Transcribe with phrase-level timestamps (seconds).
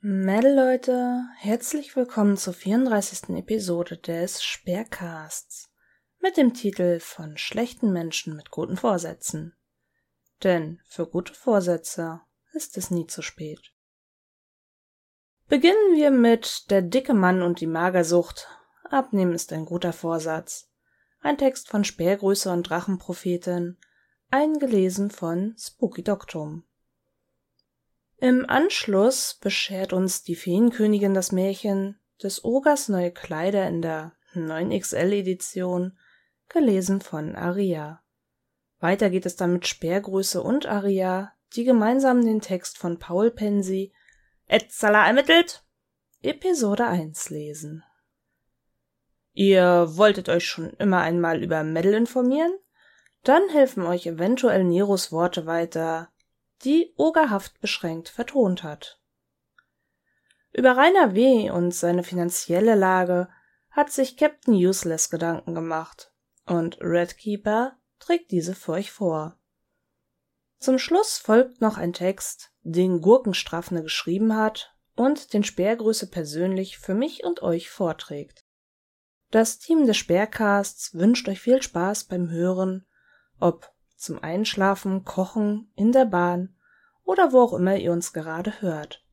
[0.00, 3.30] Mel Leute, herzlich willkommen zur 34.
[3.30, 5.70] Episode des Sperrcasts
[6.20, 9.56] mit dem Titel von schlechten Menschen mit guten Vorsätzen.
[10.42, 12.20] Denn für gute Vorsätze
[12.52, 13.72] ist es nie zu spät.
[15.48, 18.46] Beginnen wir mit Der dicke Mann und die Magersucht.
[18.90, 20.68] Abnehmen ist ein guter Vorsatz.
[21.20, 23.78] Ein Text von Sperrgröße und Drachenprophetin,
[24.30, 26.64] eingelesen von Spooky Doctum.
[28.22, 35.98] Im Anschluss beschert uns die Feenkönigin das Märchen des Ogers neue Kleider in der 9XL-Edition,
[36.48, 38.00] gelesen von Aria.
[38.78, 43.92] Weiter geht es dann mit Sperrgröße und Aria, die gemeinsam den Text von Paul Pensi,
[44.46, 45.64] Etzala ermittelt,
[46.22, 47.82] Episode 1 lesen.
[49.32, 52.56] Ihr wolltet euch schon immer einmal über Metal informieren?
[53.24, 56.11] Dann helfen euch eventuell Neros Worte weiter,
[56.64, 59.00] die ogerhaft beschränkt vertont hat.
[60.52, 61.50] Über Rainer W.
[61.50, 63.28] und seine finanzielle Lage
[63.70, 66.12] hat sich Captain Useless Gedanken gemacht
[66.46, 69.38] und Redkeeper trägt diese für euch vor.
[70.58, 76.94] Zum Schluss folgt noch ein Text, den Gurkenstraffner geschrieben hat und den Sperrgröße persönlich für
[76.94, 78.44] mich und euch vorträgt.
[79.30, 82.86] Das Team des Sperrcasts wünscht euch viel Spaß beim Hören,
[83.40, 86.56] ob zum Einschlafen, Kochen, in der Bahn
[87.04, 89.06] oder wo auch immer ihr uns gerade hört.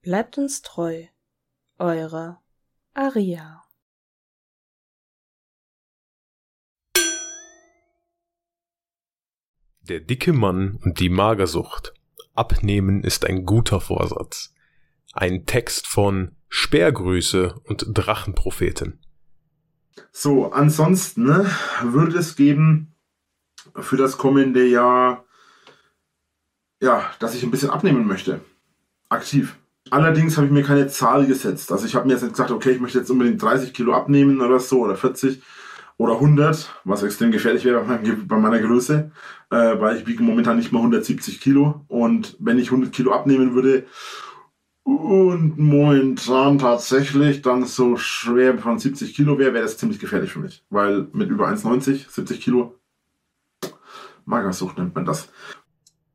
[0.00, 1.04] Bleibt uns treu.
[1.78, 2.38] Eure
[2.94, 3.62] Aria.
[9.82, 11.92] Der dicke Mann und die Magersucht.
[12.32, 14.54] Abnehmen ist ein guter Vorsatz.
[15.12, 19.04] Ein Text von Sperrgrüße und Drachenpropheten.
[20.12, 21.50] So, ansonsten ne,
[21.82, 22.93] würde es geben
[23.76, 25.24] für das kommende Jahr,
[26.80, 28.40] ja, dass ich ein bisschen abnehmen möchte.
[29.08, 29.56] Aktiv.
[29.90, 31.70] Allerdings habe ich mir keine Zahl gesetzt.
[31.70, 34.58] Also ich habe mir jetzt gesagt, okay, ich möchte jetzt unbedingt 30 Kilo abnehmen oder
[34.58, 35.42] so oder 40
[35.96, 37.84] oder 100, was extrem gefährlich wäre
[38.26, 39.12] bei meiner Größe,
[39.50, 43.54] äh, weil ich wiege momentan nicht mal 170 Kilo und wenn ich 100 Kilo abnehmen
[43.54, 43.84] würde
[44.82, 50.40] und momentan tatsächlich dann so schwer von 70 Kilo wäre, wäre das ziemlich gefährlich für
[50.40, 52.74] mich, weil mit über 1,90, 70 Kilo
[54.24, 55.28] Magersucht nennt man das.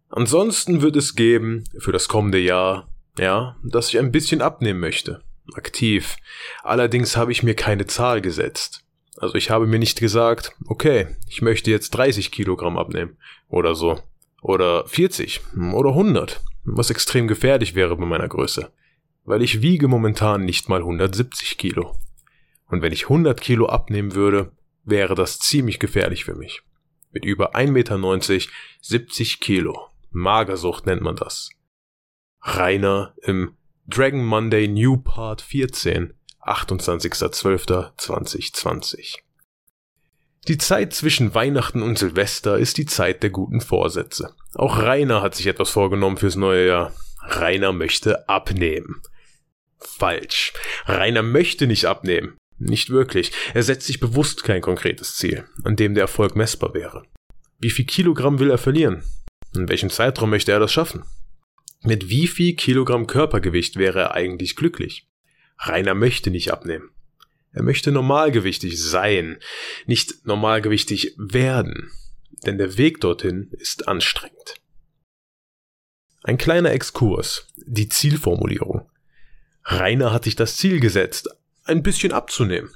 [0.10, 5.22] Ansonsten wird es geben für das kommende Jahr, ja, dass ich ein bisschen abnehmen möchte.
[5.54, 6.18] Aktiv.
[6.64, 8.84] Allerdings habe ich mir keine Zahl gesetzt.
[9.18, 13.18] Also ich habe mir nicht gesagt, okay, ich möchte jetzt 30 Kilogramm abnehmen
[13.50, 14.00] oder so.
[14.42, 15.42] Oder 40
[15.74, 18.72] oder 100, was extrem gefährlich wäre bei meiner Größe.
[19.26, 21.96] Weil ich wiege momentan nicht mal 170 Kilo.
[22.68, 24.52] Und wenn ich 100 Kilo abnehmen würde,
[24.86, 26.64] wäre das ziemlich gefährlich für mich
[27.12, 27.98] mit über 1,90 Meter,
[28.82, 29.88] 70 Kilo.
[30.12, 31.50] Magersucht nennt man das.
[32.42, 33.56] Rainer im
[33.88, 39.16] Dragon Monday New Part 14, 28.12.2020.
[40.48, 44.34] Die Zeit zwischen Weihnachten und Silvester ist die Zeit der guten Vorsätze.
[44.56, 46.94] Auch Rainer hat sich etwas vorgenommen fürs neue Jahr.
[47.22, 49.02] Rainer möchte abnehmen.
[49.78, 50.54] Falsch.
[50.86, 52.39] Rainer möchte nicht abnehmen.
[52.60, 53.32] Nicht wirklich.
[53.54, 57.04] Er setzt sich bewusst kein konkretes Ziel, an dem der Erfolg messbar wäre.
[57.58, 59.04] Wie viel Kilogramm will er verlieren?
[59.56, 61.04] In welchem Zeitraum möchte er das schaffen?
[61.82, 65.08] Mit wie viel Kilogramm Körpergewicht wäre er eigentlich glücklich?
[65.58, 66.92] Rainer möchte nicht abnehmen.
[67.52, 69.40] Er möchte normalgewichtig sein,
[69.86, 71.92] nicht normalgewichtig werden.
[72.46, 74.56] Denn der Weg dorthin ist anstrengend.
[76.24, 77.48] Ein kleiner Exkurs.
[77.56, 78.90] Die Zielformulierung.
[79.64, 81.30] Rainer hat sich das Ziel gesetzt,
[81.70, 82.72] ein bisschen abzunehmen.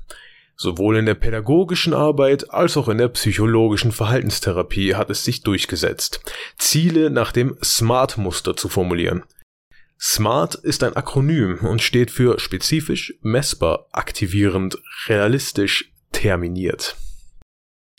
[0.55, 6.21] Sowohl in der pädagogischen Arbeit als auch in der psychologischen Verhaltenstherapie hat es sich durchgesetzt,
[6.57, 9.23] Ziele nach dem SMART-Muster zu formulieren.
[9.99, 14.77] SMART ist ein Akronym und steht für spezifisch, messbar, aktivierend,
[15.07, 16.95] realistisch, terminiert.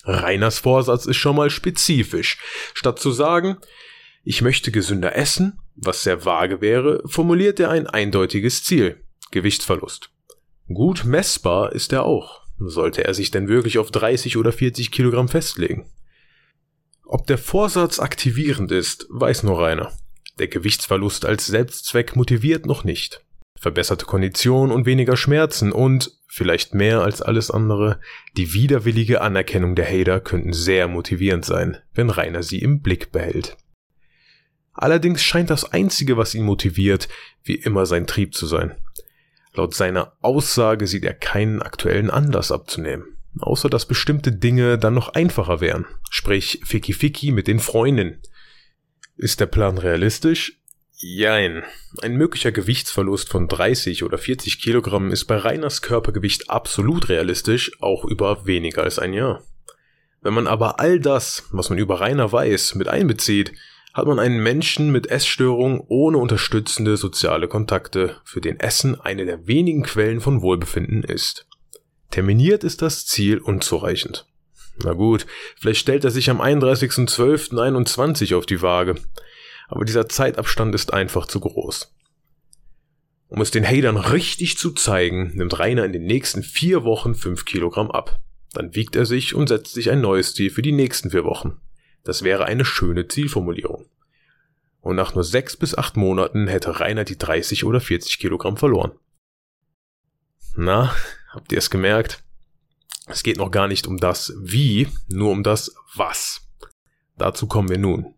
[0.04, 2.38] Reiners Vorsatz ist schon mal spezifisch.
[2.74, 3.56] Statt zu sagen,
[4.22, 10.13] ich möchte gesünder essen, was sehr vage wäre, formuliert er ein eindeutiges Ziel, Gewichtsverlust.
[10.72, 15.28] Gut messbar ist er auch, sollte er sich denn wirklich auf 30 oder 40 Kilogramm
[15.28, 15.86] festlegen.
[17.04, 19.92] Ob der Vorsatz aktivierend ist, weiß nur Rainer.
[20.38, 23.24] Der Gewichtsverlust als Selbstzweck motiviert noch nicht.
[23.60, 28.00] Verbesserte Kondition und weniger Schmerzen und, vielleicht mehr als alles andere,
[28.36, 33.56] die widerwillige Anerkennung der Hater könnten sehr motivierend sein, wenn Rainer sie im Blick behält.
[34.72, 37.08] Allerdings scheint das Einzige, was ihn motiviert,
[37.44, 38.74] wie immer sein Trieb zu sein.
[39.54, 45.10] Laut seiner Aussage sieht er keinen aktuellen Anlass abzunehmen, außer dass bestimmte Dinge dann noch
[45.10, 48.20] einfacher wären, sprich Ficky Ficky mit den Freunden.
[49.16, 50.60] Ist der Plan realistisch?
[50.96, 51.62] Jein.
[52.02, 58.04] Ein möglicher Gewichtsverlust von 30 oder 40 Kilogramm ist bei Reiners Körpergewicht absolut realistisch, auch
[58.04, 59.42] über weniger als ein Jahr.
[60.20, 63.52] Wenn man aber all das, was man über Rainer weiß, mit einbezieht,
[63.94, 69.46] hat man einen Menschen mit Essstörung ohne unterstützende soziale Kontakte, für den Essen eine der
[69.46, 71.46] wenigen Quellen von Wohlbefinden ist.
[72.10, 74.26] Terminiert ist das Ziel unzureichend.
[74.82, 75.26] Na gut,
[75.56, 78.96] vielleicht stellt er sich am 31.12.21 auf die Waage
[79.68, 81.92] aber dieser Zeitabstand ist einfach zu groß.
[83.28, 87.44] Um es den Hatern richtig zu zeigen, nimmt Rainer in den nächsten vier Wochen fünf
[87.44, 88.20] Kilogramm ab.
[88.52, 91.56] Dann wiegt er sich und setzt sich ein neues Ziel für die nächsten vier Wochen.
[92.04, 93.86] Das wäre eine schöne Zielformulierung.
[94.80, 98.92] Und nach nur sechs bis acht Monaten hätte Rainer die 30 oder 40 Kilogramm verloren.
[100.54, 100.94] Na,
[101.30, 102.22] habt ihr es gemerkt?
[103.06, 106.46] Es geht noch gar nicht um das Wie, nur um das Was.
[107.16, 108.14] Dazu kommen wir nun.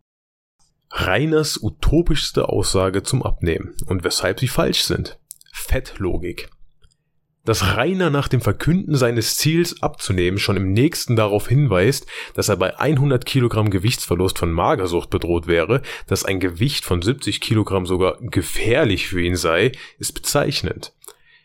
[0.91, 5.19] Reiners utopischste Aussage zum Abnehmen und weshalb sie falsch sind.
[5.53, 6.51] Fettlogik.
[7.47, 12.57] Dass Rainer nach dem Verkünden seines Ziels abzunehmen schon im nächsten darauf hinweist, dass er
[12.57, 18.19] bei 100 Kilogramm Gewichtsverlust von Magersucht bedroht wäre, dass ein Gewicht von 70 Kilogramm sogar
[18.21, 20.93] gefährlich für ihn sei, ist bezeichnend.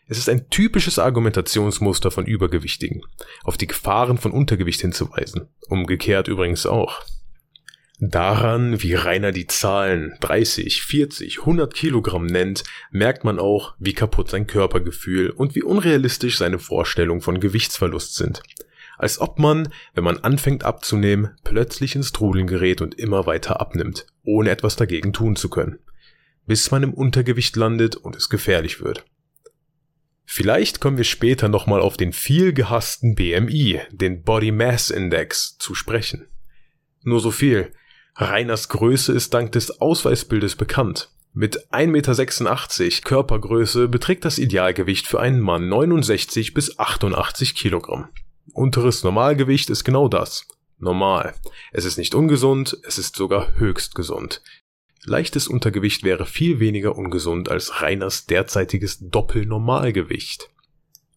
[0.08, 3.02] Es ist ein typisches Argumentationsmuster von Übergewichtigen,
[3.44, 7.00] auf die Gefahren von Untergewicht hinzuweisen, umgekehrt übrigens auch.
[8.04, 14.28] Daran, wie Rainer die Zahlen 30, 40, 100 Kilogramm nennt, merkt man auch, wie kaputt
[14.28, 18.42] sein Körpergefühl und wie unrealistisch seine Vorstellungen von Gewichtsverlust sind.
[18.98, 24.08] Als ob man, wenn man anfängt abzunehmen, plötzlich ins Trudeln gerät und immer weiter abnimmt,
[24.24, 25.78] ohne etwas dagegen tun zu können.
[26.44, 29.04] Bis man im Untergewicht landet und es gefährlich wird.
[30.24, 35.76] Vielleicht kommen wir später nochmal auf den viel gehassten BMI, den Body Mass Index, zu
[35.76, 36.26] sprechen.
[37.04, 37.72] Nur so viel.
[38.14, 41.10] Reiners Größe ist dank des Ausweisbildes bekannt.
[41.32, 48.08] Mit 1,86 Meter Körpergröße beträgt das Idealgewicht für einen Mann 69 bis 88 Kilogramm.
[48.52, 50.46] Unteres Normalgewicht ist genau das.
[50.78, 51.34] Normal.
[51.72, 54.42] Es ist nicht ungesund, es ist sogar höchst gesund.
[55.04, 60.50] Leichtes Untergewicht wäre viel weniger ungesund als Reiners derzeitiges Doppelnormalgewicht.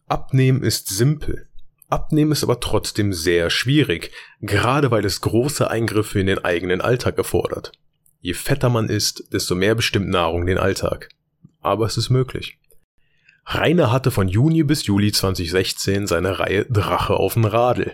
[0.06, 1.48] Abnehmen ist simpel.
[1.88, 4.10] Abnehmen ist aber trotzdem sehr schwierig,
[4.40, 7.72] gerade weil es große Eingriffe in den eigenen Alltag erfordert.
[8.20, 11.08] Je fetter man ist, desto mehr bestimmt Nahrung den Alltag.
[11.60, 12.58] Aber es ist möglich.
[13.46, 17.92] Rainer hatte von Juni bis Juli 2016 seine Reihe Drache auf den Radl,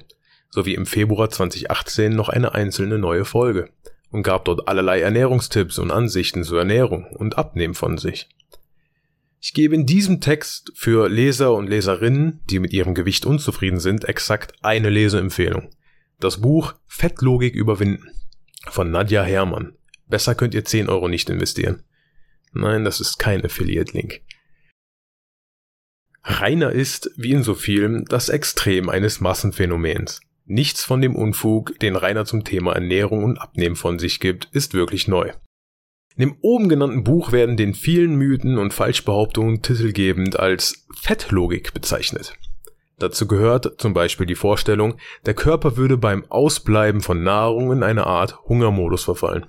[0.48, 3.68] sowie im Februar 2018 noch eine einzelne neue Folge
[4.10, 8.28] und gab dort allerlei Ernährungstipps und Ansichten zur Ernährung und Abnehmen von sich.
[9.44, 14.04] Ich gebe in diesem Text für Leser und Leserinnen, die mit ihrem Gewicht unzufrieden sind,
[14.04, 15.70] exakt eine Leseempfehlung.
[16.20, 18.08] Das Buch Fettlogik überwinden
[18.70, 19.74] von Nadja Herrmann.
[20.06, 21.82] Besser könnt ihr 10 Euro nicht investieren.
[22.52, 24.20] Nein, das ist kein Affiliate-Link.
[26.22, 30.20] Rainer ist, wie in so vielen, das Extrem eines Massenphänomens.
[30.44, 34.72] Nichts von dem Unfug, den Rainer zum Thema Ernährung und Abnehmen von sich gibt, ist
[34.72, 35.32] wirklich neu.
[36.16, 42.34] In dem oben genannten Buch werden den vielen Mythen und Falschbehauptungen titelgebend als Fettlogik bezeichnet.
[42.98, 44.94] Dazu gehört zum Beispiel die Vorstellung,
[45.26, 49.46] der Körper würde beim Ausbleiben von Nahrung in eine Art Hungermodus verfallen,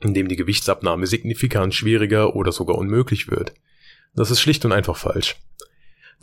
[0.00, 3.54] in dem die Gewichtsabnahme signifikant schwieriger oder sogar unmöglich wird.
[4.14, 5.36] Das ist schlicht und einfach falsch.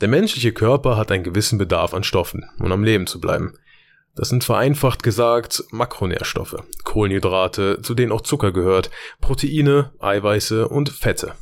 [0.00, 3.54] Der menschliche Körper hat einen gewissen Bedarf an Stoffen, um am Leben zu bleiben.
[4.14, 8.90] Das sind vereinfacht gesagt Makronährstoffe, Kohlenhydrate, zu denen auch Zucker gehört,
[9.20, 11.32] Proteine, Eiweiße und Fette.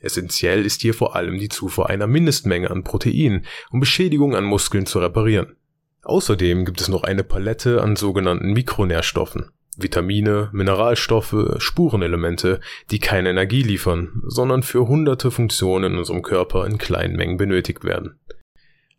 [0.00, 4.86] Essentiell ist hier vor allem die Zufuhr einer Mindestmenge an Proteinen, um Beschädigungen an Muskeln
[4.86, 5.56] zu reparieren.
[6.04, 13.62] Außerdem gibt es noch eine Palette an sogenannten Mikronährstoffen, Vitamine, Mineralstoffe, Spurenelemente, die keine Energie
[13.62, 18.18] liefern, sondern für hunderte Funktionen in unserem Körper in kleinen Mengen benötigt werden.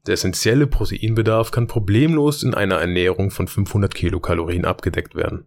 [0.07, 5.45] Der essentielle Proteinbedarf kann problemlos in einer Ernährung von 500 Kilokalorien abgedeckt werden.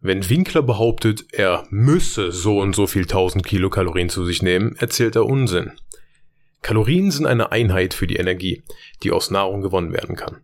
[0.00, 5.14] Wenn Winkler behauptet, er müsse so und so viel 1000 Kilokalorien zu sich nehmen, erzählt
[5.14, 5.72] er Unsinn.
[6.62, 8.64] Kalorien sind eine Einheit für die Energie,
[9.02, 10.38] die aus Nahrung gewonnen werden kann.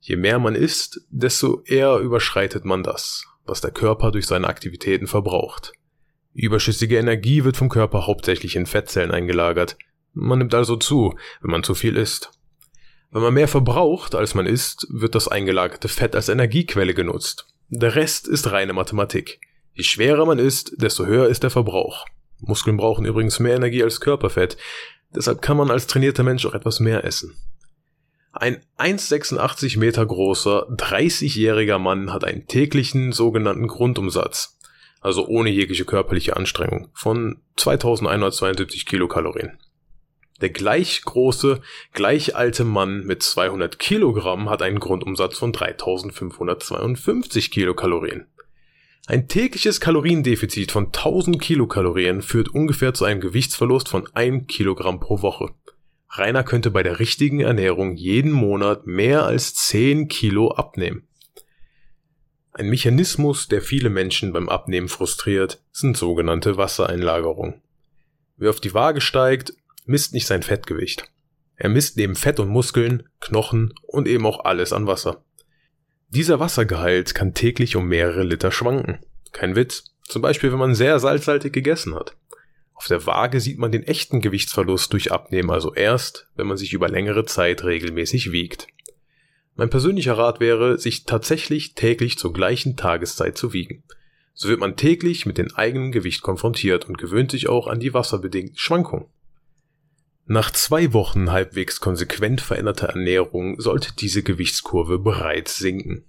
[0.00, 5.06] Je mehr man isst, desto eher überschreitet man das, was der Körper durch seine Aktivitäten
[5.06, 5.72] verbraucht.
[6.32, 9.76] Überschüssige Energie wird vom Körper hauptsächlich in Fettzellen eingelagert,
[10.14, 12.30] man nimmt also zu, wenn man zu viel isst.
[13.10, 17.46] Wenn man mehr verbraucht, als man isst, wird das eingelagerte Fett als Energiequelle genutzt.
[17.68, 19.40] Der Rest ist reine Mathematik.
[19.72, 22.06] Je schwerer man isst, desto höher ist der Verbrauch.
[22.40, 24.56] Muskeln brauchen übrigens mehr Energie als Körperfett,
[25.14, 27.36] deshalb kann man als trainierter Mensch auch etwas mehr essen.
[28.32, 34.58] Ein 1,86 Meter großer, 30-jähriger Mann hat einen täglichen sogenannten Grundumsatz,
[35.00, 39.56] also ohne jegliche körperliche Anstrengung, von 2172 Kilokalorien.
[40.44, 41.62] Der gleich große,
[41.94, 48.26] gleich alte Mann mit 200 Kilogramm hat einen Grundumsatz von 3552 Kilokalorien.
[49.06, 55.22] Ein tägliches Kaloriendefizit von 1000 Kilokalorien führt ungefähr zu einem Gewichtsverlust von 1 Kilogramm pro
[55.22, 55.48] Woche.
[56.10, 61.08] Rainer könnte bei der richtigen Ernährung jeden Monat mehr als 10 Kilo abnehmen.
[62.52, 67.62] Ein Mechanismus, der viele Menschen beim Abnehmen frustriert, sind sogenannte Wassereinlagerungen.
[68.36, 71.10] Wer auf die Waage steigt, misst nicht sein Fettgewicht.
[71.56, 75.24] Er misst neben Fett und Muskeln, Knochen und eben auch alles an Wasser.
[76.08, 78.98] Dieser Wassergehalt kann täglich um mehrere Liter schwanken.
[79.32, 79.84] Kein Witz.
[80.06, 82.16] Zum Beispiel, wenn man sehr salzhaltig gegessen hat.
[82.74, 86.72] Auf der Waage sieht man den echten Gewichtsverlust durch Abnehmen also erst, wenn man sich
[86.72, 88.66] über längere Zeit regelmäßig wiegt.
[89.56, 93.84] Mein persönlicher Rat wäre, sich tatsächlich täglich zur gleichen Tageszeit zu wiegen.
[94.34, 97.94] So wird man täglich mit dem eigenen Gewicht konfrontiert und gewöhnt sich auch an die
[97.94, 99.06] wasserbedingten Schwankungen.
[100.26, 106.06] Nach zwei Wochen halbwegs konsequent veränderter Ernährung sollte diese Gewichtskurve bereits sinken.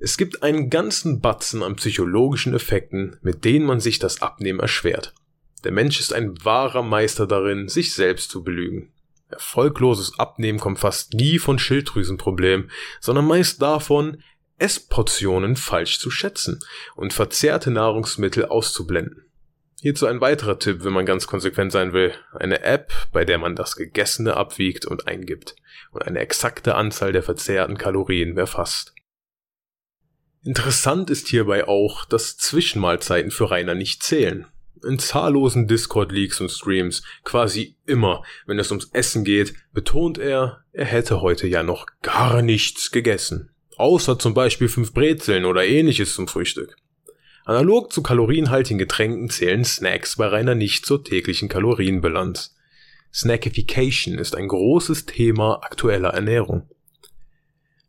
[0.00, 5.14] Es gibt einen ganzen Batzen an psychologischen Effekten, mit denen man sich das Abnehmen erschwert.
[5.62, 8.92] Der Mensch ist ein wahrer Meister darin, sich selbst zu belügen.
[9.28, 14.22] Erfolgloses Abnehmen kommt fast nie von Schilddrüsenproblemen, sondern meist davon,
[14.56, 16.60] Essportionen falsch zu schätzen
[16.96, 19.27] und verzehrte Nahrungsmittel auszublenden.
[19.80, 22.12] Hierzu ein weiterer Tipp, wenn man ganz konsequent sein will.
[22.32, 25.54] Eine App, bei der man das Gegessene abwiegt und eingibt
[25.92, 28.92] und eine exakte Anzahl der verzehrten Kalorien erfasst.
[30.42, 34.46] Interessant ist hierbei auch, dass Zwischenmahlzeiten für Rainer nicht zählen.
[34.84, 40.84] In zahllosen Discord-Leaks und Streams, quasi immer, wenn es ums Essen geht, betont er, er
[40.86, 43.50] hätte heute ja noch gar nichts gegessen.
[43.76, 46.76] Außer zum Beispiel fünf Brezeln oder ähnliches zum Frühstück.
[47.48, 52.54] Analog zu kalorienhaltigen Getränken zählen Snacks bei Rainer nicht zur täglichen Kalorienbilanz.
[53.10, 56.68] Snackification ist ein großes Thema aktueller Ernährung.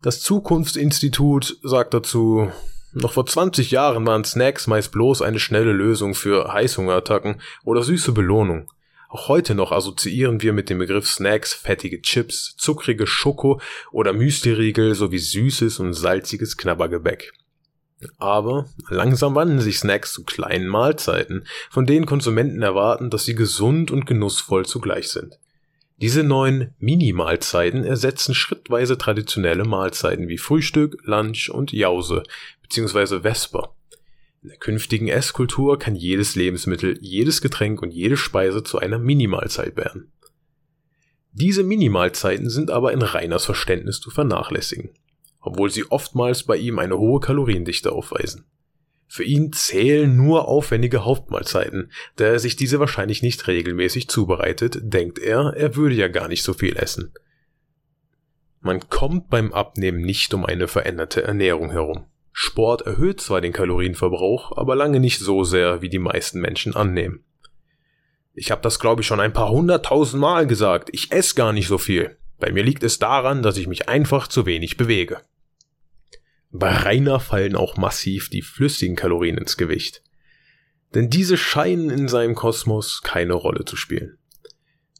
[0.01, 2.49] Das Zukunftsinstitut sagt dazu,
[2.93, 8.13] noch vor 20 Jahren waren Snacks meist bloß eine schnelle Lösung für Heißhungerattacken oder süße
[8.13, 8.71] Belohnung.
[9.09, 13.59] Auch heute noch assoziieren wir mit dem Begriff Snacks fettige Chips, zuckrige Schoko
[13.91, 17.33] oder Müsliriegel sowie süßes und salziges Knabbergebäck.
[18.17, 23.91] Aber langsam wandeln sich Snacks zu kleinen Mahlzeiten, von denen Konsumenten erwarten, dass sie gesund
[23.91, 25.39] und genussvoll zugleich sind.
[25.97, 32.23] Diese neuen Mini-Mahlzeiten ersetzen schrittweise traditionelle Mahlzeiten wie Frühstück, Lunch und Jause
[32.61, 33.19] bzw.
[33.19, 33.75] Vesper.
[34.41, 39.75] In der künftigen Esskultur kann jedes Lebensmittel, jedes Getränk und jede Speise zu einer Minimahlzeit
[39.75, 40.13] werden.
[41.33, 44.91] Diese Minimahlzeiten sind aber in Reiners Verständnis zu vernachlässigen
[45.41, 48.45] obwohl sie oftmals bei ihm eine hohe Kaloriendichte aufweisen.
[49.07, 55.17] Für ihn zählen nur aufwendige Hauptmahlzeiten, da er sich diese wahrscheinlich nicht regelmäßig zubereitet, denkt
[55.17, 57.11] er, er würde ja gar nicht so viel essen.
[58.61, 62.05] Man kommt beim Abnehmen nicht um eine veränderte Ernährung herum.
[62.31, 67.23] Sport erhöht zwar den Kalorienverbrauch, aber lange nicht so sehr, wie die meisten Menschen annehmen.
[68.33, 70.89] Ich habe das, glaube ich, schon ein paar hunderttausend Mal gesagt.
[70.91, 72.17] Ich esse gar nicht so viel.
[72.37, 75.21] Bei mir liegt es daran, dass ich mich einfach zu wenig bewege.
[76.51, 80.03] Bei Rainer fallen auch massiv die flüssigen Kalorien ins Gewicht.
[80.95, 84.17] Denn diese scheinen in seinem Kosmos keine Rolle zu spielen.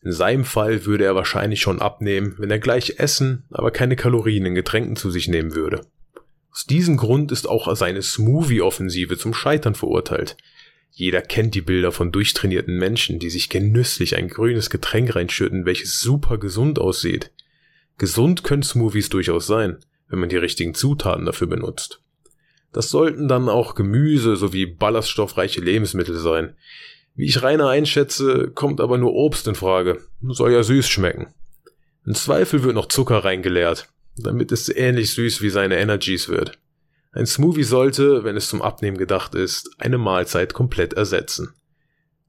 [0.03, 4.45] In seinem Fall würde er wahrscheinlich schon abnehmen, wenn er gleich essen, aber keine Kalorien
[4.45, 5.81] in Getränken zu sich nehmen würde.
[6.51, 10.37] Aus diesem Grund ist auch seine Smoothie-Offensive zum Scheitern verurteilt.
[10.91, 15.99] Jeder kennt die Bilder von durchtrainierten Menschen, die sich genüsslich ein grünes Getränk reinschütten, welches
[15.99, 17.31] super gesund aussieht.
[17.97, 19.77] Gesund können Smoothies durchaus sein,
[20.09, 22.01] wenn man die richtigen Zutaten dafür benutzt.
[22.71, 26.55] Das sollten dann auch Gemüse sowie ballaststoffreiche Lebensmittel sein.
[27.15, 30.01] Wie ich Rainer einschätze, kommt aber nur Obst in Frage.
[30.21, 31.33] Soll ja süß schmecken.
[32.05, 36.57] Im Zweifel wird noch Zucker reingeleert, damit es ähnlich süß wie seine Energies wird.
[37.11, 41.53] Ein Smoothie sollte, wenn es zum Abnehmen gedacht ist, eine Mahlzeit komplett ersetzen.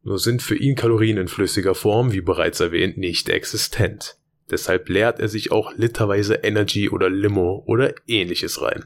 [0.03, 4.17] Nur sind für ihn Kalorien in flüssiger Form, wie bereits erwähnt, nicht existent.
[4.51, 8.85] Deshalb leert er sich auch literweise Energy oder Limo oder ähnliches rein.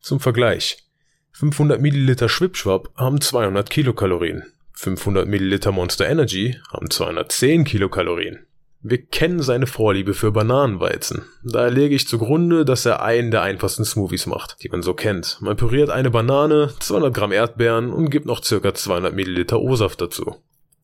[0.00, 0.84] Zum Vergleich.
[1.32, 4.44] 500 Milliliter Schwipschwap haben 200 Kilokalorien.
[4.72, 8.46] 500 Milliliter Monster Energy haben 210 Kilokalorien.
[8.82, 11.24] Wir kennen seine Vorliebe für Bananenweizen.
[11.42, 15.38] Daher lege ich zugrunde, dass er einen der einfachsten Smoothies macht, die man so kennt.
[15.40, 20.36] Man püriert eine Banane, 200 Gramm Erdbeeren und gibt noch circa 200 Milliliter O-Saft dazu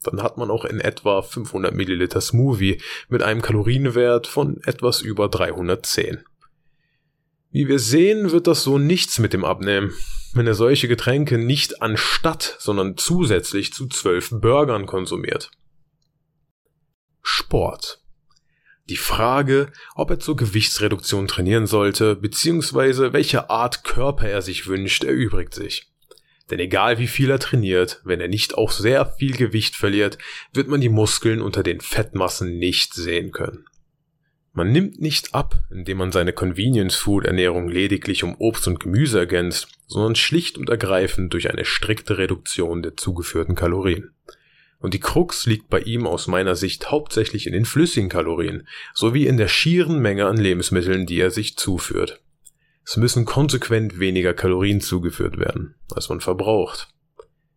[0.03, 5.29] dann hat man auch in etwa 500 Milliliter Smoothie mit einem Kalorienwert von etwas über
[5.29, 6.25] 310.
[7.51, 9.93] Wie wir sehen, wird das so nichts mit dem Abnehmen,
[10.33, 15.51] wenn er solche Getränke nicht anstatt, sondern zusätzlich zu zwölf Burgern konsumiert.
[17.21, 18.03] Sport.
[18.89, 25.05] Die Frage, ob er zur Gewichtsreduktion trainieren sollte, beziehungsweise welche Art Körper er sich wünscht,
[25.05, 25.92] erübrigt sich.
[26.53, 30.19] Denn egal wie viel er trainiert, wenn er nicht auch sehr viel Gewicht verliert,
[30.53, 33.65] wird man die Muskeln unter den Fettmassen nicht sehen können.
[34.53, 40.15] Man nimmt nicht ab, indem man seine Convenience-Food-Ernährung lediglich um Obst und Gemüse ergänzt, sondern
[40.15, 44.11] schlicht und ergreifend durch eine strikte Reduktion der zugeführten Kalorien.
[44.79, 49.27] Und die Krux liegt bei ihm aus meiner Sicht hauptsächlich in den flüssigen Kalorien, sowie
[49.27, 52.22] in der schieren Menge an Lebensmitteln, die er sich zuführt.
[52.85, 56.89] Es müssen konsequent weniger Kalorien zugeführt werden, als man verbraucht.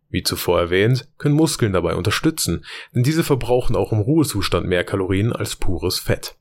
[0.08, 2.64] Wie zuvor erwähnt, können Muskeln dabei unterstützen,
[2.94, 6.36] denn diese verbrauchen auch im Ruhezustand mehr Kalorien als pures Fett.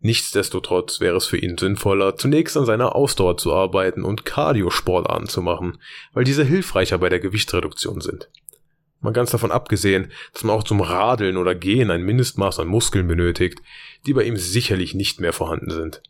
[0.00, 5.42] Nichtsdestotrotz wäre es für ihn sinnvoller, zunächst an seiner Ausdauer zu arbeiten und Cardiosportarten zu
[5.42, 5.78] machen,
[6.12, 8.28] weil diese hilfreicher bei der Gewichtsreduktion sind.
[9.00, 13.06] Mal ganz davon abgesehen, dass man auch zum Radeln oder Gehen ein Mindestmaß an Muskeln
[13.06, 13.60] benötigt,
[14.06, 16.02] die bei ihm sicherlich nicht mehr vorhanden sind.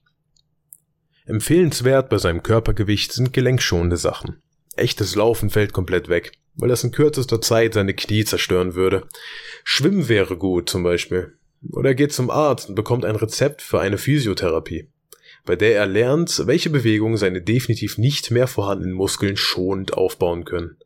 [1.29, 4.41] Empfehlenswert bei seinem Körpergewicht sind gelenkschonende Sachen.
[4.77, 9.07] Echtes Laufen fällt komplett weg, weil das in kürzester Zeit seine Knie zerstören würde.
[9.63, 11.35] Schwimmen wäre gut zum Beispiel.
[11.71, 14.89] Oder er geht zum Arzt und bekommt ein Rezept für eine Physiotherapie,
[15.45, 20.79] bei der er lernt, welche Bewegungen seine definitiv nicht mehr vorhandenen Muskeln schonend aufbauen können.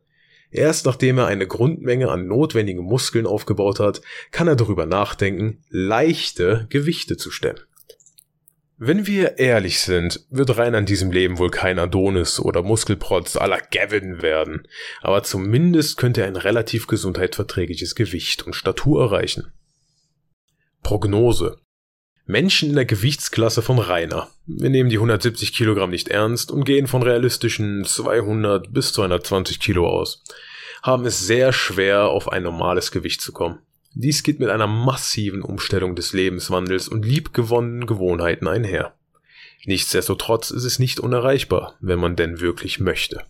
[0.51, 6.67] Erst nachdem er eine Grundmenge an notwendigen Muskeln aufgebaut hat, kann er darüber nachdenken, leichte
[6.69, 7.61] Gewichte zu stemmen.
[8.85, 13.57] Wenn wir ehrlich sind, wird Rein an diesem Leben wohl kein Adonis oder Muskelprotz la
[13.71, 14.67] Gavin werden,
[15.01, 19.53] aber zumindest könnte er ein relativ gesundheitsverträgliches Gewicht und Statur erreichen.
[20.81, 21.55] Prognose.
[22.25, 24.29] Menschen in der Gewichtsklasse von Rainer.
[24.47, 29.87] Wir nehmen die 170 Kilogramm nicht ernst und gehen von realistischen 200 bis 220 Kilo
[29.87, 30.25] aus.
[30.81, 33.59] Haben es sehr schwer, auf ein normales Gewicht zu kommen.
[33.95, 38.95] Dies geht mit einer massiven Umstellung des Lebenswandels und liebgewonnenen Gewohnheiten einher.
[39.65, 43.23] Nichtsdestotrotz ist es nicht unerreichbar, wenn man denn wirklich möchte.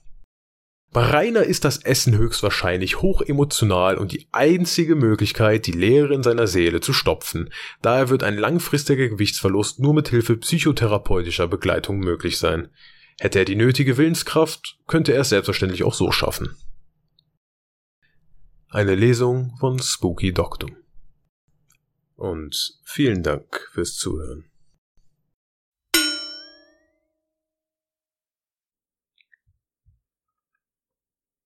[0.93, 6.45] Bei Rainer ist das Essen höchstwahrscheinlich hochemotional und die einzige Möglichkeit, die Leere in seiner
[6.45, 7.49] Seele zu stopfen.
[7.82, 12.69] Daher wird ein langfristiger Gewichtsverlust nur mit Hilfe psychotherapeutischer Begleitung möglich sein.
[13.19, 16.56] Hätte er die nötige Willenskraft, könnte er es selbstverständlich auch so schaffen.
[18.74, 20.76] Eine Lesung von Spooky Doctum.
[22.16, 24.50] Und vielen Dank fürs Zuhören.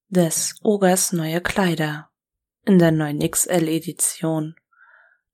[0.07, 2.09] des Ogers neue Kleider
[2.63, 4.55] in der neuen XL-Edition.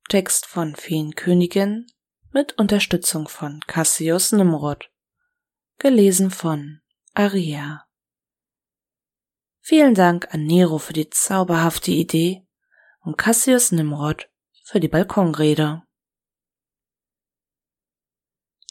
[0.08, 1.86] Text von Feenkönigin
[2.32, 4.90] mit Unterstützung von Cassius Nimrod.
[5.78, 6.80] Gelesen von
[7.14, 7.86] Aria.
[9.66, 12.46] Vielen Dank an Nero für die zauberhafte Idee
[13.00, 14.28] und Cassius Nimrod
[14.62, 15.80] für die Balkonrede.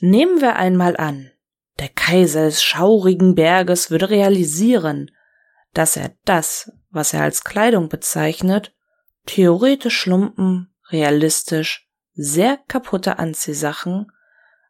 [0.01, 1.32] Nehmen wir einmal an,
[1.79, 5.10] der Kaiser des schaurigen Berges würde realisieren,
[5.73, 8.75] dass er das, was er als Kleidung bezeichnet,
[9.25, 14.12] theoretisch Schlumpen, realistisch, sehr kaputte Anziehsachen,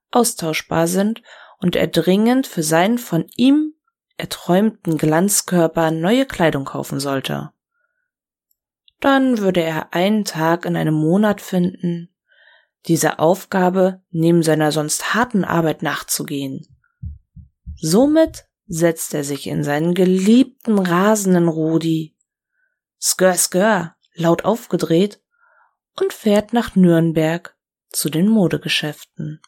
[0.09, 1.21] austauschbar sind
[1.57, 3.73] und er dringend für seinen von ihm
[4.23, 7.51] erträumten Glanzkörper neue Kleidung kaufen sollte.
[9.01, 12.15] Dann würde er einen Tag in einem Monat finden,
[12.85, 16.65] dieser Aufgabe neben seiner sonst harten Arbeit nachzugehen.
[17.75, 22.15] Somit setzt er sich in seinen geliebten rasenden Rudi,
[23.01, 25.21] skör skör, laut aufgedreht,
[25.99, 27.57] und fährt nach Nürnberg
[27.89, 29.41] zu den Modegeschäften.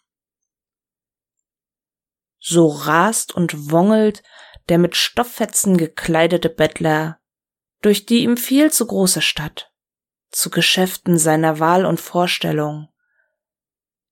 [2.40, 4.22] So rast und wongelt
[4.70, 7.20] der mit Stofffetzen gekleidete Bettler
[7.82, 9.72] durch die ihm viel zu große Stadt,
[10.32, 12.90] zu Geschäften seiner Wahl und Vorstellung.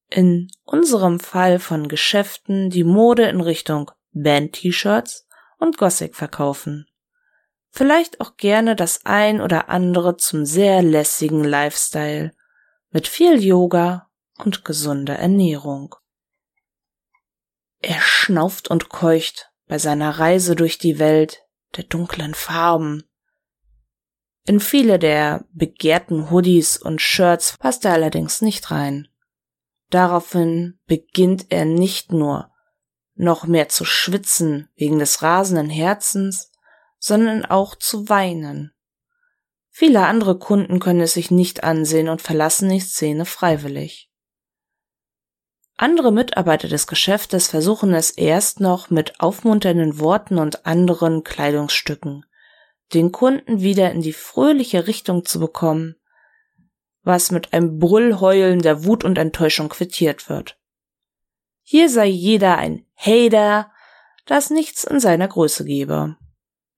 [0.10, 6.86] In unserem Fall von Geschäften, die Mode in Richtung Band-T-Shirts und Gothic verkaufen.
[7.72, 12.32] Vielleicht auch gerne das ein oder andere zum sehr lässigen Lifestyle
[12.92, 15.96] mit viel Yoga und gesunder Ernährung.
[17.80, 23.06] Er schnauft und keucht bei seiner Reise durch die Welt der dunklen Farben.
[24.46, 29.08] In viele der begehrten Hoodies und Shirts passt er allerdings nicht rein.
[29.90, 32.52] Daraufhin beginnt er nicht nur
[33.16, 36.52] noch mehr zu schwitzen wegen des rasenden Herzens,
[37.00, 38.76] sondern auch zu weinen.
[39.72, 44.13] Viele andere Kunden können es sich nicht ansehen und verlassen die Szene freiwillig.
[45.76, 52.26] Andere Mitarbeiter des Geschäftes versuchen es erst noch mit aufmunternden Worten und anderen Kleidungsstücken,
[52.94, 55.96] den Kunden wieder in die fröhliche Richtung zu bekommen,
[57.02, 60.58] was mit einem Brüllheulen der Wut und Enttäuschung quittiert wird.
[61.64, 63.72] Hier sei jeder ein Hater,
[64.26, 66.18] das nichts in seiner Größe gebe.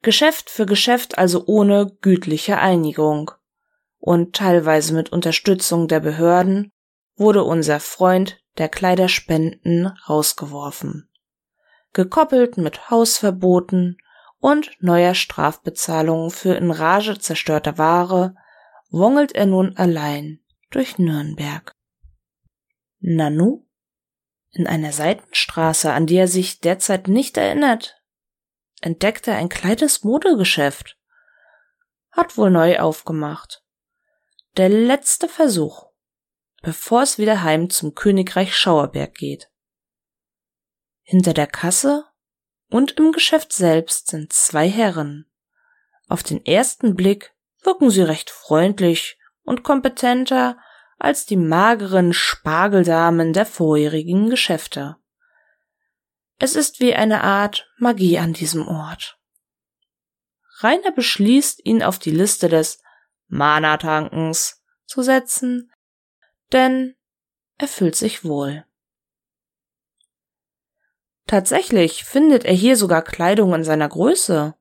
[0.01, 3.31] Geschäft für Geschäft also ohne gütliche Einigung.
[3.97, 6.71] Und teilweise mit Unterstützung der Behörden
[7.15, 11.09] wurde unser Freund der Kleiderspenden rausgeworfen.
[11.93, 13.97] Gekoppelt mit Hausverboten
[14.39, 18.35] und neuer Strafbezahlung für in Rage zerstörte Ware
[18.89, 20.39] wongelt er nun allein
[20.71, 21.71] durch Nürnberg.
[22.99, 23.65] Nanu?
[24.51, 28.01] In einer Seitenstraße, an die er sich derzeit nicht erinnert,
[28.81, 30.97] entdeckt er ein kleines Modegeschäft.
[32.11, 33.63] Hat wohl neu aufgemacht.
[34.55, 35.84] Der letzte Versuch,
[36.65, 39.51] bevor es wieder heim zum Königreich Schauerberg geht.
[41.03, 42.05] Hinter der Kasse
[42.69, 45.29] und im Geschäft selbst sind zwei Herren.
[46.07, 50.57] Auf den ersten Blick wirken sie recht freundlich und kompetenter
[50.97, 54.95] als die mageren Spargeldamen der vorherigen Geschäfte.
[56.39, 59.19] Es ist wie eine Art Magie an diesem Ort.
[60.61, 62.81] Rainer beschließt, ihn auf die Liste des
[63.27, 65.71] Mana-Tankens zu setzen,
[66.51, 66.95] denn
[67.57, 68.65] er fühlt sich wohl.
[71.27, 74.55] Tatsächlich findet er hier sogar Kleidung in seiner Größe.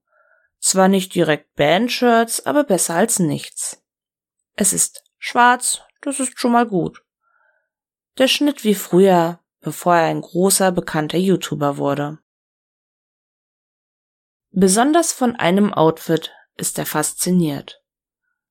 [0.60, 3.82] Zwar nicht direkt Bandshirts, aber besser als nichts.
[4.56, 7.04] Es ist schwarz, das ist schon mal gut.
[8.16, 12.18] Der Schnitt wie früher, bevor er ein großer, bekannter YouTuber wurde.
[14.52, 17.82] Besonders von einem Outfit ist er fasziniert.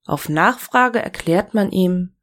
[0.05, 2.17] Auf Nachfrage erklärt man ihm,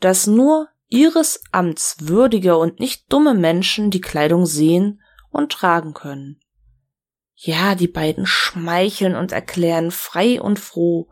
[0.00, 6.40] dass nur ihres Amts würdige und nicht dumme Menschen die Kleidung sehen und tragen können.
[7.34, 11.08] Ja, die beiden schmeicheln und erklären frei und froh,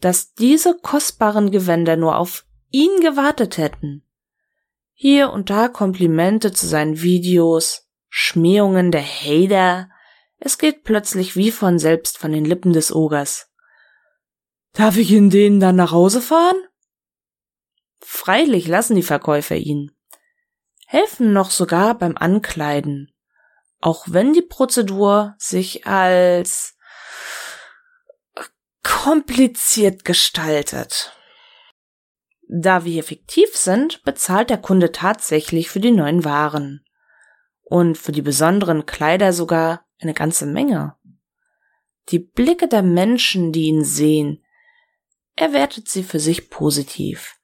[0.00, 4.04] dass diese kostbaren Gewänder nur auf ihn gewartet hätten.
[4.94, 9.90] Hier und da Komplimente zu seinen Videos, Schmähungen der Hater,
[10.38, 13.50] es geht plötzlich wie von selbst von den Lippen des Ogers.
[14.72, 16.56] Darf ich in denen dann nach Hause fahren?
[18.10, 19.92] Freilich lassen die Verkäufer ihn.
[20.86, 23.12] Helfen noch sogar beim Ankleiden
[23.80, 26.76] auch wenn die Prozedur sich als
[28.82, 31.14] kompliziert gestaltet.
[32.48, 36.84] Da wir hier fiktiv sind, bezahlt der Kunde tatsächlich für die neuen Waren.
[37.62, 40.96] Und für die besonderen Kleider sogar eine ganze Menge.
[42.08, 44.42] Die Blicke der Menschen, die ihn sehen,
[45.36, 47.37] er wertet sie für sich positiv.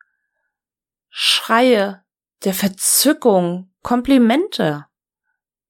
[1.16, 2.04] Schreie
[2.42, 4.86] der Verzückung, Komplimente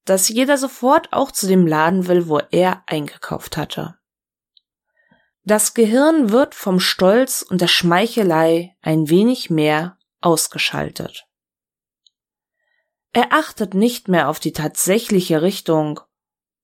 [0.05, 3.97] dass jeder sofort auch zu dem Laden will, wo er eingekauft hatte.
[5.43, 11.27] Das Gehirn wird vom Stolz und der Schmeichelei ein wenig mehr ausgeschaltet.
[13.13, 15.99] Er achtet nicht mehr auf die tatsächliche Richtung,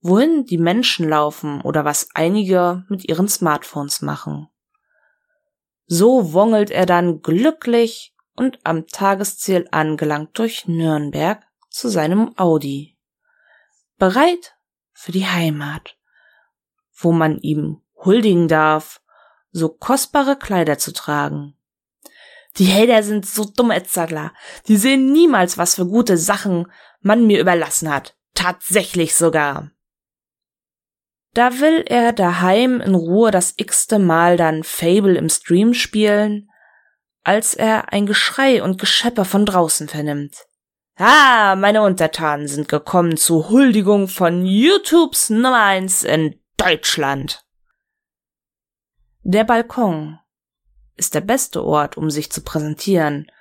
[0.02, 4.48] wohin die Menschen laufen oder was einige mit ihren Smartphones machen.
[5.86, 8.11] So wongelt er dann glücklich
[8.42, 12.98] und am Tagesziel angelangt durch Nürnberg zu seinem Audi
[14.00, 14.56] bereit
[14.94, 15.96] für die Heimat,
[16.92, 19.00] wo man ihm huldigen darf,
[19.52, 21.56] so kostbare Kleider zu tragen.
[22.58, 24.34] Die Hater sind so dumm Etzadler.
[24.68, 26.66] Die sehen niemals, was für gute Sachen
[27.00, 28.18] man mir überlassen hat.
[28.34, 29.70] Tatsächlich sogar.
[31.36, 36.51] Da will er daheim in Ruhe das x-te Mal dann Fable im Stream spielen,
[37.24, 40.46] als er ein Geschrei und Geschepper von draußen vernimmt.
[40.96, 47.46] Ah, meine Untertanen sind gekommen zur Huldigung von YouTubes Nummer eins in Deutschland.
[49.24, 50.20] Der Balkon
[50.98, 53.32] ist der beste Ort, um sich zu präsentieren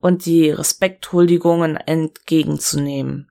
[0.00, 3.30] und die Respekthuldigungen entgegenzunehmen.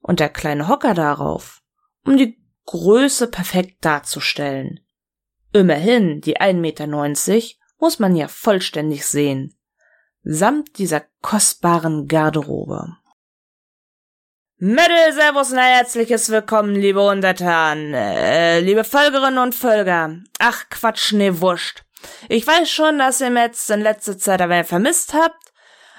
[0.00, 1.62] Und der kleine Hocker darauf,
[2.04, 4.80] um die Größe perfekt darzustellen.
[5.52, 6.86] Immerhin, die 1,90 Meter
[7.84, 9.54] muss man ja vollständig sehen
[10.22, 12.96] samt dieser kostbaren Garderobe.
[14.56, 20.16] Mittel, Servus und herzliches Willkommen, liebe Untertanen, äh, liebe Völkerinnen und Völker.
[20.38, 21.82] Ach, Quatsch, nee, wurscht.
[22.30, 25.52] Ich weiß schon, dass ihr jetzt in letzter Zeit wenig vermisst habt,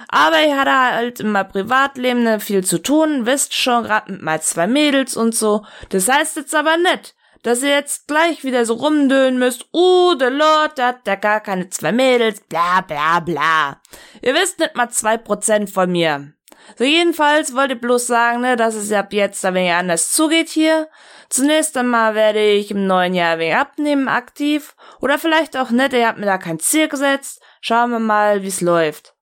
[0.08, 4.24] aber ich hatte halt in meinem Privatleben ne, viel zu tun, wisst schon, grad mit
[4.24, 5.63] mal zwei Mädels und so.
[5.89, 7.13] Das heißt jetzt aber nicht,
[7.45, 11.41] dass ihr jetzt gleich wieder so rumdönen müsst, uh, der Lord, der hat ja gar
[11.41, 13.79] keine zwei Mädels, bla bla bla.
[14.23, 16.34] Ihr wisst nicht mal zwei Prozent von mir.
[16.75, 20.49] So jedenfalls wollte ich bloß sagen, ne, dass es ab jetzt ein wenig anders zugeht
[20.49, 20.89] hier.
[21.29, 24.75] Zunächst einmal werde ich im neuen Jahr wenig abnehmen, aktiv.
[24.99, 27.43] Oder vielleicht auch nicht, ihr habt mir da kein Ziel gesetzt.
[27.62, 29.13] Schauen wir mal, wie's läuft.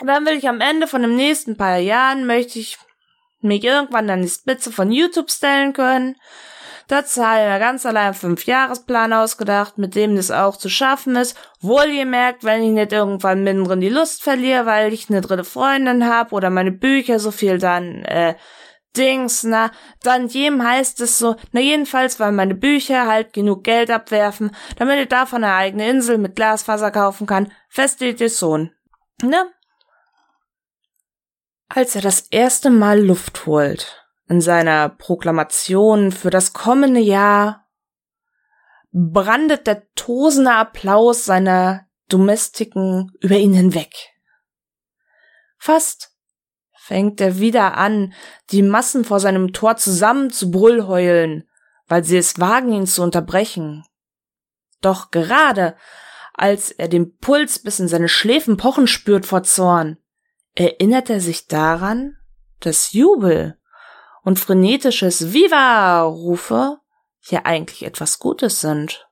[0.00, 2.76] Dann will ich am Ende von den nächsten paar Jahren, möchte ich
[3.40, 6.16] mich irgendwann an die Spitze von YouTube stellen können.
[6.88, 11.36] Dazu ich mir ganz allein einen Fünf-Jahres-Plan ausgedacht, mit dem das auch zu schaffen ist.
[11.60, 16.34] Wohlgemerkt, wenn ich nicht irgendwann mittendrin die Lust verliere, weil ich eine dritte Freundin habe
[16.34, 18.34] oder meine Bücher so viel dann, äh,
[18.96, 23.90] Dings, na, dann jedem heißt es so, na jedenfalls, weil meine Bücher halt genug Geld
[23.90, 27.50] abwerfen, damit ich davon eine eigene Insel mit Glasfaser kaufen kann.
[27.68, 28.72] Fest steht ihr Sohn.
[29.22, 29.50] Ne?
[31.68, 37.66] Als er das erste Mal Luft holt, in seiner Proklamation für das kommende Jahr
[38.92, 43.92] brandet der tosende Applaus seiner Domestiken über ihn hinweg.
[45.58, 46.14] Fast
[46.76, 48.12] fängt er wieder an,
[48.50, 51.48] die Massen vor seinem Tor zusammen zu brüllheulen,
[51.86, 53.84] weil sie es wagen, ihn zu unterbrechen.
[54.80, 55.76] Doch gerade
[56.34, 59.98] als er den Puls bis in seine Schläfen pochen spürt vor Zorn,
[60.54, 62.16] erinnert er sich daran,
[62.60, 63.58] dass Jubel
[64.24, 66.78] und frenetisches Viva-Rufe
[67.30, 69.08] ja eigentlich etwas Gutes sind.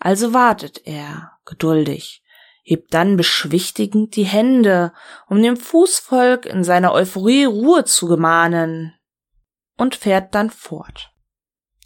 [0.00, 2.22] Also wartet er geduldig,
[2.62, 4.92] hebt dann beschwichtigend die Hände,
[5.28, 8.94] um dem Fußvolk in seiner Euphorie Ruhe zu gemahnen,
[9.76, 11.12] und fährt dann fort.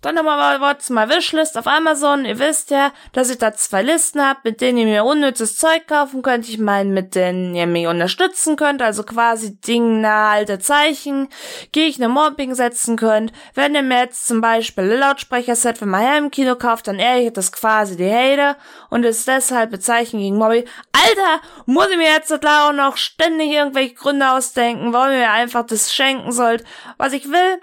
[0.02, 2.24] Dann nochmal zu meiner Wishlist auf Amazon.
[2.24, 5.86] Ihr wisst ja, dass ich da zwei Listen hab, mit denen ihr mir unnützes Zeug
[5.86, 6.48] kaufen könnt.
[6.48, 8.80] Ich meine, mit denen ihr mich unterstützen könnt.
[8.80, 11.28] Also quasi dingnahe alte Zeichen,
[11.72, 13.32] Gegner Mobbing setzen könnt.
[13.54, 17.52] Wenn ihr mir jetzt zum Beispiel ein Lautsprecherset für mein Heimkino kauft, dann ehrlich das
[17.52, 18.56] quasi die Hater
[18.88, 20.64] und ist deshalb Bezeichen gegen Mobbing.
[20.92, 25.30] Alter, muss ich mir jetzt da auch noch ständig irgendwelche Gründe ausdenken, warum ihr mir
[25.30, 26.64] einfach das schenken sollt,
[26.96, 27.60] was ich will?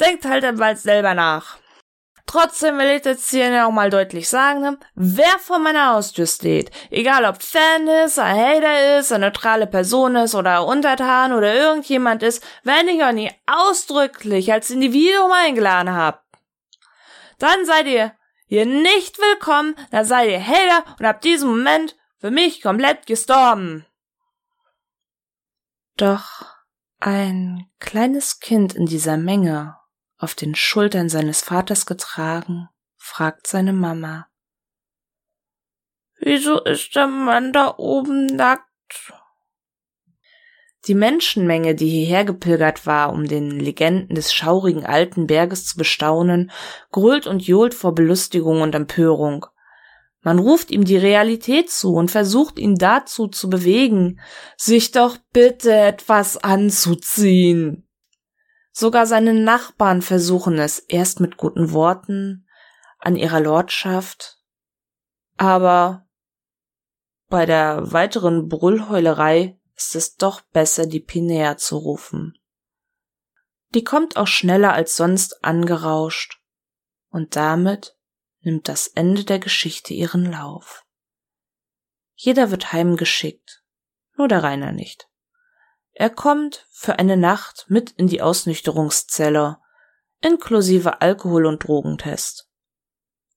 [0.00, 1.58] Denkt halt einmal selber nach.
[2.28, 7.24] Trotzdem will ich jetzt hier noch mal deutlich sagen, wer vor meiner Haustür steht, egal
[7.24, 12.44] ob Fan ist, ein Hater ist, eine neutrale Person ist oder Untertan oder irgendjemand ist,
[12.64, 16.26] wenn ich euch nie ausdrücklich als Individuum eingeladen hab,
[17.38, 18.12] dann seid ihr
[18.46, 23.86] hier nicht willkommen, dann seid ihr Hater und ab diesem Moment für mich komplett gestorben.
[25.96, 26.44] Doch
[27.00, 29.77] ein kleines Kind in dieser Menge
[30.18, 34.26] auf den Schultern seines Vaters getragen, fragt seine Mama.
[36.20, 38.64] Wieso ist der Mann da oben nackt?
[40.86, 46.50] Die Menschenmenge, die hierher gepilgert war, um den Legenden des schaurigen alten Berges zu bestaunen,
[46.90, 49.46] grölt und johlt vor Belustigung und Empörung.
[50.22, 54.20] Man ruft ihm die Realität zu und versucht ihn dazu zu bewegen,
[54.56, 57.87] sich doch bitte etwas anzuziehen.
[58.80, 62.46] Sogar seine Nachbarn versuchen es erst mit guten Worten
[63.00, 64.38] an ihrer Lordschaft,
[65.36, 66.06] aber
[67.26, 72.38] bei der weiteren Brüllheulerei ist es doch besser, die Pinea zu rufen.
[73.74, 76.40] Die kommt auch schneller als sonst angerauscht,
[77.08, 77.98] und damit
[78.42, 80.86] nimmt das Ende der Geschichte ihren Lauf.
[82.14, 83.64] Jeder wird heimgeschickt,
[84.16, 85.07] nur der Rainer nicht.
[86.00, 89.58] Er kommt für eine Nacht mit in die Ausnüchterungszelle,
[90.20, 92.48] inklusive Alkohol- und Drogentest.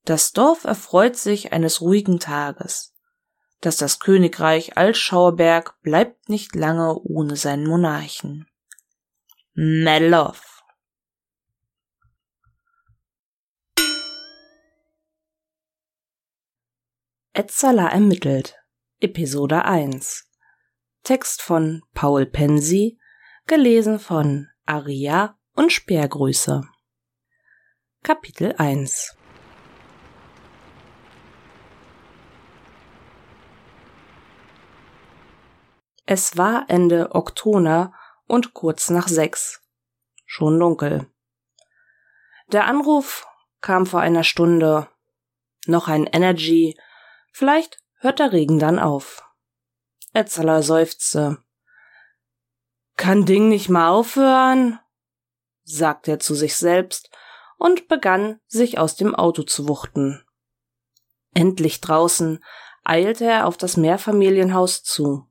[0.05, 2.93] Das Dorf erfreut sich eines ruhigen Tages.
[3.61, 8.45] Dass das Königreich Altschauerberg bleibt nicht lange ohne seinen Monarchen.
[9.53, 10.61] Melov.
[17.33, 18.55] Etzala ermittelt.
[18.99, 20.30] Episode 1
[21.03, 22.99] Text von Paul Pensi,
[23.47, 26.61] gelesen von Aria und Speergrüße.
[28.03, 29.17] Kapitel 1
[36.05, 37.93] Es war Ende Oktober
[38.27, 39.59] und kurz nach sechs.
[40.27, 41.11] Schon dunkel.
[42.51, 43.25] Der Anruf
[43.59, 44.87] kam vor einer Stunde.
[45.65, 46.77] Noch ein Energy.
[47.31, 49.23] Vielleicht hört der Regen dann auf.
[50.13, 51.41] Etzeler seufzte.
[52.97, 54.79] Kann Ding nicht mal aufhören?
[55.63, 57.09] sagte er zu sich selbst
[57.57, 60.25] und begann, sich aus dem Auto zu wuchten.
[61.33, 62.43] Endlich draußen
[62.83, 65.29] eilte er auf das Mehrfamilienhaus zu.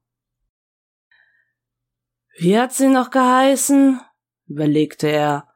[2.38, 4.00] Wie hat sie noch geheißen?
[4.46, 5.48] überlegte er.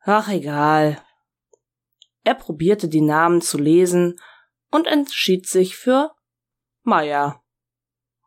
[0.00, 1.00] Ach egal.
[2.24, 4.20] Er probierte die Namen zu lesen
[4.70, 6.12] und entschied sich für
[6.82, 7.44] Meier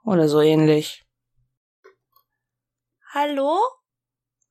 [0.03, 1.05] oder so ähnlich.
[3.13, 3.59] Hallo?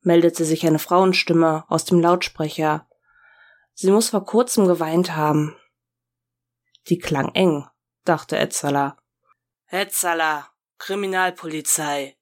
[0.01, 2.87] meldete sich eine Frauenstimme aus dem Lautsprecher.
[3.73, 5.57] Sie muss vor kurzem geweint haben.
[6.87, 7.67] Die klang eng,
[8.03, 8.97] dachte Etzala.
[9.67, 12.17] Etzala, Kriminalpolizei,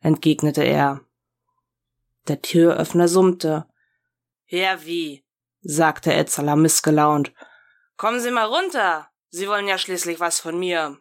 [0.00, 1.00] entgegnete er.
[2.28, 3.66] Der Türöffner summte.
[4.46, 5.24] Ja, wie?
[5.60, 7.32] sagte Etzala missgelaunt.
[7.96, 9.08] Kommen Sie mal runter.
[9.28, 10.98] Sie wollen ja schließlich was von mir.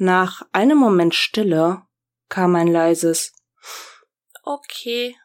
[0.00, 1.82] Nach einem Moment Stille
[2.28, 3.32] kam ein leises
[4.44, 5.16] Okay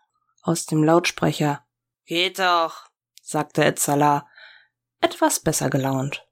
[0.42, 1.64] aus dem Lautsprecher.
[2.06, 2.88] Geht doch,
[3.22, 4.28] sagte Etzala,
[5.00, 6.28] etwas besser gelaunt.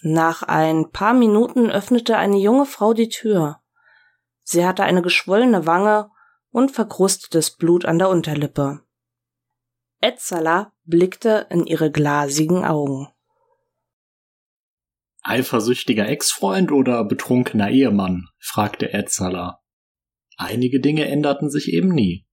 [0.00, 3.60] Nach ein paar Minuten öffnete eine junge Frau die Tür.
[4.42, 6.10] Sie hatte eine geschwollene Wange
[6.50, 8.80] und verkrustetes Blut an der Unterlippe.
[10.00, 13.11] Etzala blickte in ihre glasigen Augen.
[15.22, 18.28] Eifersüchtiger Ex-Freund oder betrunkener Ehemann?
[18.38, 19.60] fragte Etzala.
[20.36, 22.26] Einige Dinge änderten sich eben nie.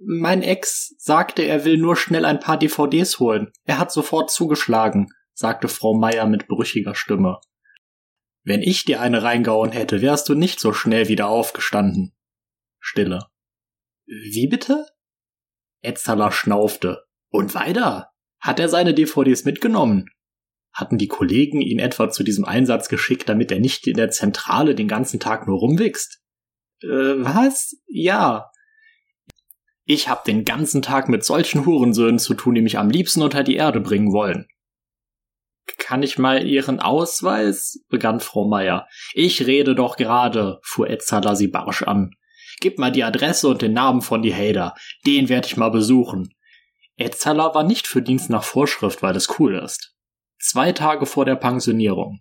[0.00, 3.52] Mein Ex sagte, er will nur schnell ein paar DVDs holen.
[3.64, 7.40] Er hat sofort zugeschlagen, sagte Frau Meier mit brüchiger Stimme.
[8.42, 12.14] Wenn ich dir eine reingehauen hätte, wärst du nicht so schnell wieder aufgestanden.
[12.78, 13.26] Stille.
[14.06, 14.86] Wie bitte?
[15.80, 17.04] Etzler schnaufte.
[17.28, 18.10] Und weiter?
[18.38, 20.06] Hat er seine DVDs mitgenommen?
[20.74, 24.74] Hatten die Kollegen ihn etwa zu diesem Einsatz geschickt, damit er nicht in der Zentrale
[24.74, 26.20] den ganzen Tag nur rumwichst?
[26.82, 27.76] Äh, was?
[27.86, 28.50] Ja.
[29.84, 33.44] Ich hab den ganzen Tag mit solchen Hurensöhnen zu tun, die mich am liebsten unter
[33.44, 34.46] die Erde bringen wollen.
[35.78, 37.84] Kann ich mal Ihren Ausweis?
[37.88, 38.88] begann Frau Meier.
[39.12, 42.10] Ich rede doch gerade, fuhr Etzala sie barsch an.
[42.60, 44.74] Gib mal die Adresse und den Namen von die Hader.
[45.06, 46.34] Den werde ich mal besuchen.
[46.96, 49.93] Etzala war nicht für Dienst nach Vorschrift, weil es cool ist.
[50.46, 52.20] Zwei Tage vor der Pensionierung.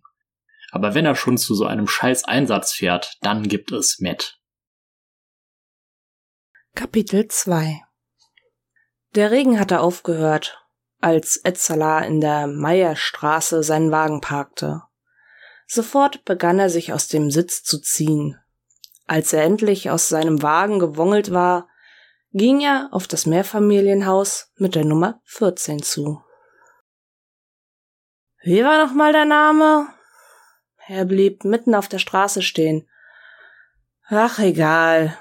[0.71, 4.39] Aber wenn er schon zu so einem scheiß Einsatz fährt, dann gibt es Matt.
[6.73, 7.81] Kapitel 2
[9.15, 10.57] Der Regen hatte aufgehört,
[11.01, 14.83] als Etzala in der Meierstraße seinen Wagen parkte.
[15.67, 18.39] Sofort begann er sich aus dem Sitz zu ziehen.
[19.05, 21.67] Als er endlich aus seinem Wagen gewongelt war,
[22.31, 26.23] ging er auf das Mehrfamilienhaus mit der Nummer 14 zu.
[28.45, 29.87] Wie war noch mal der Name?
[30.87, 32.89] Er blieb mitten auf der Straße stehen.
[34.09, 35.17] Ach, egal,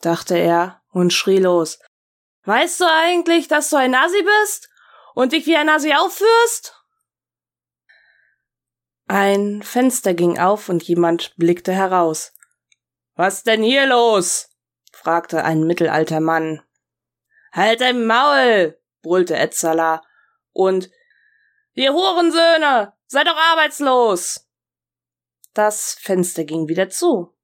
[0.00, 1.80] dachte er und schrie los.
[2.44, 4.70] Weißt du eigentlich, dass du ein Nasi bist
[5.14, 6.82] und dich wie ein Nasi aufführst?
[9.06, 12.32] Ein Fenster ging auf und jemand blickte heraus.
[13.16, 14.48] Was denn hier los?
[14.92, 16.62] fragte ein mittelalter Mann.
[17.52, 20.02] Halt dein Maul, brüllte Etzala.
[20.52, 20.90] Und
[21.74, 24.48] ihr Hurensöhne, seid doch arbeitslos.
[25.54, 27.34] Das Fenster ging wieder zu.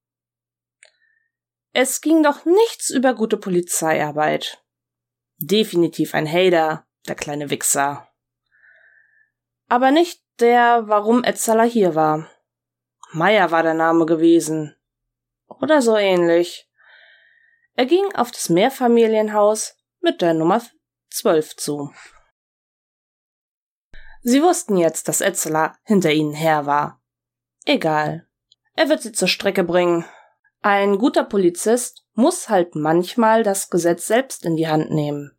[1.72, 4.64] Es ging doch nichts über gute Polizeiarbeit.
[5.36, 8.08] Definitiv ein Hater, der kleine Wichser.
[9.68, 12.28] Aber nicht der, warum Etzala hier war.
[13.12, 14.74] Meier war der Name gewesen.
[15.46, 16.68] Oder so ähnlich.
[17.74, 20.62] Er ging auf das Mehrfamilienhaus mit der Nummer
[21.10, 21.92] 12 zu.
[24.22, 27.00] Sie wussten jetzt, dass Etzela hinter ihnen her war.
[27.64, 28.26] Egal.
[28.74, 30.04] Er wird sie zur Strecke bringen.
[30.62, 35.36] Ein guter Polizist muss halt manchmal das Gesetz selbst in die Hand nehmen.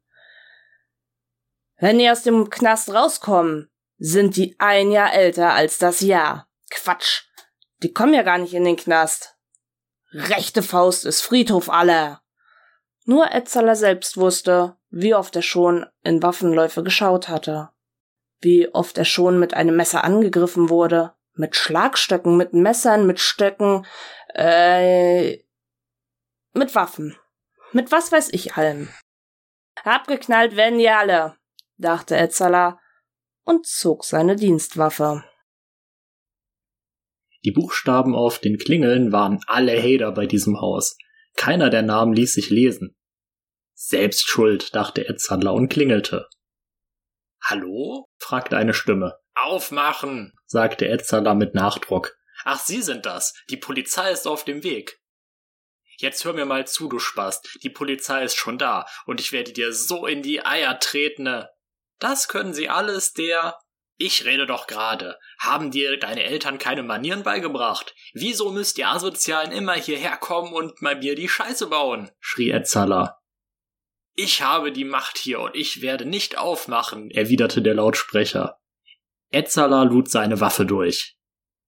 [1.77, 6.47] Wenn die aus dem Knast rauskommen, sind die ein Jahr älter als das Jahr.
[6.69, 7.23] Quatsch.
[7.81, 9.37] Die kommen ja gar nicht in den Knast.
[10.11, 12.21] Rechte Faust ist Friedhof aller.
[13.05, 17.69] Nur Etzeler selbst wusste, wie oft er schon in Waffenläufe geschaut hatte.
[18.41, 21.13] Wie oft er schon mit einem Messer angegriffen wurde.
[21.33, 23.85] Mit Schlagstöcken, mit Messern, mit Stöcken,
[24.33, 25.37] äh,
[26.53, 27.17] mit Waffen.
[27.71, 28.89] Mit was weiß ich allem.
[29.83, 31.37] Abgeknallt werden die alle,
[31.77, 32.79] dachte Etzala
[33.43, 35.23] und zog seine Dienstwaffe.
[37.45, 40.97] Die Buchstaben auf den Klingeln waren alle Hader bei diesem Haus.
[41.35, 42.97] Keiner der Namen ließ sich lesen.
[43.73, 46.27] Selbst schuld, dachte Etzadler und klingelte.
[47.41, 48.07] Hallo?
[48.17, 49.17] fragte eine Stimme.
[49.35, 52.17] Aufmachen, sagte Etzadler mit Nachdruck.
[52.43, 53.33] Ach, Sie sind das.
[53.49, 54.99] Die Polizei ist auf dem Weg.
[55.97, 57.57] Jetzt hör mir mal zu, du Spast.
[57.63, 61.45] Die Polizei ist schon da und ich werde dir so in die Eier treten.
[61.99, 63.57] Das können Sie alles der
[64.01, 65.19] ich rede doch gerade.
[65.39, 67.93] Haben dir deine Eltern keine Manieren beigebracht?
[68.13, 72.09] Wieso müsst ihr Asozialen immer hierher kommen und bei mir die Scheiße bauen?
[72.21, 73.19] schrie Etzala.
[74.21, 78.59] Ich habe die Macht hier und ich werde nicht aufmachen, erwiderte der Lautsprecher.
[79.31, 81.17] Etzala lud seine Waffe durch.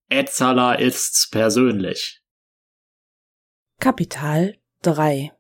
[0.10, 2.22] Etzala ist's persönlich.
[3.80, 5.32] Kapital 3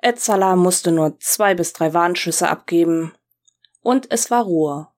[0.00, 3.12] Etzala musste nur zwei bis drei Warnschüsse abgeben,
[3.82, 4.88] und es war Ruhe.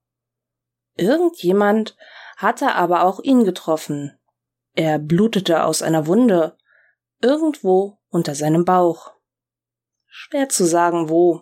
[0.95, 1.97] Irgendjemand
[2.37, 4.17] hatte aber auch ihn getroffen.
[4.73, 6.57] Er blutete aus einer Wunde,
[7.21, 9.12] irgendwo unter seinem Bauch.
[10.15, 11.41] Schwer zu sagen wo.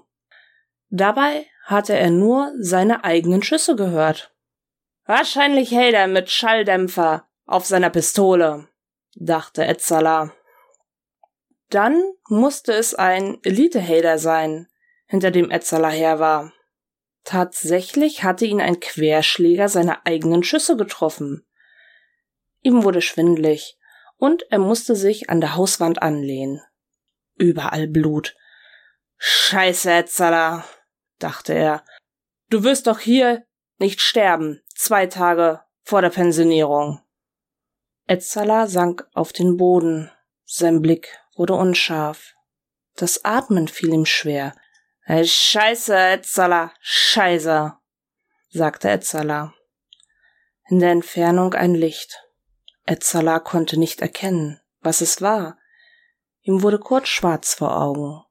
[0.88, 4.34] Dabei hatte er nur seine eigenen Schüsse gehört.
[5.04, 8.70] Wahrscheinlich hält er mit Schalldämpfer auf seiner Pistole,
[9.14, 10.34] dachte Etzala.
[11.70, 14.70] Dann musste es ein Elite-Hader sein,
[15.06, 16.54] hinter dem Etzala her war.
[17.26, 21.46] Tatsächlich hatte ihn ein Querschläger seiner eigenen Schüsse getroffen.
[22.62, 23.78] Ihm wurde schwindlig,
[24.16, 26.62] und er musste sich an der Hauswand anlehnen.
[27.36, 28.38] Überall Blut.
[29.24, 30.66] Scheiße, Etzala,
[31.20, 31.86] dachte er.
[32.50, 33.46] Du wirst doch hier
[33.78, 37.04] nicht sterben, zwei Tage vor der Pensionierung.
[38.08, 40.10] Etzala sank auf den Boden.
[40.46, 42.34] Sein Blick wurde unscharf.
[42.96, 44.56] Das Atmen fiel ihm schwer.
[45.08, 47.78] Scheiße, Etzala, Scheiße,
[48.50, 49.54] sagte Etzala.
[50.68, 52.24] In der Entfernung ein Licht.
[52.88, 55.60] Etzala konnte nicht erkennen, was es war.
[56.42, 58.24] Ihm wurde kurz schwarz vor Augen.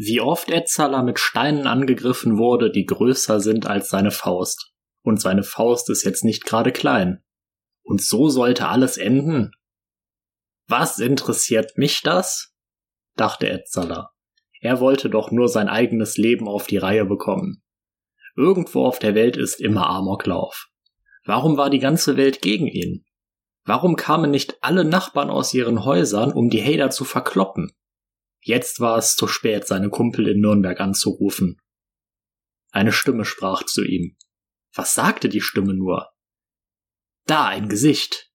[0.00, 4.72] Wie oft Etzala mit Steinen angegriffen wurde, die größer sind als seine Faust.
[5.02, 7.24] Und seine Faust ist jetzt nicht gerade klein.
[7.82, 9.50] Und so sollte alles enden?
[10.68, 12.54] Was interessiert mich das?
[13.16, 14.10] dachte Etzala.
[14.60, 17.64] Er wollte doch nur sein eigenes Leben auf die Reihe bekommen.
[18.36, 20.68] Irgendwo auf der Welt ist immer Amoklauf.
[21.24, 23.04] Warum war die ganze Welt gegen ihn?
[23.64, 27.72] Warum kamen nicht alle Nachbarn aus ihren Häusern, um die Hader zu verkloppen?
[28.40, 31.60] Jetzt war es zu spät, seine Kumpel in Nürnberg anzurufen.
[32.70, 34.16] Eine Stimme sprach zu ihm.
[34.74, 36.10] Was sagte die Stimme nur?
[37.26, 38.30] Da ein Gesicht.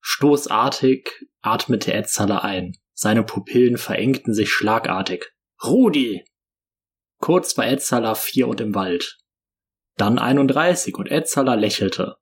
[0.00, 2.76] Stoßartig atmete Etzala ein.
[2.94, 5.32] Seine Pupillen verengten sich schlagartig.
[5.62, 6.24] Rudi!
[7.18, 9.18] Kurz war Etzala vier und im Wald.
[9.96, 12.16] Dann 31 und Etzala lächelte.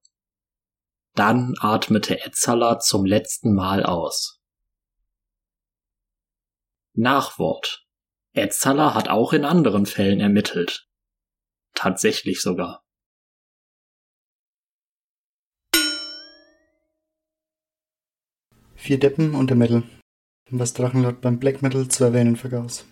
[1.14, 4.40] Dann atmete Etzala zum letzten Mal aus.
[6.96, 7.86] Nachwort.
[8.34, 10.88] Etzala hat auch in anderen Fällen ermittelt.
[11.74, 12.84] Tatsächlich sogar.
[18.74, 19.82] Vier Deppen und der Metal.
[20.50, 22.84] Was Drachenlord beim Black Metal zu erwähnen vergaß.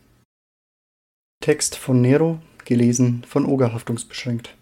[1.40, 4.56] Text von Nero, gelesen von Oger Haftungsbeschränkt.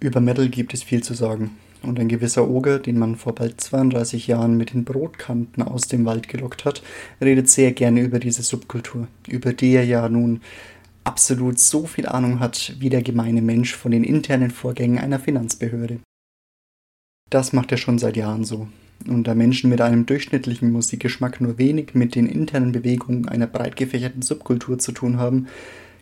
[0.00, 3.60] Über Metal gibt es viel zu sagen und ein gewisser Oger, den man vor bald
[3.60, 6.82] 32 Jahren mit den Brotkanten aus dem Wald gelockt hat,
[7.20, 10.40] redet sehr gerne über diese Subkultur, über die er ja nun
[11.04, 16.00] absolut so viel Ahnung hat wie der gemeine Mensch von den internen Vorgängen einer Finanzbehörde.
[17.30, 18.68] Das macht er schon seit Jahren so.
[19.06, 23.76] Und da Menschen mit einem durchschnittlichen Musikgeschmack nur wenig mit den internen Bewegungen einer breit
[23.76, 25.48] gefächerten Subkultur zu tun haben,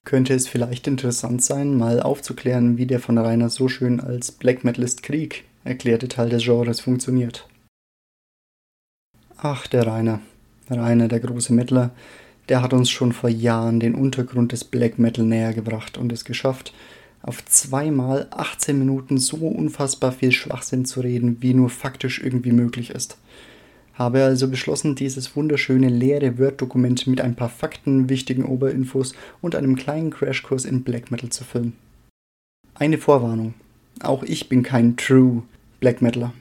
[0.05, 4.65] könnte es vielleicht interessant sein, mal aufzuklären, wie der von Rainer so schön als Black
[4.65, 7.49] Metalist Krieg erklärte Teil des Genres funktioniert.
[9.37, 10.21] Ach, der Rainer.
[10.71, 11.91] Rainer, der große Mittler,
[12.49, 16.25] der hat uns schon vor Jahren den Untergrund des Black Metal näher gebracht und es
[16.25, 16.73] geschafft,
[17.23, 22.91] auf zweimal 18 Minuten so unfassbar viel Schwachsinn zu reden, wie nur faktisch irgendwie möglich
[22.91, 23.17] ist.
[23.95, 29.77] Habe also beschlossen, dieses wunderschöne leere Word-Dokument mit ein paar Fakten, wichtigen Oberinfos und einem
[29.77, 31.75] kleinen Crashkurs in Black Metal zu füllen.
[32.75, 33.55] Eine Vorwarnung.
[34.01, 35.43] Auch ich bin kein True
[35.83, 36.33] Black Metaler.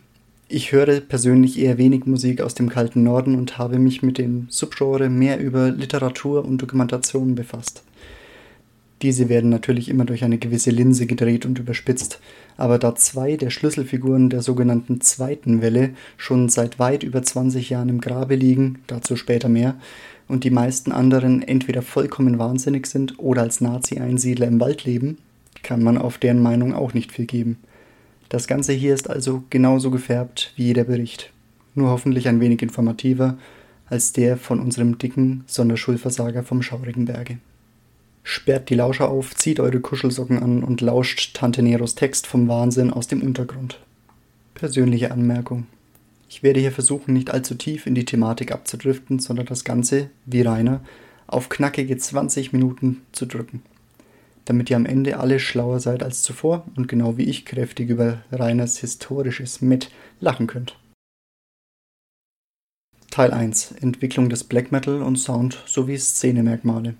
[0.50, 4.46] Ich höre persönlich eher wenig Musik aus dem kalten Norden und habe mich mit dem
[4.50, 7.82] Subgenre mehr über Literatur und Dokumentation befasst.
[9.02, 12.20] Diese werden natürlich immer durch eine gewisse Linse gedreht und überspitzt,
[12.56, 17.89] aber da zwei der Schlüsselfiguren der sogenannten zweiten Welle schon seit weit über 20 Jahren
[17.89, 19.74] im Grabe liegen, dazu später mehr,
[20.28, 25.18] und die meisten anderen entweder vollkommen wahnsinnig sind oder als Nazi-Einsiedler im Wald leben,
[25.64, 27.58] kann man auf deren Meinung auch nicht viel geben.
[28.32, 31.34] Das Ganze hier ist also genauso gefärbt wie jeder Bericht,
[31.76, 33.38] nur hoffentlich ein wenig informativer
[33.88, 37.40] als der von unserem dicken Sonderschulversager vom Schaurigen Berge.
[38.24, 42.94] Sperrt die Lauscher auf, zieht eure Kuschelsocken an und lauscht Tante Neros Text vom Wahnsinn
[42.94, 43.82] aus dem Untergrund.
[44.54, 45.68] Persönliche Anmerkung.
[46.30, 50.42] Ich werde hier versuchen, nicht allzu tief in die Thematik abzudriften, sondern das Ganze, wie
[50.42, 50.80] Rainer,
[51.28, 53.62] auf knackige 20 Minuten zu drücken
[54.46, 58.24] damit ihr am Ende alle schlauer seid als zuvor und genau wie ich kräftig über
[58.32, 60.78] Reiners historisches Met lachen könnt.
[63.10, 66.96] Teil 1 Entwicklung des Black Metal und Sound sowie Szenemerkmale.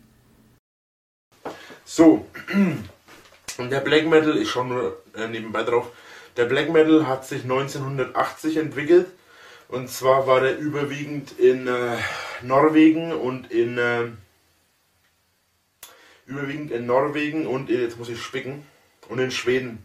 [1.86, 2.26] So,
[3.58, 5.92] und der Black Metal ist schon nur äh, nebenbei drauf
[6.38, 9.08] Der Black Metal hat sich 1980 entwickelt.
[9.68, 11.98] Und zwar war der überwiegend in äh,
[12.42, 14.08] Norwegen und in äh,
[16.26, 18.64] überwiegend in Norwegen und in, jetzt muss ich spicken
[19.10, 19.80] und in Schweden.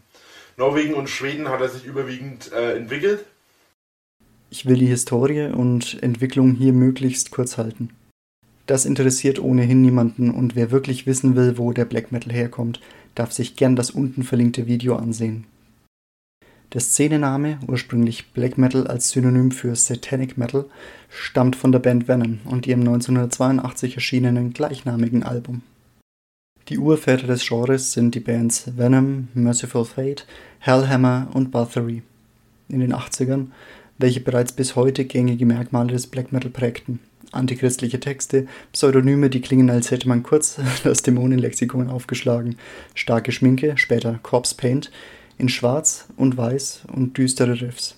[0.57, 3.25] Norwegen und Schweden hat er sich überwiegend äh, entwickelt.
[4.49, 7.89] Ich will die Historie und Entwicklung hier möglichst kurz halten.
[8.65, 12.81] Das interessiert ohnehin niemanden und wer wirklich wissen will, wo der Black Metal herkommt,
[13.15, 15.45] darf sich gern das unten verlinkte Video ansehen.
[16.73, 20.65] Der Szenename, ursprünglich Black Metal als Synonym für Satanic Metal,
[21.09, 25.61] stammt von der Band Venom und ihrem 1982 erschienenen gleichnamigen Album.
[26.69, 30.27] Die Urväter des Genres sind die Bands Venom, Merciful Fate,
[30.59, 32.01] Hellhammer und Bathory.
[32.67, 33.47] In den 80ern,
[33.97, 36.99] welche bereits bis heute gängige Merkmale des Black Metal prägten.
[37.31, 42.57] Antichristliche Texte, Pseudonyme, die klingen, als hätte man kurz das Dämonenlexikon aufgeschlagen,
[42.95, 44.91] starke Schminke, später Corpse Paint,
[45.37, 47.95] in Schwarz und Weiß und düstere Riffs.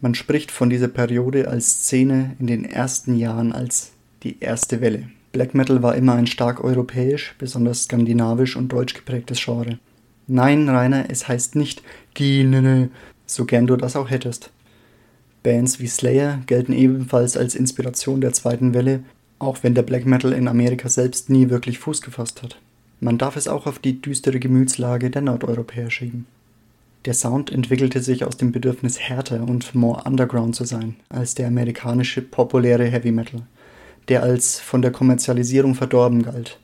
[0.00, 3.92] Man spricht von dieser Periode als Szene in den ersten Jahren als
[4.24, 5.08] die erste Welle.
[5.36, 9.78] Black Metal war immer ein stark europäisch, besonders skandinavisch und deutsch geprägtes Genre.
[10.26, 11.82] Nein, Rainer, es heißt nicht
[12.14, 12.88] Ginene,
[13.26, 14.50] so gern du das auch hättest.
[15.42, 19.00] Bands wie Slayer gelten ebenfalls als Inspiration der zweiten Welle,
[19.38, 22.58] auch wenn der Black Metal in Amerika selbst nie wirklich Fuß gefasst hat.
[23.00, 26.24] Man darf es auch auf die düstere Gemütslage der Nordeuropäer schieben.
[27.04, 31.48] Der Sound entwickelte sich aus dem Bedürfnis härter und more underground zu sein als der
[31.48, 33.42] amerikanische populäre Heavy Metal
[34.08, 36.58] der als von der Kommerzialisierung verdorben galt.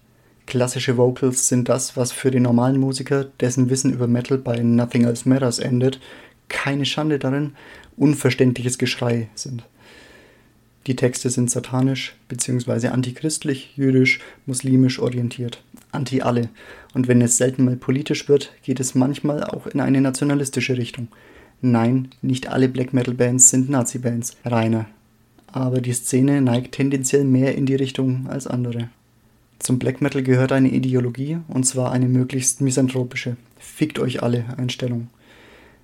[0.47, 5.05] Klassische Vocals sind das, was für den normalen Musiker, dessen Wissen über Metal bei Nothing
[5.05, 6.01] Else Matters endet,
[6.49, 7.53] keine Schande darin,
[7.97, 9.65] unverständliches Geschrei sind.
[10.87, 12.89] Die Texte sind satanisch bzw.
[12.89, 15.63] antichristlich, jüdisch, muslimisch orientiert,
[15.93, 16.49] anti alle.
[16.93, 21.09] Und wenn es selten mal politisch wird, geht es manchmal auch in eine nationalistische Richtung.
[21.61, 24.37] Nein, nicht alle Black Metal Bands sind Nazi-Bands.
[24.45, 24.87] Reiner,
[25.53, 28.89] aber die Szene neigt tendenziell mehr in die Richtung als andere.
[29.59, 35.09] Zum Black Metal gehört eine Ideologie, und zwar eine möglichst misanthropische, fickt euch alle Einstellung.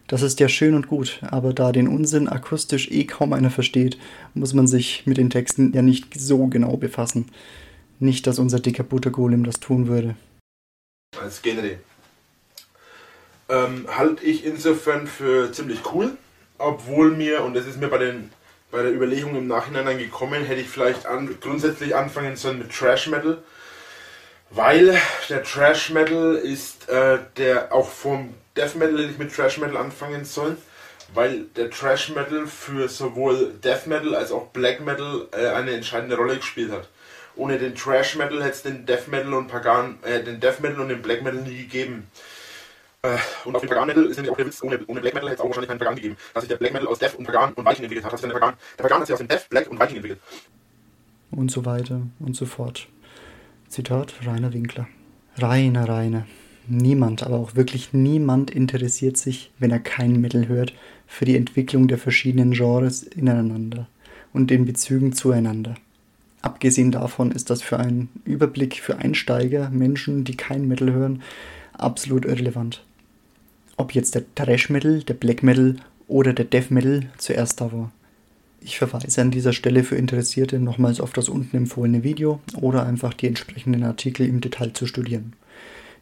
[0.08, 3.98] Das ist ja schön und gut, aber da den Unsinn akustisch eh kaum einer versteht,
[4.34, 7.26] muss man sich mit den Texten ja nicht so genau befassen.
[8.00, 10.16] Nicht, dass unser dicker Buttergolem das tun würde.
[11.20, 11.78] Als Genre.
[13.50, 16.16] Ähm, halte ich insofern für ziemlich cool,
[16.58, 18.30] obwohl mir, und das ist mir bei den
[18.70, 22.72] bei der Überlegung im Nachhinein dann gekommen, hätte ich vielleicht an, grundsätzlich anfangen sollen mit
[22.72, 23.42] Trash Metal.
[24.50, 24.98] Weil
[25.28, 29.76] der Trash Metal ist äh, der auch vom Death Metal hätte ich mit Trash Metal
[29.76, 30.56] anfangen sollen,
[31.14, 36.16] weil der Trash Metal für sowohl Death Metal als auch Black Metal äh, eine entscheidende
[36.16, 36.88] Rolle gespielt hat.
[37.36, 40.80] Ohne den Trash Metal hätte es den Death Metal und Pagan, äh, den Death Metal
[40.80, 42.10] und den Black Metal nie gegeben.
[43.02, 45.28] Äh, und auf dem Pagan Metal ist nämlich auch der Witz, ohne, ohne Black Metal
[45.28, 46.16] hätte es auch wahrscheinlich keinen Pagan gegeben.
[46.34, 48.12] Dass sich der Black Metal aus Death und Pagan und Viking entwickelt hat.
[48.12, 50.20] Dass der, Pagan, der Pagan hat sich aus dem Death, Black und Viking entwickelt.
[51.30, 52.88] Und so weiter und so fort.
[53.68, 54.88] Zitat Rainer Winkler.
[55.36, 56.26] Rainer, Rainer.
[56.66, 60.74] Niemand, aber auch wirklich niemand interessiert sich, wenn er kein Metal hört,
[61.06, 63.86] für die Entwicklung der verschiedenen Genres ineinander
[64.32, 65.76] und den Bezügen zueinander.
[66.42, 71.22] Abgesehen davon ist das für einen Überblick für Einsteiger, Menschen, die kein Metal hören,
[71.72, 72.82] absolut irrelevant
[73.78, 75.76] ob jetzt der Thrash Metal, der Black Metal
[76.06, 77.92] oder der Death Metal zuerst da war.
[78.60, 83.14] Ich verweise an dieser Stelle für Interessierte nochmals auf das unten empfohlene Video oder einfach
[83.14, 85.32] die entsprechenden Artikel im Detail zu studieren.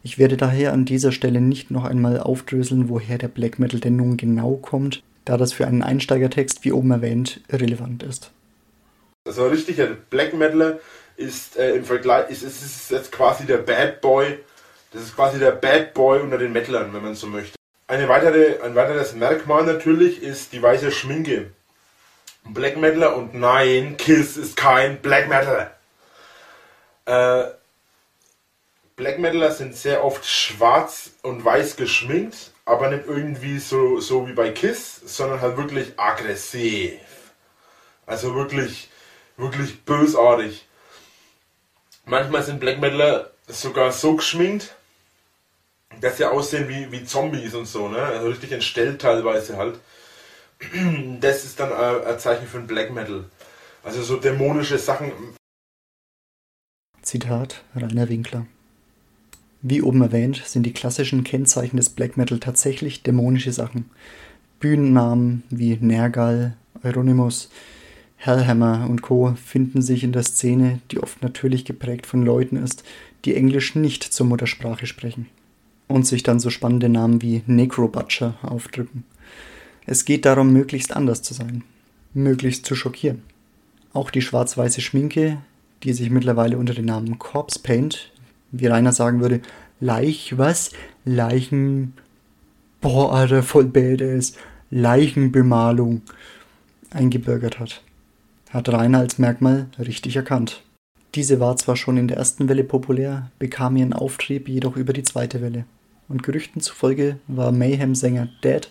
[0.03, 3.95] Ich werde daher an dieser Stelle nicht noch einmal aufdröseln, woher der Black Metal denn
[3.95, 8.31] nun genau kommt, da das für einen Einsteigertext, wie oben erwähnt, irrelevant ist.
[9.27, 10.79] Also richtig, der Black Metal
[11.17, 14.39] ist äh, im Vergleich, ist, ist, ist jetzt quasi der Bad Boy,
[14.93, 17.57] das ist quasi der Bad Boy unter den Metalern, wenn man so möchte.
[17.89, 21.51] Eine weitere, ein weiteres Merkmal natürlich ist die weiße Schminke.
[22.43, 25.71] Black Metaler und nein, Kiss ist kein Black Metal.
[27.05, 27.45] Äh,
[28.97, 34.33] Black Metaler sind sehr oft schwarz und weiß geschminkt, aber nicht irgendwie so, so wie
[34.33, 36.99] bei Kiss, sondern halt wirklich aggressiv.
[38.05, 38.89] Also wirklich,
[39.37, 40.67] wirklich bösartig.
[42.03, 44.75] Manchmal sind Black Metaler sogar so geschminkt,
[46.01, 48.01] dass sie aussehen wie, wie Zombies und so, ne?
[48.01, 49.79] Also richtig entstellt teilweise halt.
[51.19, 53.25] Das ist dann ein Zeichen für ein Black Metal.
[53.83, 55.11] Also so dämonische Sachen.
[57.01, 58.45] Zitat Rainer Winkler.
[59.61, 63.89] Wie oben erwähnt, sind die klassischen Kennzeichen des Black Metal tatsächlich dämonische Sachen.
[64.59, 67.49] Bühnennamen wie Nergal, Euronymous,
[68.17, 69.35] Hellhammer und Co.
[69.35, 72.83] finden sich in der Szene, die oft natürlich geprägt von Leuten ist,
[73.25, 75.27] die Englisch nicht zur Muttersprache sprechen.
[75.87, 79.03] Und sich dann so spannende Namen wie Necrobutcher aufdrücken.
[79.85, 81.63] Es geht darum, möglichst anders zu sein,
[82.13, 83.23] möglichst zu schockieren.
[83.93, 85.37] Auch die schwarz-weiße Schminke,
[85.83, 88.11] die sich mittlerweile unter dem Namen Corpse Paint,
[88.51, 89.41] wie Rainer sagen würde,
[89.79, 90.71] Leich, was?
[91.05, 91.93] Leichen.
[92.81, 94.33] Boah, Alter, voll badass.
[94.71, 96.01] Leichenbemalung
[96.89, 97.83] eingebürgert hat.
[98.49, 100.63] Hat Rainer als Merkmal richtig erkannt.
[101.15, 105.03] Diese war zwar schon in der ersten Welle populär, bekam ihren Auftrieb jedoch über die
[105.03, 105.65] zweite Welle.
[106.09, 108.69] Und Gerüchten zufolge war Mayhem-Sänger Dead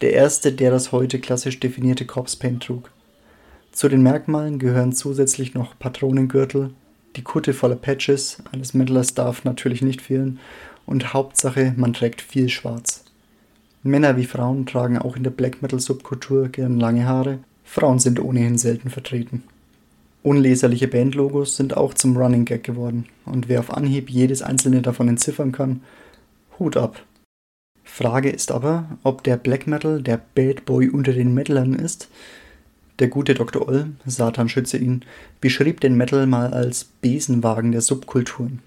[0.00, 2.90] der erste, der das heute klassisch definierte Corpse Paint trug.
[3.72, 6.70] Zu den Merkmalen gehören zusätzlich noch Patronengürtel,
[7.16, 10.38] die Kutte voller Patches, eines Metalers darf natürlich nicht fehlen,
[10.86, 13.04] und Hauptsache, man trägt viel Schwarz.
[13.82, 18.20] Männer wie Frauen tragen auch in der Black Metal Subkultur gern lange Haare, Frauen sind
[18.20, 19.42] ohnehin selten vertreten.
[20.22, 25.08] Unleserliche Bandlogos sind auch zum Running Gag geworden, und wer auf Anhieb jedes einzelne davon
[25.08, 25.82] entziffern kann,
[26.58, 27.02] Hut ab.
[27.84, 32.08] Frage ist aber, ob der Black Metal der Bad Boy unter den Metalern ist.
[32.98, 33.66] Der gute Dr.
[33.66, 35.04] Oll, Satan schütze ihn,
[35.40, 38.60] beschrieb den Metal mal als Besenwagen der Subkulturen.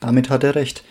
[0.00, 0.84] Damit hat er recht,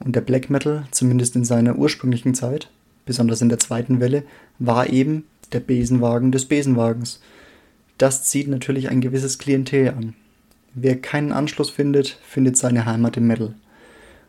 [0.00, 2.70] und der Black Metal, zumindest in seiner ursprünglichen Zeit,
[3.06, 4.24] besonders in der zweiten Welle,
[4.58, 7.20] war eben der Besenwagen des Besenwagens.
[7.98, 10.14] Das zieht natürlich ein gewisses Klientel an.
[10.74, 13.54] Wer keinen Anschluss findet, findet seine Heimat im Metal.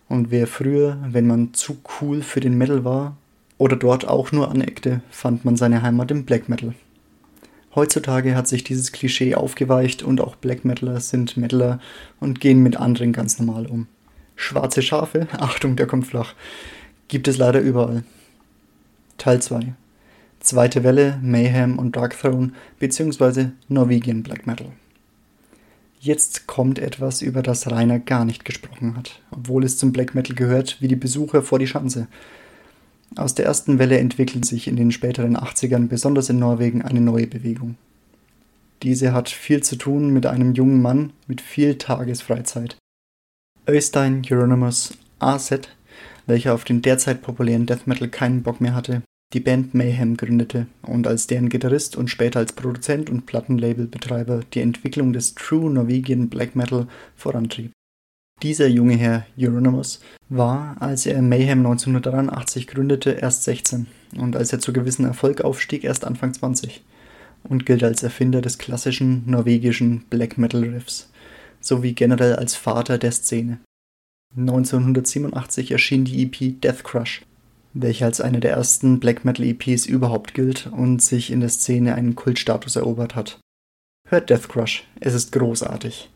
[0.07, 3.17] Und wer früher, wenn man zu cool für den Metal war
[3.57, 6.73] oder dort auch nur aneckte, fand man seine Heimat im Black Metal.
[7.75, 11.79] Heutzutage hat sich dieses Klischee aufgeweicht und auch Black Metaler sind Metaler
[12.21, 13.87] und gehen mit anderen ganz normal um.
[14.37, 16.33] Schwarze Schafe, Achtung, der kommt flach,
[17.09, 18.03] gibt es leider überall.
[19.17, 19.73] Teil 2.
[20.39, 23.47] Zweite Welle, Mayhem und Dark Throne bzw.
[23.67, 24.67] Norwegian Black Metal.
[26.05, 30.35] Jetzt kommt etwas, über das Rainer gar nicht gesprochen hat, obwohl es zum Black Metal
[30.35, 32.07] gehört, wie die Besucher vor die Schanze.
[33.15, 37.25] Aus der ersten Welle entwickelt sich in den späteren 80ern, besonders in Norwegen, eine neue
[37.25, 37.75] Bewegung.
[38.83, 42.77] Diese hat viel zu tun mit einem jungen Mann mit viel Tagesfreizeit.
[43.67, 45.61] Øystein Euronymous AZ,
[46.27, 49.01] welcher auf den derzeit populären Death Metal keinen Bock mehr hatte,
[49.33, 54.61] die Band Mayhem gründete und als deren Gitarrist und später als Produzent und Plattenlabelbetreiber die
[54.61, 57.71] Entwicklung des True Norwegian Black Metal vorantrieb.
[58.43, 64.59] Dieser junge Herr Euronymous war, als er Mayhem 1983 gründete, erst 16 und als er
[64.59, 66.83] zu gewissem Erfolg aufstieg, erst Anfang 20
[67.43, 71.09] und gilt als Erfinder des klassischen norwegischen Black Metal Riffs
[71.61, 73.59] sowie generell als Vater der Szene.
[74.37, 77.21] 1987 erschien die EP Death Crush,
[77.75, 81.93] welche als eine der ersten Black Metal EPs überhaupt gilt und sich in der Szene
[81.95, 83.39] einen Kultstatus erobert hat.
[84.07, 86.09] Hört Death Crush, es ist großartig.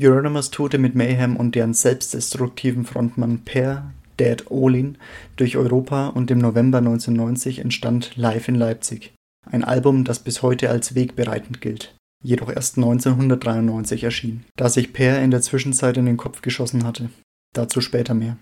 [0.00, 4.96] Euronymous tourte mit Mayhem und deren selbstdestruktiven Frontmann Per Dead Olin
[5.36, 9.12] durch Europa und im November 1990 entstand Live in Leipzig,
[9.46, 15.20] ein Album, das bis heute als wegbereitend gilt, jedoch erst 1993 erschien, da sich Per
[15.22, 17.10] in der Zwischenzeit in den Kopf geschossen hatte.
[17.54, 18.36] Dazu später mehr.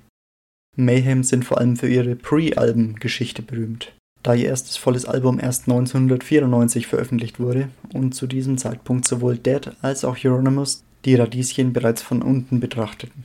[0.76, 6.86] Mayhem sind vor allem für ihre Pre-Alben-Geschichte berühmt, da ihr erstes volles Album erst 1994
[6.86, 12.20] veröffentlicht wurde und zu diesem Zeitpunkt sowohl Dead als auch Euronymous die Radieschen bereits von
[12.20, 13.24] unten betrachteten.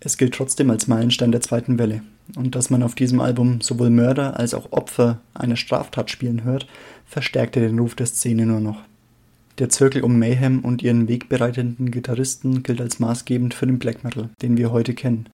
[0.00, 2.02] Es gilt trotzdem als Meilenstein der zweiten Welle,
[2.36, 6.68] und dass man auf diesem Album sowohl Mörder als auch Opfer einer Straftat spielen hört,
[7.06, 8.82] verstärkte den Ruf der Szene nur noch.
[9.58, 14.28] Der Zirkel um Mayhem und ihren wegbereitenden Gitarristen gilt als maßgebend für den Black Metal,
[14.40, 15.28] den wir heute kennen.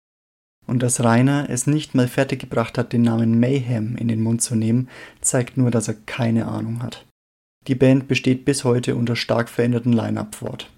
[0.67, 4.55] Und dass Rainer es nicht mal fertiggebracht hat, den Namen Mayhem in den Mund zu
[4.55, 4.89] nehmen,
[5.21, 7.05] zeigt nur, dass er keine Ahnung hat.
[7.67, 10.71] Die Band besteht bis heute unter stark veränderten Line-Up fort.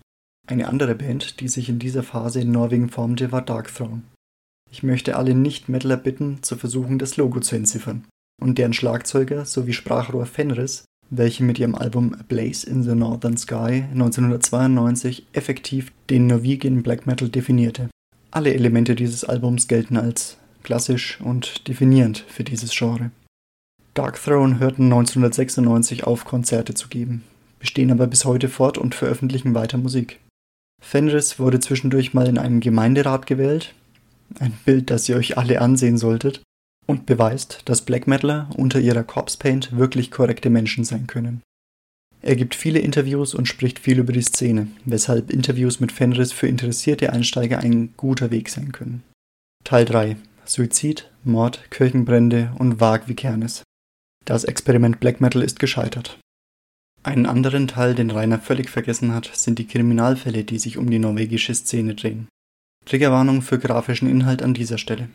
[0.46, 4.02] Eine andere Band, die sich in dieser Phase in Norwegen formte, war Darkthrone.
[4.70, 8.04] Ich möchte alle Nicht-Metaler bitten, zu versuchen, das Logo zu entziffern.
[8.40, 13.36] Und deren Schlagzeuger sowie Sprachrohr Fenris, welche mit ihrem Album A Blaze in the Northern
[13.36, 17.88] Sky 1992 effektiv den Norwegian Black Metal definierte.
[18.36, 23.10] Alle Elemente dieses Albums gelten als klassisch und definierend für dieses Genre.
[23.94, 27.24] Darkthrone hörten 1996 auf, Konzerte zu geben,
[27.60, 30.20] bestehen aber bis heute fort und veröffentlichen weiter Musik.
[30.82, 33.72] Fenris wurde zwischendurch mal in einem Gemeinderat gewählt,
[34.38, 36.42] ein Bild, das ihr euch alle ansehen solltet,
[36.84, 41.40] und beweist, dass Black Metaler unter ihrer Corpse Paint wirklich korrekte Menschen sein können.
[42.22, 46.48] Er gibt viele Interviews und spricht viel über die Szene, weshalb Interviews mit Fenris für
[46.48, 49.02] interessierte Einsteiger ein guter Weg sein können.
[49.64, 50.16] Teil 3
[50.48, 53.62] Suizid, Mord, Kirchenbrände und Wag wie Kernes.
[54.24, 56.18] Das Experiment Black Metal ist gescheitert.
[57.02, 60.98] Einen anderen Teil, den Rainer völlig vergessen hat, sind die Kriminalfälle, die sich um die
[60.98, 62.28] norwegische Szene drehen.
[62.84, 65.08] Triggerwarnung für grafischen Inhalt an dieser Stelle.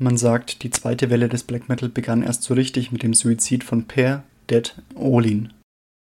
[0.00, 3.64] Man sagt, die zweite Welle des Black Metal begann erst so richtig mit dem Suizid
[3.64, 5.52] von Per Dead Olin.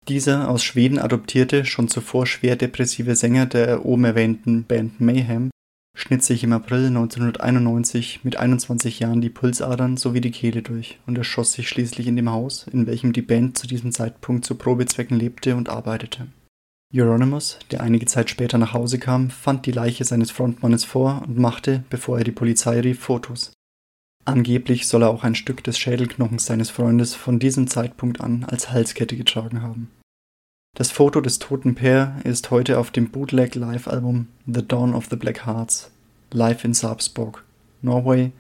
[0.08, 5.50] Dieser aus Schweden adoptierte, schon zuvor schwer depressive Sänger der oben erwähnten Band Mayhem
[5.96, 11.18] schnitt sich im April 1991 mit 21 Jahren die Pulsadern sowie die Kehle durch und
[11.18, 15.18] erschoss sich schließlich in dem Haus, in welchem die Band zu diesem Zeitpunkt zu Probezwecken
[15.18, 16.28] lebte und arbeitete.
[16.94, 21.38] Euronymous, der einige Zeit später nach Hause kam, fand die Leiche seines Frontmannes vor und
[21.38, 23.54] machte, bevor er die Polizei rief, Fotos.
[24.26, 28.72] Angeblich soll er auch ein Stück des Schädelknochens seines Freundes von diesem Zeitpunkt an als
[28.72, 29.90] Halskette getragen haben.
[30.76, 35.18] Das Foto des toten Pair ist heute auf dem Bootleg Live-Album The Dawn of the
[35.18, 35.92] Black Hearts,
[36.32, 37.44] live in Sarpsborg,
[37.82, 38.32] Norway,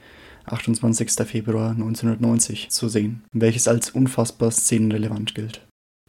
[0.45, 1.11] 28.
[1.27, 5.61] Februar 1990 zu sehen, welches als unfassbar szenenrelevant gilt.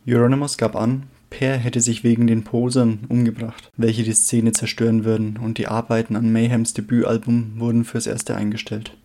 [0.07, 5.37] Euronymous gab an, Per hätte sich wegen den Posern umgebracht, welche die Szene zerstören würden,
[5.37, 8.97] und die Arbeiten an Mayhems Debütalbum wurden fürs erste eingestellt.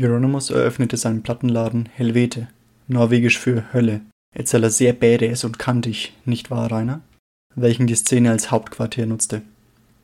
[0.00, 2.48] Euronymous eröffnete seinen Plattenladen Helvete,
[2.88, 4.00] norwegisch für Hölle,
[4.34, 7.02] Etzeler sehr badass und kantig, nicht wahr, Rainer?
[7.54, 9.42] Welchen die Szene als Hauptquartier nutzte.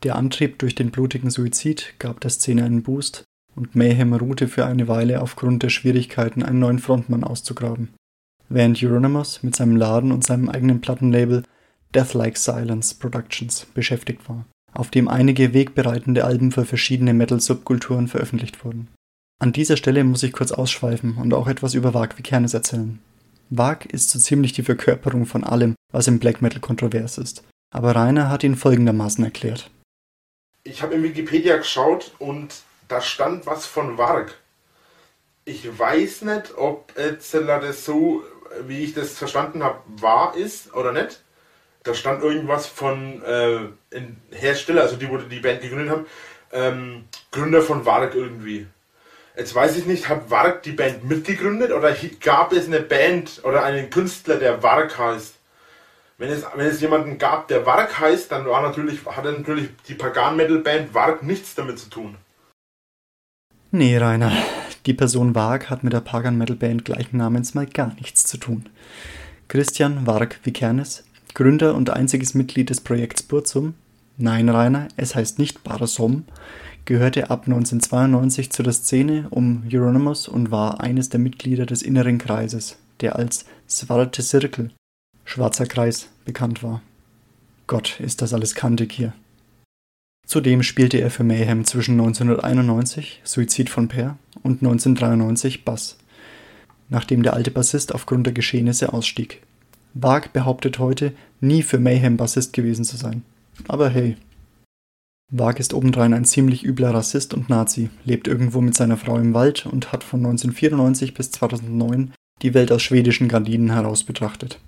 [0.03, 3.25] Der Antrieb durch den blutigen Suizid gab der Szene einen Boost
[3.57, 7.89] und Mayhem ruhte für eine Weile aufgrund der Schwierigkeiten, einen neuen Frontmann auszugraben.
[8.51, 11.43] Während Euronymous mit seinem Laden und seinem eigenen Plattenlabel
[11.95, 18.89] Deathlike Silence Productions beschäftigt war, auf dem einige wegbereitende Alben für verschiedene Metal-Subkulturen veröffentlicht wurden.
[19.41, 23.01] An dieser Stelle muss ich kurz ausschweifen und auch etwas über Wag Vikernes erzählen.
[23.51, 27.45] Wag ist so ziemlich die Verkörperung von allem, was im Black Metal kontrovers ist.
[27.73, 29.71] Aber Rainer hat ihn folgendermaßen erklärt.
[30.65, 34.35] Ich habe in Wikipedia geschaut und da stand was von Varg.
[35.45, 38.25] Ich weiß nicht, ob Etzler das so,
[38.67, 41.23] wie ich das verstanden habe, wahr ist oder nicht.
[41.85, 43.61] Da stand irgendwas von äh,
[44.33, 46.07] Hersteller, also die, wo die Band gegründet haben,
[46.53, 48.67] ähm, Gründer von Varg irgendwie.
[49.39, 53.63] Jetzt weiß ich nicht, hat Varg die Band mitgegründet oder gab es eine Band oder
[53.63, 55.37] einen Künstler, der Varg heißt?
[56.19, 59.95] Wenn es, wenn es jemanden gab, der Varg heißt, dann war natürlich, hatte natürlich die
[59.95, 62.17] Pagan-Metal-Band Varg nichts damit zu tun.
[63.71, 64.33] Nee, Rainer,
[64.87, 68.69] die Person Varg hat mit der Pagan-Metal-Band gleichen Namens mal gar nichts zu tun.
[69.47, 73.75] Christian Varg Vikernes, Gründer und einziges Mitglied des Projekts Burzum,
[74.17, 76.25] nein, Rainer, es heißt nicht Barasom,
[76.89, 82.17] gehörte ab 1992 zu der Szene um Euronymous und war eines der Mitglieder des Inneren
[82.17, 84.71] Kreises, der als Svarte Circle
[85.27, 86.81] (Schwarzer Kreis) bekannt war.
[87.67, 89.13] Gott, ist das alles kantig hier.
[90.27, 95.99] Zudem spielte er für Mayhem zwischen 1991 Suizid von Per und 1993 Bass,
[96.89, 99.43] nachdem der alte Bassist aufgrund der Geschehnisse ausstieg.
[99.93, 101.13] Wag behauptet heute,
[101.43, 103.25] nie für Mayhem Bassist gewesen zu sein.
[103.67, 104.17] Aber hey,
[105.31, 109.35] Wag ist obendrein ein ziemlich übler Rassist und Nazi, lebt irgendwo mit seiner Frau im
[109.35, 114.59] Wald und hat von 1994 bis 2009 die Welt aus schwedischen Gardinen heraus betrachtet.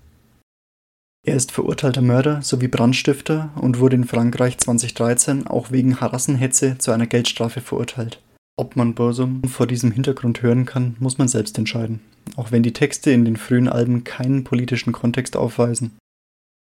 [1.27, 6.93] Er ist verurteilter Mörder sowie Brandstifter und wurde in Frankreich 2013 auch wegen Harassenhetze zu
[6.93, 8.21] einer Geldstrafe verurteilt.
[8.59, 12.01] Ob man Bursum vor diesem Hintergrund hören kann, muss man selbst entscheiden,
[12.37, 15.97] auch wenn die Texte in den frühen Alben keinen politischen Kontext aufweisen.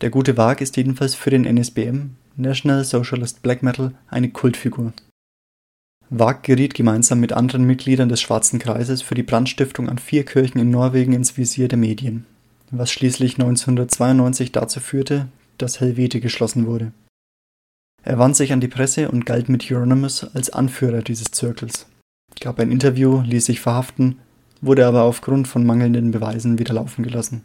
[0.03, 4.93] Der gute Wag ist jedenfalls für den NSBM National Socialist Black Metal eine Kultfigur.
[6.09, 10.61] Wag geriet gemeinsam mit anderen Mitgliedern des Schwarzen Kreises für die Brandstiftung an vier Kirchen
[10.61, 12.27] in Norwegen ins Visier der Medien,
[12.71, 15.27] was schließlich 1992 dazu führte,
[15.59, 16.93] dass Helvete geschlossen wurde.
[18.05, 21.87] Er wandte sich an die Presse und galt mit Euronymous als Anführer dieses Zirkels,
[22.41, 24.21] gab ein Interview, ließ sich verhaften,
[24.61, 27.43] wurde aber aufgrund von mangelnden Beweisen wieder laufen gelassen.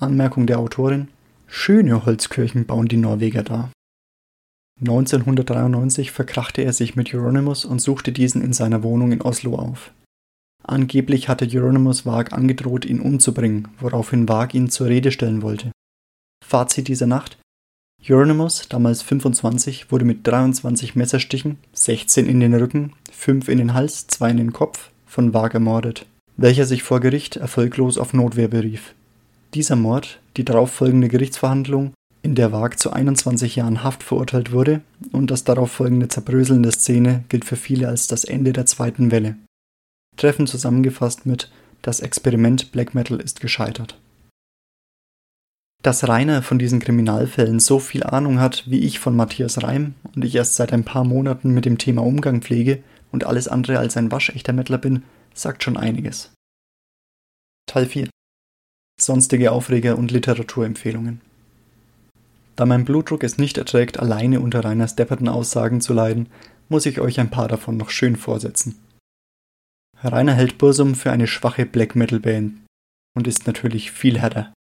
[0.00, 1.08] Anmerkung der Autorin
[1.46, 3.70] Schöne Holzkirchen bauen die Norweger da.
[4.80, 9.92] 1993 verkrachte er sich mit Euronymous und suchte diesen in seiner Wohnung in Oslo auf.
[10.62, 15.70] Angeblich hatte Euronymous Wag angedroht, ihn umzubringen, woraufhin Wag ihn zur Rede stellen wollte.
[16.44, 17.38] Fazit dieser Nacht:
[18.08, 24.06] Euronymous, damals 25, wurde mit 23 Messerstichen, 16 in den Rücken, 5 in den Hals,
[24.08, 26.06] 2 in den Kopf, von Wag ermordet,
[26.36, 28.94] welcher sich vor Gericht erfolglos auf Notwehr berief.
[29.54, 31.92] Dieser Mord, die darauffolgende Gerichtsverhandlung
[32.24, 34.80] in der Wag zu 21 Jahren Haft verurteilt wurde,
[35.12, 39.10] und das darauf folgende Zerbröseln der Szene gilt für viele als das Ende der zweiten
[39.10, 39.36] Welle.
[40.16, 41.52] Treffen zusammengefasst mit
[41.82, 44.00] Das Experiment Black Metal ist gescheitert.
[45.82, 50.24] Dass Rainer von diesen Kriminalfällen so viel Ahnung hat wie ich von Matthias Reim und
[50.24, 53.98] ich erst seit ein paar Monaten mit dem Thema Umgang pflege und alles andere als
[53.98, 55.02] ein waschechter Mettler bin,
[55.34, 56.32] sagt schon einiges.
[57.66, 58.08] Teil 4
[58.98, 61.20] Sonstige Aufreger und Literaturempfehlungen
[62.56, 66.28] da mein Blutdruck es nicht erträgt, alleine unter Rainers depperten Aussagen zu leiden,
[66.68, 68.78] muss ich euch ein paar davon noch schön vorsetzen.
[70.02, 72.54] Rainer hält Bursum für eine schwache Black Metal Band
[73.16, 74.52] und ist natürlich viel härter.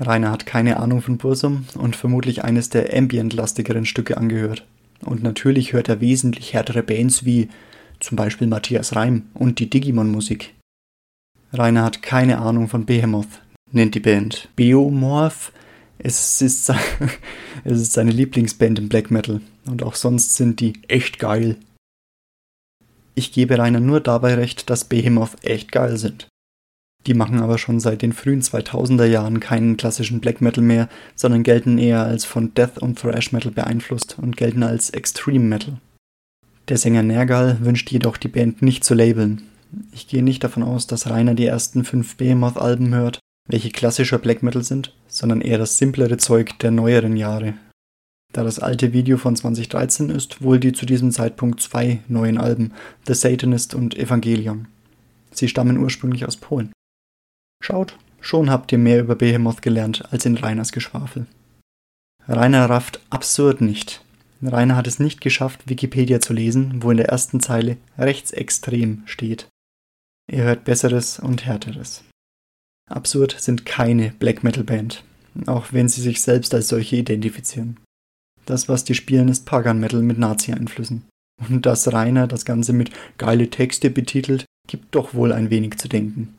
[0.00, 4.66] Rainer hat keine Ahnung von Bursum und vermutlich eines der ambient-lastigeren Stücke angehört.
[5.04, 7.48] Und natürlich hört er wesentlich härtere Bands wie
[8.00, 10.54] zum Beispiel Matthias Reim und die Digimon-Musik.
[11.52, 13.42] Rainer hat keine Ahnung von Behemoth,
[13.72, 15.52] nennt die Band Beomorph.
[15.98, 16.70] Es ist,
[17.64, 21.56] es ist seine Lieblingsband im Black Metal und auch sonst sind die echt geil.
[23.14, 26.28] Ich gebe Rainer nur dabei recht, dass Behemoth echt geil sind.
[27.06, 31.42] Die machen aber schon seit den frühen 2000er Jahren keinen klassischen Black Metal mehr, sondern
[31.42, 35.78] gelten eher als von Death und Thrash Metal beeinflusst und gelten als Extreme Metal.
[36.68, 39.42] Der Sänger Nergal wünscht jedoch die Band nicht zu labeln.
[39.92, 44.42] Ich gehe nicht davon aus, dass Rainer die ersten fünf Behemoth-Alben hört, welche klassischer Black
[44.42, 47.54] Metal sind, sondern eher das simplere Zeug der neueren Jahre.
[48.32, 52.72] Da das alte Video von 2013 ist, wohl die zu diesem Zeitpunkt zwei neuen Alben,
[53.06, 54.68] The Satanist und Evangelion.
[55.32, 56.72] Sie stammen ursprünglich aus Polen.
[57.62, 61.26] Schaut, schon habt ihr mehr über Behemoth gelernt als in Rainers Geschwafel.
[62.28, 64.02] Rainer rafft absurd nicht,
[64.42, 69.48] Rainer hat es nicht geschafft, Wikipedia zu lesen, wo in der ersten Zeile rechtsextrem steht.
[70.30, 72.04] Er hört Besseres und Härteres.
[72.88, 75.04] Absurd sind keine Black Metal Band,
[75.46, 77.78] auch wenn sie sich selbst als solche identifizieren.
[78.46, 81.04] Das, was die spielen, ist Pagan Metal mit Nazi-Einflüssen.
[81.48, 85.88] Und dass Rainer das Ganze mit geile Texte betitelt, gibt doch wohl ein wenig zu
[85.88, 86.34] denken.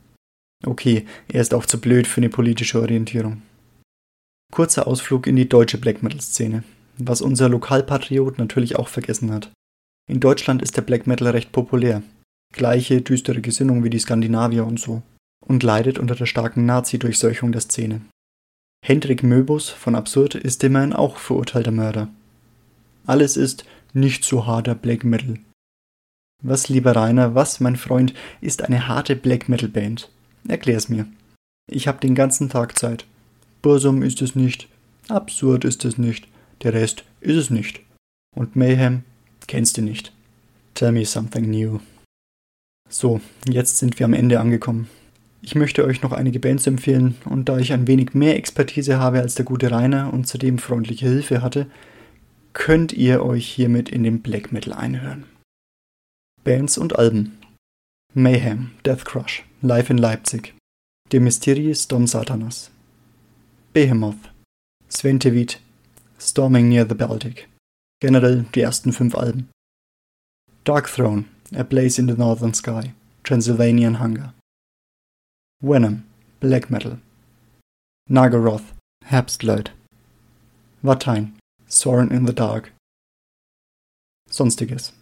[0.66, 3.42] Okay, er ist auch zu blöd für eine politische Orientierung.
[4.52, 6.64] Kurzer Ausflug in die deutsche Black Metal Szene
[7.08, 9.50] was unser Lokalpatriot natürlich auch vergessen hat.
[10.08, 12.02] In Deutschland ist der Black Metal recht populär.
[12.52, 15.02] Gleiche düstere Gesinnung wie die Skandinavier und so.
[15.46, 18.02] Und leidet unter der starken Nazi-Durchseuchung der Szene.
[18.84, 22.08] Hendrik Möbus von Absurd ist immerhin auch verurteilter Mörder.
[23.06, 25.38] Alles ist nicht so harter Black Metal.
[26.42, 30.10] Was, lieber Rainer, was, mein Freund, ist eine harte Black Metal Band?
[30.48, 31.06] Erklär's mir.
[31.70, 33.06] Ich hab den ganzen Tag Zeit.
[33.62, 34.68] Bursum ist es nicht,
[35.08, 36.26] absurd ist es nicht,
[36.62, 37.80] der Rest ist es nicht.
[38.34, 39.04] Und Mayhem
[39.46, 40.12] kennst du nicht.
[40.74, 41.80] Tell me something new.
[42.88, 44.88] So, jetzt sind wir am Ende angekommen.
[45.42, 49.20] Ich möchte euch noch einige Bands empfehlen und da ich ein wenig mehr Expertise habe
[49.20, 51.66] als der gute Rainer und zudem freundliche Hilfe hatte,
[52.52, 55.24] könnt ihr euch hiermit in den Black Metal einhören.
[56.44, 57.38] Bands und Alben
[58.12, 60.54] Mayhem, Death Crush, Live in Leipzig,
[61.12, 62.70] De Mysteries Dom Satanas,
[63.72, 64.32] Behemoth,
[64.88, 65.60] Sven Tevit,
[66.18, 67.48] Storming Near the Baltic.
[68.00, 69.48] Generell die ersten fünf Alben.
[70.64, 74.34] Dark Throne, A Place in the Northern Sky, Transylvanian Hunger.
[75.62, 76.04] Venom,
[76.40, 77.00] Black Metal.
[78.08, 78.72] Nagaroth,
[79.04, 79.68] Herbstleid.
[80.82, 81.32] Vatein,
[81.68, 82.72] Soren in the Dark.
[84.30, 84.92] Sonstiges.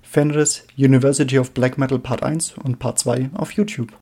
[0.00, 3.92] Fenris, University of Black Metal Part 1 und Part 2 auf YouTube.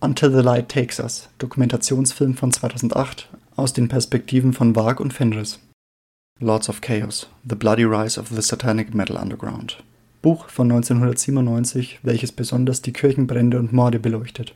[0.00, 5.58] Until the Light Takes Us, Dokumentationsfilm von 2008 aus den Perspektiven von Varg und Fenris.
[6.40, 9.82] Lords of Chaos, The Bloody Rise of the Satanic Metal Underground.
[10.22, 14.54] Buch von 1997, welches besonders die Kirchenbrände und Morde beleuchtet.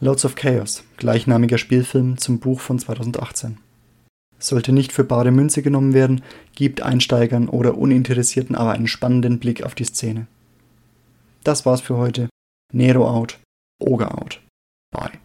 [0.00, 3.58] Lords of Chaos, gleichnamiger Spielfilm zum Buch von 2018.
[4.38, 6.22] Sollte nicht für bare Münze genommen werden,
[6.54, 10.26] gibt Einsteigern oder Uninteressierten aber einen spannenden Blick auf die Szene.
[11.44, 12.28] Das war's für heute.
[12.72, 13.38] Nero out,
[13.78, 14.40] Oga out.
[14.90, 15.18] Bye.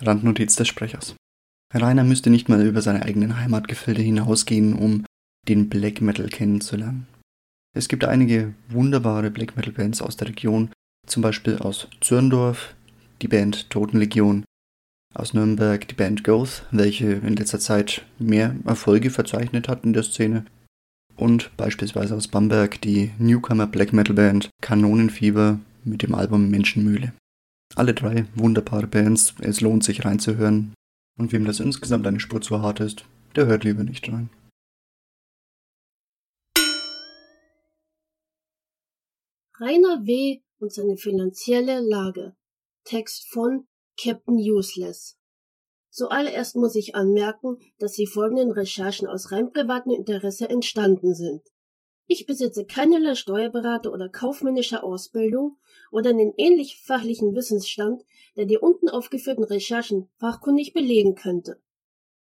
[0.00, 1.14] Randnotiz des Sprechers.
[1.74, 5.04] Rainer müsste nicht mal über seine eigenen Heimatgefilde hinausgehen, um
[5.48, 7.06] den Black Metal kennenzulernen.
[7.78, 10.72] Es gibt einige wunderbare Black Metal Bands aus der Region,
[11.06, 12.74] zum Beispiel aus Zürndorf,
[13.22, 14.44] die Band Totenlegion,
[15.14, 20.02] aus Nürnberg die Band Goth, welche in letzter Zeit mehr Erfolge verzeichnet hat in der
[20.02, 20.44] Szene,
[21.14, 27.12] und beispielsweise aus Bamberg die Newcomer Black Metal Band Kanonenfieber mit dem Album Menschenmühle.
[27.76, 30.74] Alle drei wunderbare Bands, es lohnt sich reinzuhören,
[31.16, 33.04] und wem das insgesamt eine Spur zu hart ist,
[33.36, 34.30] der hört lieber nicht rein.
[39.60, 40.40] Rainer W.
[40.60, 42.36] und seine finanzielle Lage.
[42.84, 43.66] Text von
[44.00, 45.18] Captain Useless.
[45.90, 51.42] Zuallererst muss ich anmerken, dass die folgenden Recherchen aus rein privatem Interesse entstanden sind.
[52.06, 55.58] Ich besitze keinerlei Steuerberater oder kaufmännische Ausbildung
[55.90, 58.04] oder einen ähnlich fachlichen Wissensstand,
[58.36, 61.60] der die unten aufgeführten Recherchen fachkundig belegen könnte.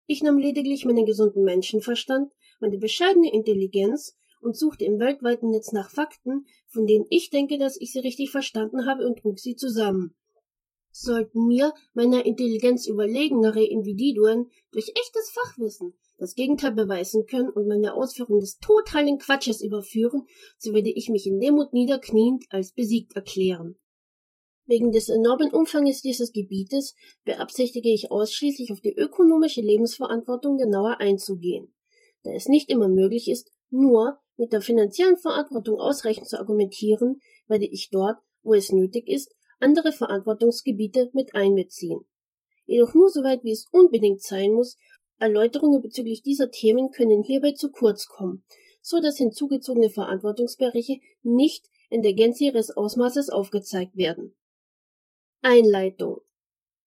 [0.08, 5.90] Ich nahm lediglich meinen gesunden Menschenverstand, meine bescheidene Intelligenz und suchte im weltweiten Netz nach
[5.90, 10.16] Fakten, von denen ich denke, dass ich sie richtig verstanden habe und trug sie zusammen.
[10.92, 17.94] Sollten mir, meiner Intelligenz überlegenere Individuen, durch echtes Fachwissen das Gegenteil beweisen können und meine
[17.94, 20.26] Ausführung des totalen Quatsches überführen,
[20.58, 23.78] so werde ich mich in Demut niederkniend als besiegt erklären.
[24.66, 31.74] Wegen des enormen Umfanges dieses Gebietes beabsichtige ich ausschließlich auf die ökonomische Lebensverantwortung genauer einzugehen.
[32.24, 37.66] Da es nicht immer möglich ist, nur mit der finanziellen Verantwortung ausreichend zu argumentieren, werde
[37.66, 42.02] ich dort, wo es nötig ist, andere Verantwortungsgebiete mit einbeziehen.
[42.66, 44.78] Jedoch nur soweit, wie es unbedingt sein muss,
[45.18, 48.46] Erläuterungen bezüglich dieser Themen können hierbei zu kurz kommen,
[48.82, 54.36] so dass hinzugezogene Verantwortungsbereiche nicht in der Gänze ihres Ausmaßes aufgezeigt werden.
[55.42, 56.22] Einleitung.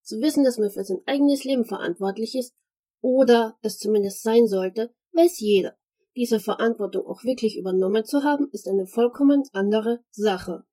[0.03, 2.55] Zu wissen, dass man für sein eigenes Leben verantwortlich ist,
[3.01, 5.77] oder es zumindest sein sollte, weiß jeder.
[6.15, 10.65] Diese Verantwortung auch wirklich übernommen zu haben, ist eine vollkommen andere Sache.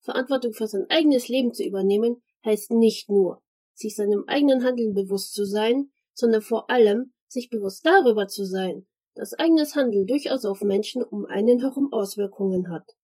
[0.00, 3.42] Verantwortung für sein eigenes Leben zu übernehmen, heißt nicht nur,
[3.74, 8.86] sich seinem eigenen Handeln bewusst zu sein, sondern vor allem sich bewusst darüber zu sein,
[9.14, 12.96] dass eigenes Handeln durchaus auf Menschen um einen herum Auswirkungen hat.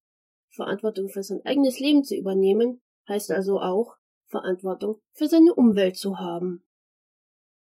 [0.51, 3.97] Verantwortung für sein eigenes Leben zu übernehmen, heißt also auch,
[4.27, 6.66] Verantwortung für seine Umwelt zu haben.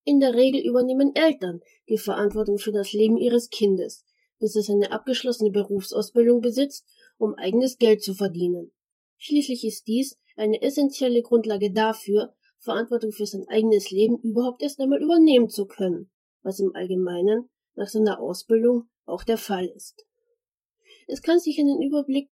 [0.07, 4.05] In der Regel übernehmen Eltern die Verantwortung für das Leben ihres Kindes,
[4.39, 6.87] bis es eine abgeschlossene Berufsausbildung besitzt,
[7.17, 8.71] um eigenes Geld zu verdienen.
[9.17, 15.03] Schließlich ist dies eine essentielle Grundlage dafür, Verantwortung für sein eigenes Leben überhaupt erst einmal
[15.03, 16.09] übernehmen zu können,
[16.41, 20.05] was im Allgemeinen nach seiner Ausbildung auch der Fall ist.
[21.07, 22.29] Es kann sich einen Überblick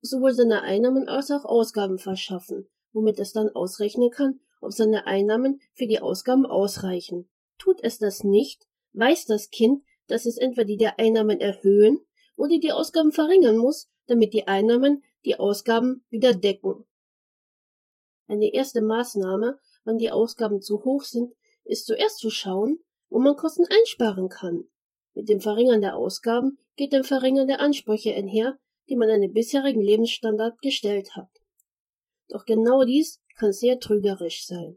[0.00, 5.60] sowohl seiner Einnahmen als auch Ausgaben verschaffen, womit es dann ausrechnen kann, ob seine Einnahmen
[5.74, 7.28] für die Ausgaben ausreichen.
[7.58, 12.00] Tut es das nicht, weiß das Kind, dass es entweder die Einnahmen erhöhen
[12.36, 16.86] oder die Ausgaben verringern muss, damit die Einnahmen die Ausgaben wieder decken.
[18.26, 21.34] Eine erste Maßnahme, wann die Ausgaben zu hoch sind,
[21.64, 22.78] ist zuerst zu schauen,
[23.08, 24.64] wo man Kosten einsparen kann.
[25.14, 29.32] Mit dem Verringern der Ausgaben geht dem Verringern der Ansprüche einher, die man an den
[29.32, 31.30] bisherigen Lebensstandard gestellt hat.
[32.28, 34.76] Doch genau dies kann sehr trügerisch sein.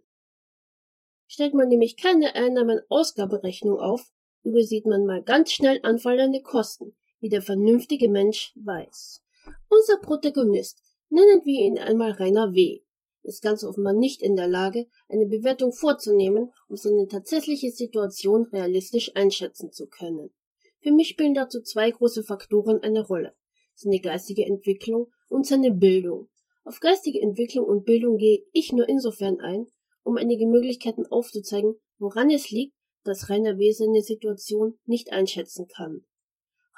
[1.27, 4.11] Stellt man nämlich keine Einnahmen-Ausgaberechnung auf,
[4.43, 9.23] übersieht man mal ganz schnell anfallende Kosten, wie der vernünftige Mensch weiß.
[9.69, 12.81] Unser Protagonist, nennen wir ihn einmal Rainer W.,
[13.23, 19.15] ist ganz offenbar nicht in der Lage, eine Bewertung vorzunehmen, um seine tatsächliche Situation realistisch
[19.15, 20.31] einschätzen zu können.
[20.79, 23.35] Für mich spielen dazu zwei große Faktoren eine Rolle
[23.81, 26.29] seine geistige Entwicklung und seine Bildung.
[26.63, 29.65] Auf geistige Entwicklung und Bildung gehe ich nur insofern ein,
[30.03, 33.71] um einige Möglichkeiten aufzuzeigen, woran es liegt, dass Rainer W.
[33.71, 36.05] seine Situation nicht einschätzen kann.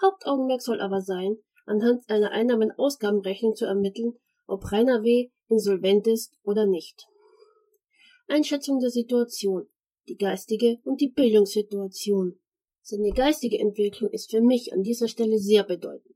[0.01, 4.13] Hauptaugenmerk soll aber sein, anhand einer Einnahmen-Ausgabenrechnung zu ermitteln,
[4.47, 5.29] ob Rainer W.
[5.49, 7.05] insolvent ist oder nicht.
[8.27, 9.67] Einschätzung der Situation,
[10.07, 12.39] die geistige und die Bildungssituation.
[12.81, 16.13] Seine geistige Entwicklung ist für mich an dieser Stelle sehr bedeutend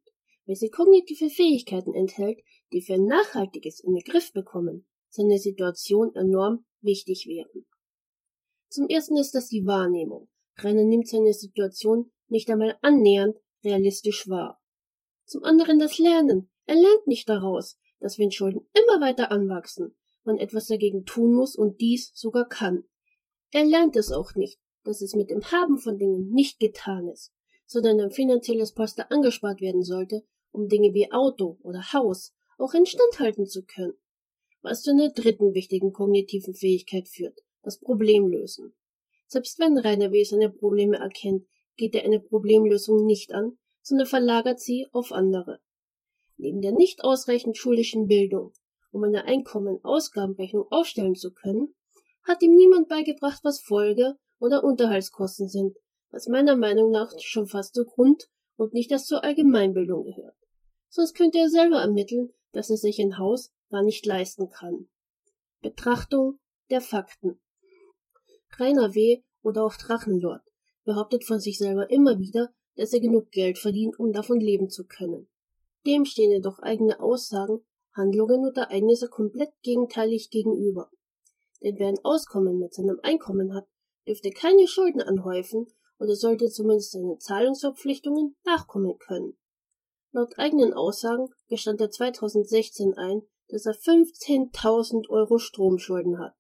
[0.48, 2.40] weil sie kognitive Fähigkeiten enthält,
[2.72, 7.66] die für nachhaltiges in den Griff bekommen seine Situation enorm wichtig wären.
[8.70, 10.30] Zum ersten ist das die Wahrnehmung.
[10.58, 14.62] Renner nimmt seine Situation nicht einmal annähernd realistisch wahr.
[15.26, 16.50] Zum anderen das Lernen.
[16.66, 21.56] Er lernt nicht daraus, dass wenn Schulden immer weiter anwachsen, man etwas dagegen tun muss
[21.56, 22.84] und dies sogar kann.
[23.52, 27.34] Er lernt es auch nicht, dass es mit dem Haben von Dingen nicht getan ist,
[27.66, 33.20] sondern ein finanzielles Poster angespart werden sollte, um Dinge wie Auto oder Haus auch instand
[33.20, 33.94] halten zu können.
[34.62, 38.74] Was zu einer dritten wichtigen kognitiven Fähigkeit führt, das Problemlösen.
[39.28, 40.24] Selbst wenn Rainer W.
[40.24, 41.46] seine Probleme erkennt,
[41.76, 45.60] geht er eine Problemlösung nicht an, sondern verlagert sie auf andere.
[46.38, 48.54] Neben der nicht ausreichend schulischen Bildung,
[48.92, 51.76] um eine Einkommen-Ausgabenrechnung aufstellen zu können,
[52.24, 55.78] hat ihm niemand beigebracht, was Folge- oder Unterhaltskosten sind,
[56.10, 60.36] was meiner Meinung nach schon fast zur Grund- und nicht erst zur Allgemeinbildung gehört
[60.90, 64.88] sonst könnte er selber ermitteln, dass er sich ein Haus gar nicht leisten kann.
[65.62, 66.40] Betrachtung
[66.72, 67.40] der Fakten.
[68.58, 69.22] Rainer W.
[69.44, 70.42] oder auch Drachenlord
[70.84, 74.88] behauptet von sich selber immer wieder, dass er genug Geld verdient, um davon leben zu
[74.88, 75.30] können.
[75.86, 80.90] Dem stehen jedoch eigene Aussagen, Handlungen und Ereignisse komplett gegenteilig gegenüber.
[81.62, 83.68] Denn wer ein Auskommen mit seinem Einkommen hat,
[84.08, 85.68] dürfte keine Schulden anhäufen
[86.00, 89.38] oder sollte zumindest seine Zahlungsverpflichtungen nachkommen können.
[90.18, 96.34] Laut eigenen Aussagen gestand er 2016 ein, dass er 15.000 Euro Stromschulden hat.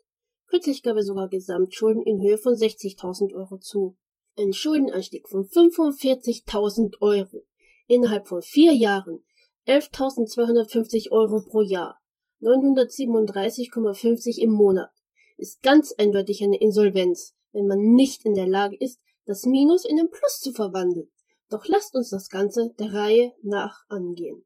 [0.48, 3.96] Kürzlich gab er sogar Gesamtschulden in Höhe von 60.000 Euro zu.
[4.36, 7.46] Ein Schuldenanstieg von 45.000 Euro
[7.86, 9.24] innerhalb von vier Jahren,
[9.68, 12.00] 11.250 Euro pro Jahr,
[12.42, 14.90] 937,50 im Monat,
[15.38, 20.00] ist ganz eindeutig eine Insolvenz, wenn man nicht in der Lage ist, das Minus in
[20.00, 21.12] ein Plus zu verwandeln.
[21.50, 24.44] Doch lasst uns das Ganze der Reihe nach angehen.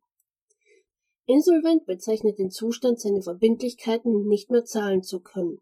[1.26, 5.60] Insolvent bezeichnet den Zustand, seine Verbindlichkeiten nicht mehr zahlen zu können.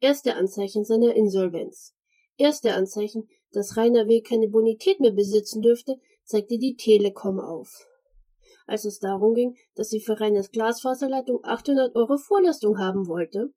[0.00, 1.94] Erste Anzeichen seiner Insolvenz.
[2.36, 4.20] Erste Anzeichen, dass Rainer W.
[4.22, 7.86] keine Bonität mehr besitzen dürfte, zeigte die Telekom auf.
[8.66, 13.52] Als es darum ging, dass sie für Rainers Glasfaserleitung 800 Euro Vorleistung haben wollte,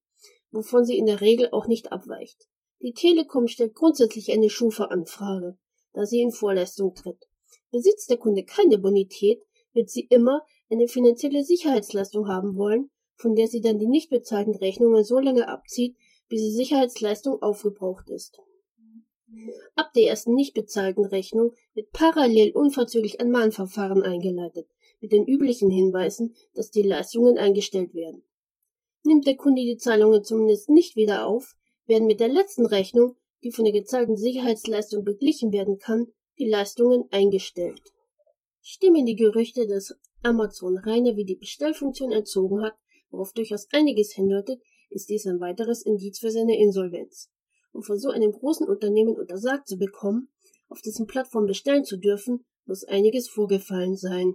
[0.51, 2.47] wovon sie in der Regel auch nicht abweicht.
[2.81, 5.57] Die Telekom stellt grundsätzlich eine Schufa-Anfrage,
[5.95, 7.27] da sie in Vorleistung tritt.
[7.71, 9.41] Besitzt der Kunde keine Bonität,
[9.73, 14.55] wird sie immer eine finanzielle Sicherheitsleistung haben wollen, von der sie dann die nicht bezahlten
[14.55, 15.95] Rechnungen so lange abzieht,
[16.27, 18.39] bis die Sicherheitsleistung aufgebraucht ist.
[19.75, 24.67] Ab der ersten nicht bezahlten Rechnung wird parallel unverzüglich ein Mahnverfahren eingeleitet,
[25.01, 28.23] mit den üblichen Hinweisen, dass die Leistungen eingestellt werden.
[29.03, 33.15] Nimmt der Kunde die Zahlungen zumindest nicht wieder auf, werden mit der letzten Rechnung,
[33.45, 36.07] die von der gezahlten Sicherheitsleistung beglichen werden kann,
[36.39, 37.79] die Leistungen eingestellt.
[38.61, 39.93] Stimmen die Gerüchte, dass
[40.23, 42.73] Amazon Rainer wie die Bestellfunktion entzogen hat,
[43.11, 47.29] worauf durchaus einiges hindeutet, ist dies ein weiteres Indiz für seine Insolvenz.
[47.71, 50.29] Um von so einem großen Unternehmen untersagt zu bekommen,
[50.67, 54.33] auf dessen Plattform bestellen zu dürfen, muss einiges vorgefallen sein.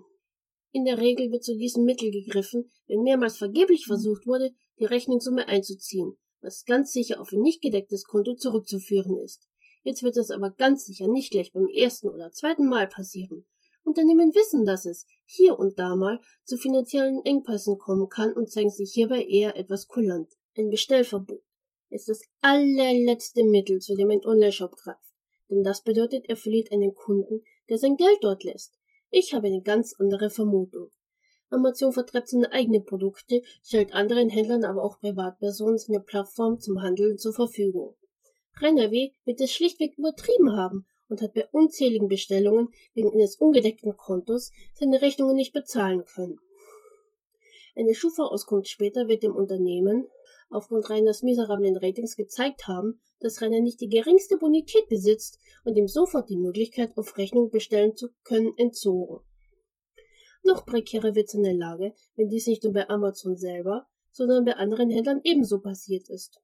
[0.71, 5.49] In der Regel wird zu diesem Mittel gegriffen, wenn mehrmals vergeblich versucht wurde, die Rechnungssumme
[5.49, 9.47] einzuziehen, was ganz sicher auf ein nicht gedecktes Konto zurückzuführen ist.
[9.83, 13.47] Jetzt wird es aber ganz sicher nicht gleich beim ersten oder zweiten Mal passieren.
[13.83, 18.71] Unternehmen wissen, dass es hier und da mal zu finanziellen Engpässen kommen kann und zeigen
[18.71, 20.31] sich hierbei eher etwas kulant.
[20.57, 21.43] Ein Bestellverbot
[21.89, 25.01] ist das allerletzte Mittel, zu dem ein Online-Shop greift.
[25.49, 28.79] Denn das bedeutet, er verliert einen Kunden, der sein Geld dort lässt.
[29.11, 30.91] Ich habe eine ganz andere Vermutung.
[31.51, 37.19] Amazon vertreibt seine eigenen Produkte, stellt anderen Händlern, aber auch Privatpersonen seine Plattform zum Handeln
[37.19, 37.97] zur Verfügung.
[38.61, 39.11] Rainer W.
[39.25, 45.03] wird es schlichtweg übertrieben haben und hat bei unzähligen Bestellungen wegen eines ungedeckten Kontos seine
[45.03, 46.39] Rechnungen nicht bezahlen können.
[47.75, 50.07] Eine Schufa-Auskunft später wird dem Unternehmen
[50.51, 55.89] aufgrund Rainers miserablen Ratings gezeigt haben, dass Rainer nicht die geringste Bonität besitzt und ihm
[55.89, 59.21] sofort die Möglichkeit, auf Rechnung bestellen zu können, entzogen.
[60.43, 64.91] Noch prekärer wird seine Lage, wenn dies nicht nur bei Amazon selber, sondern bei anderen
[64.91, 66.41] Händlern ebenso passiert ist.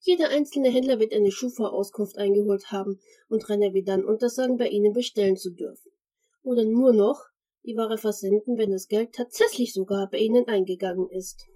[0.00, 4.92] Jeder einzelne Händler wird eine Schufa-Auskunft eingeholt haben und Rainer wird dann untersagen, bei ihnen
[4.92, 5.92] bestellen zu dürfen.
[6.42, 7.22] Oder nur noch
[7.64, 11.46] die Ware versenden, wenn das Geld tatsächlich sogar bei ihnen eingegangen ist.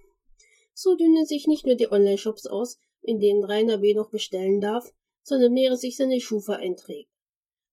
[0.73, 3.93] So dünnen sich nicht nur die Online-Shops aus, in denen Rainer B.
[3.93, 7.09] noch bestellen darf, sondern mehren sich seine Schufa-Einträge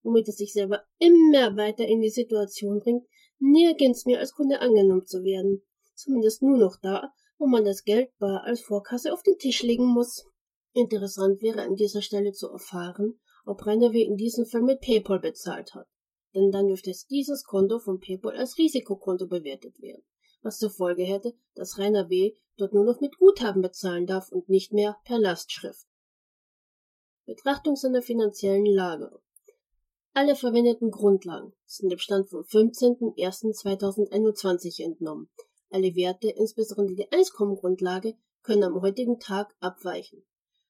[0.05, 3.05] womit es sich selber immer weiter in die Situation bringt,
[3.39, 5.63] nirgends mehr als Kunde angenommen zu werden.
[5.95, 9.87] Zumindest nur noch da, wo man das Geld bar als Vorkasse auf den Tisch legen
[9.87, 10.25] muss.
[10.73, 14.03] Interessant wäre an dieser Stelle zu erfahren, ob Rainer W.
[14.03, 15.87] in diesem Fall mit PayPal bezahlt hat.
[16.33, 20.03] Denn dann dürfte dieses Konto von PayPal als Risikokonto bewertet werden,
[20.41, 22.33] was zur Folge hätte, dass Rainer W.
[22.57, 25.87] dort nur noch mit Guthaben bezahlen darf und nicht mehr per Lastschrift.
[27.25, 29.19] Betrachtung seiner finanziellen Lage.
[30.17, 35.29] Alle verwendeten Grundlagen sind dem Stand vom 15.01.2021 entnommen.
[35.69, 40.23] Alle Werte, insbesondere die Einkommengrundlage, können am heutigen Tag abweichen.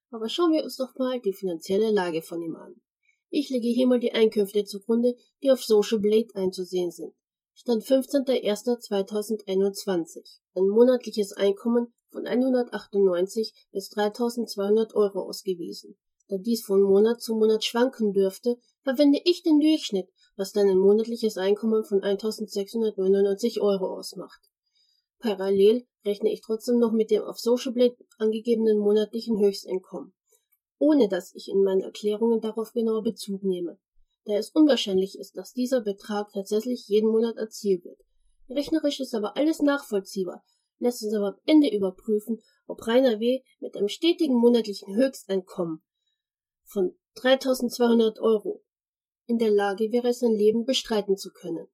[0.10, 2.82] Aber schauen wir uns doch mal die finanzielle Lage von ihm an.
[3.30, 7.14] Ich lege hier mal die Einkünfte zugrunde, die auf Social Blade einzusehen sind.
[7.54, 10.40] Stand 15.01.2021.
[10.56, 16.00] Ein monatliches Einkommen von 198 bis 3200 Euro ausgewiesen.
[16.30, 20.08] Da dies von Monat zu Monat schwanken dürfte, verwende ich den Durchschnitt,
[20.38, 24.40] was dann ein monatliches Einkommen von 1699 Euro ausmacht.
[25.18, 30.14] Parallel rechne ich trotzdem noch mit dem auf Socialblade angegebenen monatlichen Höchsteinkommen,
[30.78, 33.80] ohne dass ich in meinen Erklärungen darauf genauer Bezug nehme,
[34.26, 38.00] da es unwahrscheinlich ist, dass dieser Betrag tatsächlich jeden Monat erzielt wird.
[38.50, 40.46] Rechnerisch ist aber alles nachvollziehbar,
[40.78, 43.42] lässt uns aber am Ende überprüfen, ob Rainer W.
[43.60, 45.82] mit einem stetigen monatlichen Höchsteinkommen
[46.66, 48.65] von 3200 Euro
[49.28, 51.68] in der Lage wäre, sein Leben bestreiten zu können.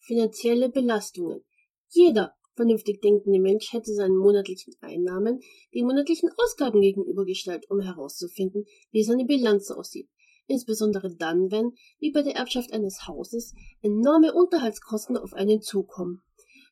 [0.00, 1.44] Finanzielle Belastungen.
[1.88, 5.40] Jeder vernünftig denkende Mensch hätte seinen monatlichen Einnahmen
[5.74, 10.08] den monatlichen Ausgaben gegenübergestellt, um herauszufinden, wie seine Bilanz aussieht.
[10.46, 16.22] Insbesondere dann, wenn, wie bei der Erbschaft eines Hauses, enorme Unterhaltskosten auf einen zukommen.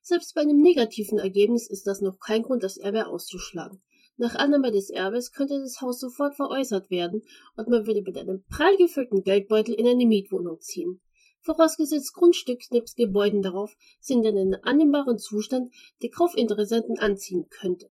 [0.03, 3.83] Selbst bei einem negativen Ergebnis ist das noch kein Grund, das Erbe auszuschlagen.
[4.19, 7.23] Nach Annahme des Erbes könnte das Haus sofort veräußert werden
[7.57, 11.03] und man würde mit einem prall gefüllten Geldbeutel in eine Mietwohnung ziehen.
[11.43, 15.73] Vorausgesetzt Grundstück nebst Gebäuden darauf sind in einem annehmbaren Zustand,
[16.03, 17.91] der Kaufinteressenten anziehen könnte.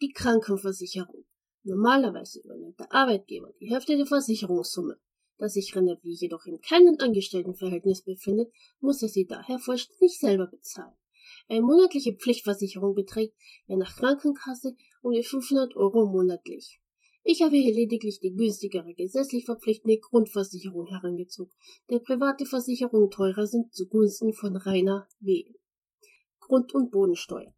[0.00, 1.26] Die Krankenversicherung.
[1.64, 4.98] Normalerweise übernimmt der Arbeitgeber die Hälfte der Versicherungssumme.
[5.38, 10.94] Da sich Renevier jedoch in keinem Angestelltenverhältnis befindet, muss er sie daher vollständig selber bezahlen.
[11.52, 16.80] Eine monatliche Pflichtversicherung beträgt je nach Krankenkasse um die 500 Euro monatlich.
[17.24, 21.52] Ich habe hier lediglich die günstigere gesetzlich verpflichtende Grundversicherung herangezogen,
[21.88, 25.44] da private Versicherungen teurer sind zugunsten von Rainer W.
[26.40, 27.54] Grund- und Bodensteuer.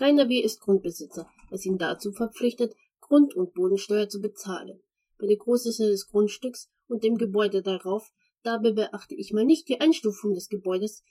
[0.00, 0.40] Rainer W.
[0.40, 4.80] ist Grundbesitzer, was ihn dazu verpflichtet, Grund- und Bodensteuer zu bezahlen.
[5.20, 8.10] Bei der Größe des Grundstücks und dem Gebäude darauf,
[8.42, 11.04] dabei beachte ich mal nicht die Einstufung des Gebäudes,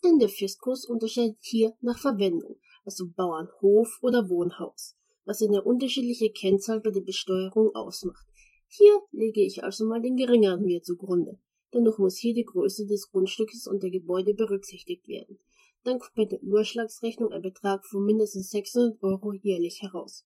[0.00, 6.80] denn der Fiskus unterscheidet hier nach Verwendung, also Bauernhof oder Wohnhaus was eine unterschiedliche Kennzahl
[6.80, 8.26] bei der Besteuerung ausmacht.
[8.66, 11.38] Hier lege ich also mal den geringeren Wert zugrunde.
[11.72, 15.38] Dennoch muss hier die Größe des Grundstückes und der Gebäude berücksichtigt werden.
[15.84, 20.26] Dann kommt bei der Überschlagsrechnung ein Betrag von mindestens 600 Euro jährlich heraus.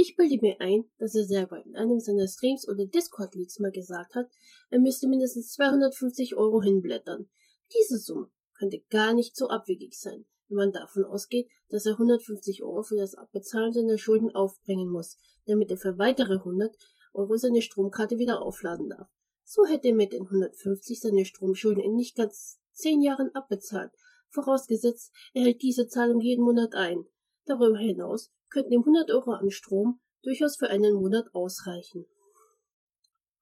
[0.00, 4.14] Ich bilde mir ein, dass er selber in einem seiner Streams oder Discord-Leaks mal gesagt
[4.14, 4.30] hat,
[4.70, 7.28] er müsste mindestens 250 Euro hinblättern.
[7.74, 12.62] Diese Summe könnte gar nicht so abwegig sein, wenn man davon ausgeht, dass er 150
[12.62, 16.76] Euro für das Abbezahlen seiner Schulden aufbringen muss, damit er für weitere 100
[17.12, 19.08] Euro seine Stromkarte wieder aufladen darf.
[19.42, 23.90] So hätte er mit den 150 seine Stromschulden in nicht ganz 10 Jahren abbezahlt,
[24.30, 27.06] vorausgesetzt, er hält diese Zahlung jeden Monat ein.
[27.44, 32.06] Darüber hinaus könnten ihm 100 Euro an Strom durchaus für einen Monat ausreichen.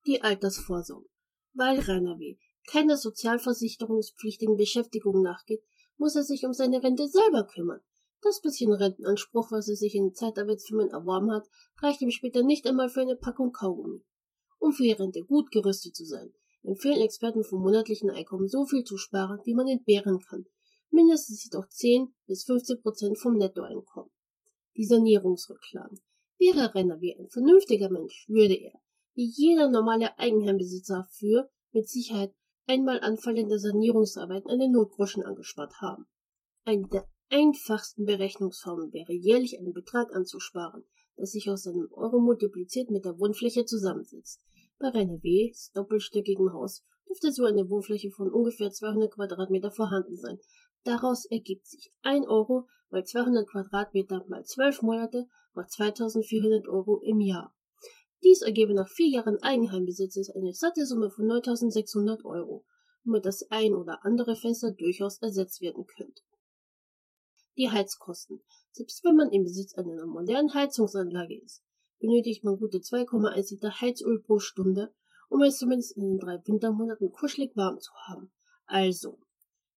[0.06, 1.08] Die Altersvorsorge.
[1.54, 2.36] Weil Rainer W
[2.66, 5.62] keiner sozialversicherungspflichtigen Beschäftigung nachgeht,
[5.98, 7.80] muss er sich um seine Rente selber kümmern.
[8.22, 11.46] Das bisschen Rentenanspruch, was er sich in Zeitarbeitsfirmen erworben hat,
[11.80, 14.04] reicht ihm später nicht einmal für eine Packung Kaugummi.
[14.58, 16.32] Um für die Rente gut gerüstet zu sein,
[16.64, 20.46] empfehlen Experten vom monatlichen Einkommen so viel zu sparen, wie man entbehren kann.
[20.90, 24.10] Mindestens jedoch 10 bis 15 Prozent vom Nettoeinkommen.
[24.76, 26.00] Die Sanierungsrücklagen.
[26.38, 28.78] Wäre Renner wie ein vernünftiger Mensch, würde er,
[29.14, 32.34] wie jeder normale Eigenheimbesitzer, für mit Sicherheit
[32.66, 36.06] einmal anfallende Sanierungsarbeiten eine Notgroschen angespart haben.
[36.64, 40.84] Eine der einfachsten Berechnungsformen wäre jährlich einen Betrag anzusparen,
[41.16, 44.40] der sich aus einem Euro multipliziert mit der Wohnfläche zusammensetzt.
[44.78, 50.38] Bei Rainer W.'s doppelstöckigem Haus dürfte so eine Wohnfläche von ungefähr 200 Quadratmeter vorhanden sein.
[50.86, 57.20] Daraus ergibt sich 1 Euro mal 200 Quadratmeter mal 12 Monate mal 2400 Euro im
[57.20, 57.52] Jahr.
[58.22, 62.64] Dies ergebe nach vier Jahren Eigenheimbesitzes eine satte Summe von 9600 Euro,
[63.02, 66.22] womit das ein oder andere Fenster durchaus ersetzt werden könnte.
[67.56, 68.40] Die Heizkosten.
[68.70, 71.64] Selbst wenn man im Besitz einer modernen Heizungsanlage ist,
[71.98, 74.94] benötigt man gute 2,1 Liter Heizöl pro Stunde,
[75.30, 78.30] um es zumindest in den drei Wintermonaten kuschelig warm zu haben.
[78.66, 79.18] Also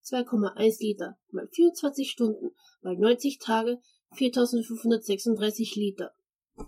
[0.10, 3.80] 2,1 Liter mal 24 Stunden mal 90 Tage
[4.15, 6.14] 4536 Liter.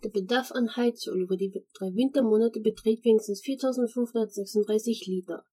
[0.04, 5.46] Der Bedarf an Heizöl über die drei Wintermonate beträgt wenigstens 4.536 Liter.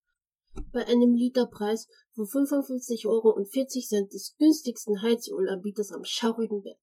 [0.72, 6.78] Bei einem Literpreis von 55,40 Euro des günstigsten Heizölanbieters am schaurigen Berg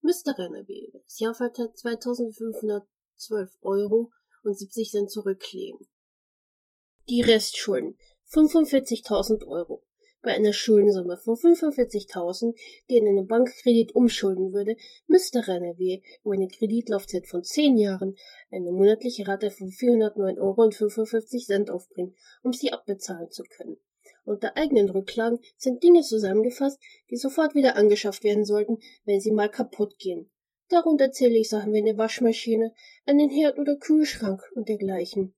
[0.00, 4.10] müsste Renner über das Jahr verteilt 2.512 Euro
[4.42, 5.86] und 70 Cent zurücklegen.
[7.08, 7.98] Die Restschulden
[8.30, 9.82] 45.000 Euro.
[10.28, 12.54] Bei einer Schuldensumme von 45.000,
[12.90, 14.76] die in einen Bankkredit umschulden würde,
[15.06, 16.02] müsste Rainer W.
[16.22, 18.14] über eine Kreditlaufzeit von 10 Jahren
[18.50, 23.78] eine monatliche Rate von 409,55 Euro aufbringen, um sie abbezahlen zu können.
[24.26, 26.78] Unter eigenen Rücklagen sind Dinge zusammengefasst,
[27.10, 28.76] die sofort wieder angeschafft werden sollten,
[29.06, 30.30] wenn sie mal kaputt gehen.
[30.68, 32.74] Darunter zähle ich Sachen wie eine Waschmaschine,
[33.06, 35.34] einen Herd oder Kühlschrank und dergleichen.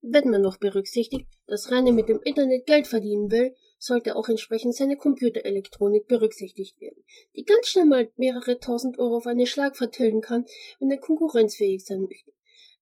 [0.00, 3.54] Wenn man noch berücksichtigt, dass Rainer mit dem Internet Geld verdienen will,
[3.84, 7.04] sollte auch entsprechend seine Computerelektronik berücksichtigt werden,
[7.36, 10.46] die ganz schnell mal mehrere tausend Euro auf einen Schlag vertilgen kann,
[10.80, 12.32] wenn er konkurrenzfähig sein möchte.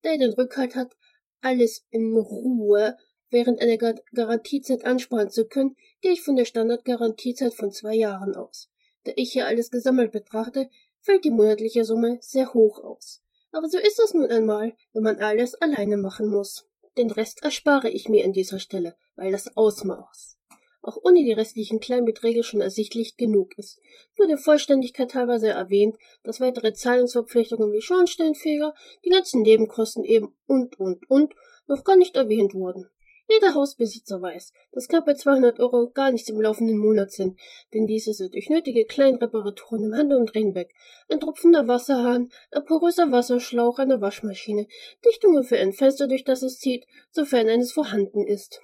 [0.02, 0.96] Da er den Rückhalt hat,
[1.40, 2.96] alles in Ruhe
[3.30, 8.36] während einer Gar Garantiezeit ansparen zu können, gehe ich von der Standardgarantiezeit von zwei Jahren
[8.36, 8.70] aus.
[9.04, 10.68] Da ich hier alles gesammelt betrachte,
[11.00, 13.22] fällt die monatliche Summe sehr hoch aus.
[13.50, 16.68] Aber so ist es nun einmal, wenn man alles alleine machen muss.
[16.96, 20.38] Den Rest erspare ich mir an dieser Stelle, weil das Ausmaß
[20.82, 23.80] auch ohne die restlichen Kleinbeträge schon ersichtlich genug ist.
[24.18, 30.34] Nur der Vollständigkeit halber sei erwähnt, dass weitere Zahlungsverpflichtungen wie Schornsteinfeger, die ganzen Nebenkosten eben
[30.46, 31.34] und und und
[31.68, 32.90] noch gar nicht erwähnt wurden.
[33.28, 37.38] Jeder Hausbesitzer weiß, dass knappe 200 Euro gar nichts im laufenden Monat sind,
[37.72, 40.74] denn diese sind durch nötige Kleinreparaturen im Hand- und Drehen weg.
[41.08, 44.66] Ein tropfender Wasserhahn, ein poröser Wasserschlauch, eine Waschmaschine,
[45.06, 48.60] Dichtungen für ein Fenster, durch das es zieht, sofern eines vorhanden ist.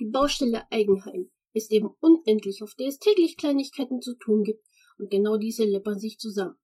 [0.00, 4.62] Die Baustelle Eigenheim ist eben unendlich, auf der es täglich Kleinigkeiten zu tun gibt,
[4.98, 6.56] und genau diese läppern sich zusammen.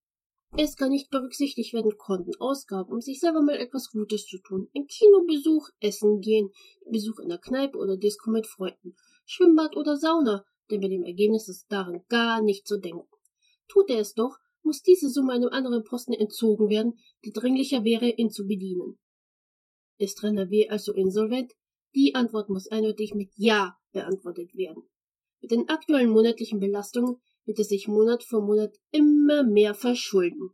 [0.56, 4.68] Es kann nicht berücksichtigt werden konnten Ausgaben, um sich selber mal etwas Gutes zu tun.
[4.74, 6.50] Ein Kinobesuch, Essen gehen,
[6.90, 8.96] Besuch in der Kneipe oder Disco mit Freunden,
[9.26, 13.06] Schwimmbad oder Sauna, denn bei dem Ergebnis ist daran gar nicht zu denken.
[13.68, 18.10] Tut er es doch, muss diese Summe einem anderen Posten entzogen werden, der dringlicher wäre,
[18.10, 18.98] ihn zu bedienen.
[19.98, 20.68] Ist Renner W.
[20.68, 21.52] also insolvent?
[21.94, 24.82] Die Antwort muss eindeutig mit Ja beantwortet werden.
[25.40, 30.50] Mit den aktuellen monatlichen Belastungen wird es sich Monat für Monat immer mehr verschulden.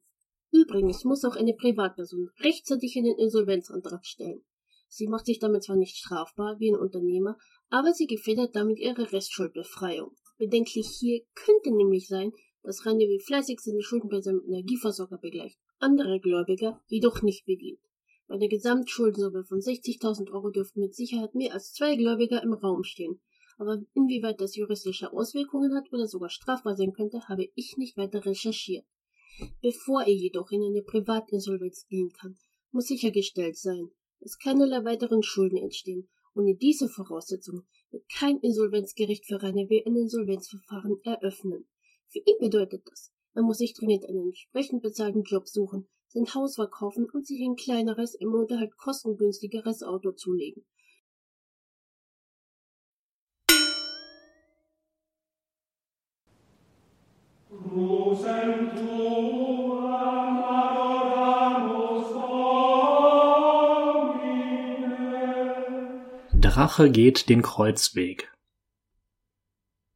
[0.52, 4.44] Übrigens muss auch eine Privatperson rechtzeitig einen Insolvenzantrag stellen.
[4.88, 7.36] Sie macht sich damit zwar nicht strafbar wie ein Unternehmer,
[7.68, 10.12] aber sie gefährdet damit ihre Restschuldbefreiung.
[10.38, 12.32] Bedenklich hier könnte nämlich sein,
[12.62, 17.80] dass Rainer wie fleißig seine Schulden bei seinem Energieversorger begleicht, andere Gläubiger jedoch nicht bedient.
[18.28, 22.82] Bei der Gesamtschuldensumme von 60.000 Euro dürften mit Sicherheit mehr als zwei Gläubiger im Raum
[22.82, 23.20] stehen,
[23.56, 28.24] aber inwieweit das juristische Auswirkungen hat oder sogar strafbar sein könnte, habe ich nicht weiter
[28.26, 28.84] recherchiert.
[29.62, 32.36] Bevor er jedoch in eine Privatinsolvenz gehen kann,
[32.72, 33.90] muss sichergestellt sein,
[34.20, 36.08] dass keinerlei weiteren Schulden entstehen.
[36.34, 39.84] Ohne diese Voraussetzung wird kein Insolvenzgericht für Rainer W.
[39.86, 41.66] ein Insolvenzverfahren eröffnen.
[42.08, 46.54] Für ihn bedeutet das, er muss sich dringend einen entsprechend bezahlten Job suchen, sein Haus
[46.54, 50.64] verkaufen und sich ein kleineres, im Unterhalt kostengünstigeres Auto zulegen.
[66.40, 68.32] Drache geht den Kreuzweg.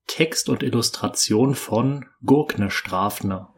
[0.06, 3.54] Text und Illustration von Gurkne Strafner.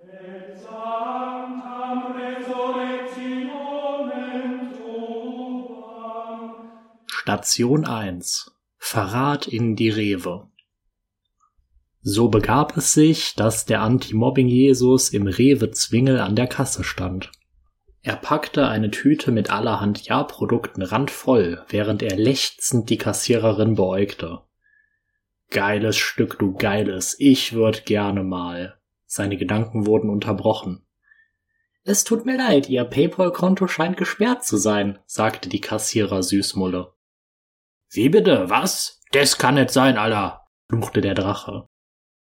[7.32, 10.50] Station 1 Verrat in die Rewe
[12.02, 17.32] so begab es sich, dass der Anti-Mobbing-Jesus im Rewe-Zwingel an der Kasse stand.
[18.02, 24.40] Er packte eine Tüte mit allerhand Ja-Produkten randvoll, während er lechzend die Kassiererin beäugte.
[25.48, 28.78] Geiles Stück, du Geiles, ich würd gerne mal.
[29.06, 30.84] Seine Gedanken wurden unterbrochen.
[31.82, 36.92] Es tut mir leid, Ihr Paypal-Konto scheint gesperrt zu sein, sagte die Kassierer Süßmulle.
[37.94, 39.02] Wie bitte, was?
[39.10, 41.66] Das kann nicht sein, Alter, fluchte der Drache.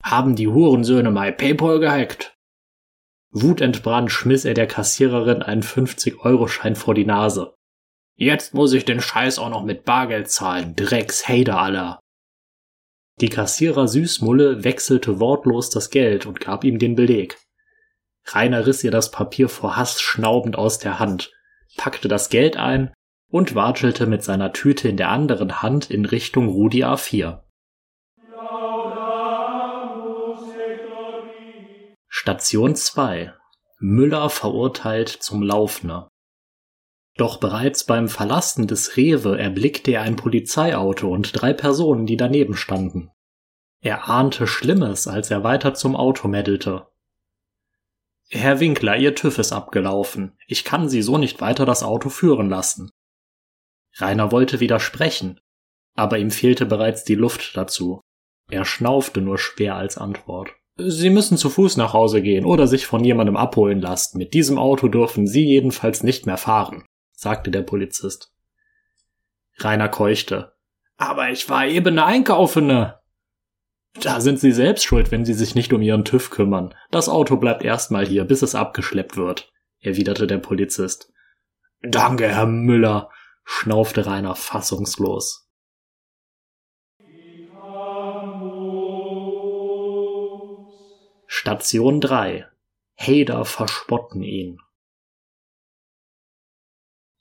[0.03, 2.35] Haben die Hurensöhne mal Paypal gehackt?
[3.31, 7.55] Wutentbrannt schmiss er der Kassiererin einen 50-Euro-Schein vor die Nase.
[8.17, 12.01] Jetzt muss ich den Scheiß auch noch mit Bargeld zahlen, Drecks Hater aller.
[13.21, 17.39] Die Kassierer Süßmulle wechselte wortlos das Geld und gab ihm den Beleg.
[18.27, 21.31] Rainer riss ihr das Papier vor Hass schnaubend aus der Hand,
[21.77, 22.93] packte das Geld ein
[23.31, 27.43] und watschelte mit seiner Tüte in der anderen Hand in Richtung Rudi A4.
[32.09, 33.33] Station 2
[33.79, 36.09] Müller verurteilt zum Laufner.
[37.17, 42.57] Doch bereits beim Verlassen des Rewe erblickte er ein Polizeiauto und drei Personen, die daneben
[42.57, 43.11] standen.
[43.81, 46.89] Er ahnte Schlimmes, als er weiter zum Auto meddelte.
[48.29, 50.37] Herr Winkler, Ihr TÜV ist abgelaufen.
[50.47, 52.91] Ich kann Sie so nicht weiter das Auto führen lassen.
[53.97, 55.41] Rainer wollte widersprechen,
[55.95, 58.01] aber ihm fehlte bereits die Luft dazu.
[58.51, 60.51] Er schnaufte nur schwer als Antwort.
[60.77, 64.19] Sie müssen zu Fuß nach Hause gehen oder sich von jemandem abholen lassen.
[64.19, 68.33] Mit diesem Auto dürfen Sie jedenfalls nicht mehr fahren, sagte der Polizist.
[69.59, 70.53] Rainer keuchte.
[70.97, 73.01] Aber ich war eben eine Einkaufene.
[74.01, 76.75] Da sind Sie selbst schuld, wenn Sie sich nicht um Ihren TÜV kümmern.
[76.91, 81.13] Das Auto bleibt erstmal hier, bis es abgeschleppt wird, erwiderte der Polizist.
[81.83, 83.11] Danke, Herr Müller,
[83.45, 85.49] schnaufte Rainer fassungslos.
[91.27, 92.47] Station 3.
[92.97, 94.59] Hader verspotten ihn.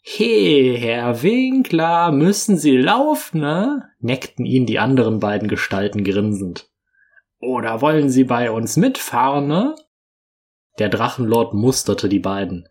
[0.02, 3.92] He, Herr Winkler, müssen Sie laufen, ne?
[4.00, 6.70] neckten ihn die anderen beiden Gestalten grinsend.
[7.40, 9.76] Oder wollen Sie bei uns mitfahren, ne?
[10.80, 12.68] Der Drachenlord musterte die beiden.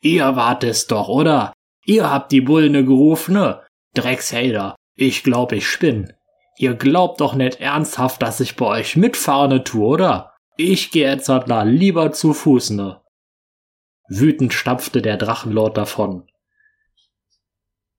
[0.00, 1.52] Ihr wart es doch, oder?
[1.86, 3.62] Ihr habt die Bullne gerufen, ne?
[3.94, 6.12] Dreckshader, ich glaub, ich spinn.
[6.58, 10.34] Ihr glaubt doch nicht ernsthaft, dass ich bei euch mitfahren tu, oder?
[10.56, 13.00] Ich geh jetzt da lieber zu Fuß, ne?
[14.08, 16.28] Wütend stapfte der Drachenlord davon.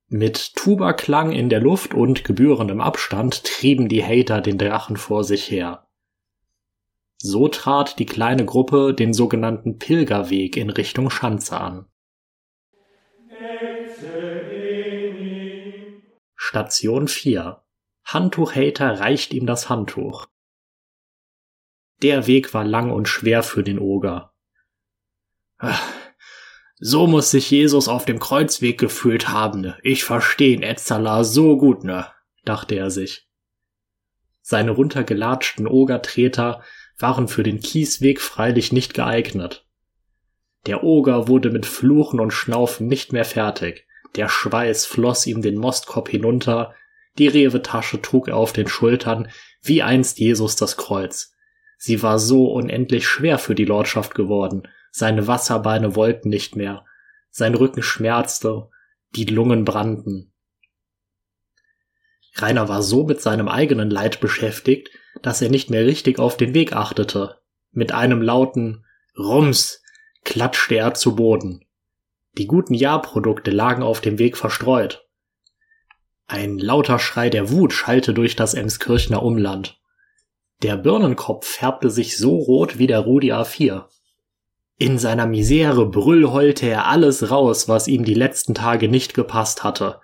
[0.10, 5.50] Mit Tubaklang in der Luft und gebührendem Abstand trieben die Hater den Drachen vor sich
[5.50, 5.88] her.
[7.20, 11.86] So trat die kleine Gruppe den sogenannten Pilgerweg in Richtung Schanze an.
[16.50, 17.62] Station 4.
[18.06, 20.28] Handtuchhater reicht ihm das Handtuch.
[22.02, 24.34] Der Weg war lang und schwer für den Oger.
[26.80, 29.74] So muss sich Jesus auf dem Kreuzweg gefühlt haben?
[29.84, 32.08] Ich versteh ihn Etzala so gut, ne?
[32.46, 33.28] dachte er sich.
[34.42, 36.64] Seine runtergelatschten Ogertreter
[36.98, 39.68] waren für den Kiesweg freilich nicht geeignet.
[40.66, 43.87] Der Oger wurde mit Fluchen und Schnaufen nicht mehr fertig.
[44.18, 46.74] Der Schweiß floss ihm den Mostkopf hinunter,
[47.18, 49.30] die Rewetasche trug er auf den Schultern,
[49.62, 51.34] wie einst Jesus das Kreuz.
[51.78, 56.84] Sie war so unendlich schwer für die Lordschaft geworden, seine Wasserbeine wollten nicht mehr,
[57.30, 58.70] sein Rücken schmerzte,
[59.16, 60.34] die Lungen brannten.
[62.34, 64.90] Rainer war so mit seinem eigenen Leid beschäftigt,
[65.22, 67.40] dass er nicht mehr richtig auf den Weg achtete.
[67.72, 68.86] Mit einem lauten
[69.18, 69.84] Rums
[70.24, 71.67] klatschte er zu Boden.
[72.38, 75.08] Die guten Jahrprodukte lagen auf dem Weg verstreut.
[76.28, 79.80] Ein lauter Schrei der Wut schallte durch das Emskirchner Umland.
[80.62, 83.86] Der Birnenkopf färbte sich so rot wie der Rudi A4.
[84.78, 90.00] In seiner Misere brüllheulte er alles raus, was ihm die letzten Tage nicht gepasst hatte.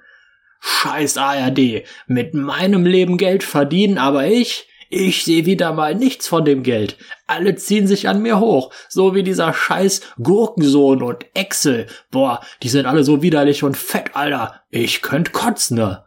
[0.59, 6.45] Scheiß ARD, mit meinem Leben Geld verdienen, aber ich, ich sehe wieder mal nichts von
[6.45, 6.97] dem Geld.
[7.25, 11.87] Alle ziehen sich an mir hoch, so wie dieser scheiß Gurkensohn und Excel.
[12.11, 14.61] Boah, die sind alle so widerlich und fett, Alter.
[14.69, 16.05] Ich könnt kotzen, ne?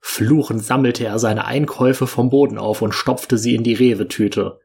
[0.00, 4.60] Fluchend sammelte er seine Einkäufe vom Boden auf und stopfte sie in die Rewe-Tüte.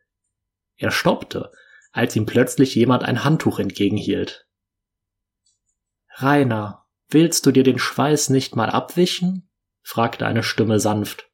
[0.78, 1.52] Er stoppte,
[1.92, 4.48] als ihm plötzlich jemand ein Handtuch entgegenhielt.
[6.18, 9.50] Rainer, willst du dir den Schweiß nicht mal abwischen?
[9.82, 11.33] fragte eine Stimme sanft.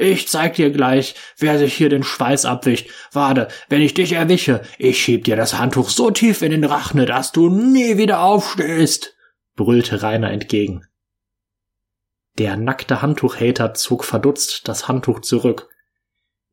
[0.00, 2.88] Ich zeig dir gleich, wer sich hier den Schweiß abwischt.
[3.10, 7.04] Warte, wenn ich dich erwische, ich schieb dir das Handtuch so tief in den Rachne,
[7.04, 9.16] dass du nie wieder aufstehst,
[9.56, 10.86] brüllte Rainer entgegen.
[12.38, 15.68] Der nackte Handtuchhater zog verdutzt das Handtuch zurück.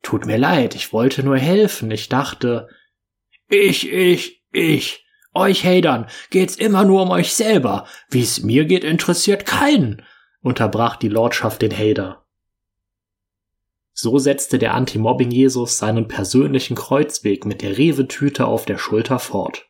[0.02, 1.92] Tut mir leid, ich wollte nur helfen.
[1.92, 2.68] Ich dachte,
[3.48, 5.06] ich, ich, ich.
[5.36, 7.86] Euch Hatern geht's immer nur um euch selber.
[8.10, 10.04] Wie's mir geht, interessiert keinen,
[10.42, 12.25] unterbrach die Lordschaft den Hater.
[13.98, 19.70] So setzte der Anti-Mobbing-Jesus seinen persönlichen Kreuzweg mit der Rewe-Tüte auf der Schulter fort.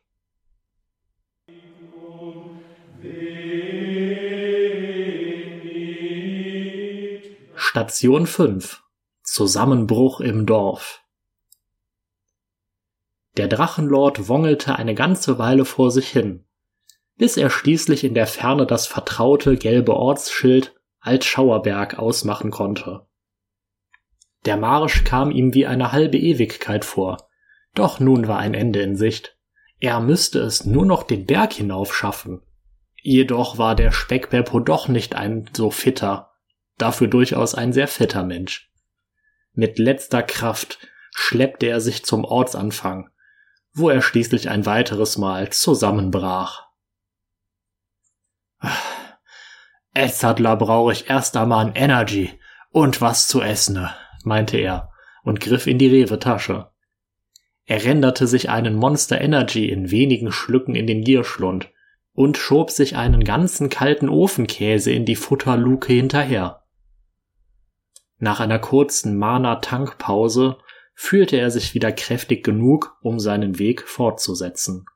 [7.54, 8.82] Station 5
[9.22, 11.04] Zusammenbruch im Dorf.
[13.36, 16.44] Der Drachenlord wongelte eine ganze Weile vor sich hin,
[17.16, 23.05] bis er schließlich in der Ferne das vertraute gelbe Ortsschild Altschauerberg ausmachen konnte.
[24.46, 27.28] Der Marsch kam ihm wie eine halbe Ewigkeit vor,
[27.74, 29.36] doch nun war ein Ende in Sicht.
[29.80, 32.42] Er müsste es nur noch den Berg hinauf schaffen.
[33.02, 36.32] Jedoch war der Speckbeppo doch nicht ein so fitter,
[36.78, 38.72] dafür durchaus ein sehr fetter Mensch.
[39.52, 40.78] Mit letzter Kraft
[41.10, 43.10] schleppte er sich zum Ortsanfang,
[43.72, 46.68] wo er schließlich ein weiteres Mal zusammenbrach.
[49.92, 52.38] Edzardler brauche ich erst einmal ein Energy
[52.70, 53.88] und was zu essen,
[54.26, 54.90] meinte er
[55.22, 56.70] und griff in die Rewe-Tasche.
[57.64, 61.70] Er renderte sich einen Monster Energy in wenigen Schlücken in den Gierschlund
[62.12, 66.62] und schob sich einen ganzen kalten Ofenkäse in die Futterluke hinterher.
[68.18, 70.58] Nach einer kurzen Mana-Tankpause
[70.94, 74.86] fühlte er sich wieder kräftig genug, um seinen Weg fortzusetzen.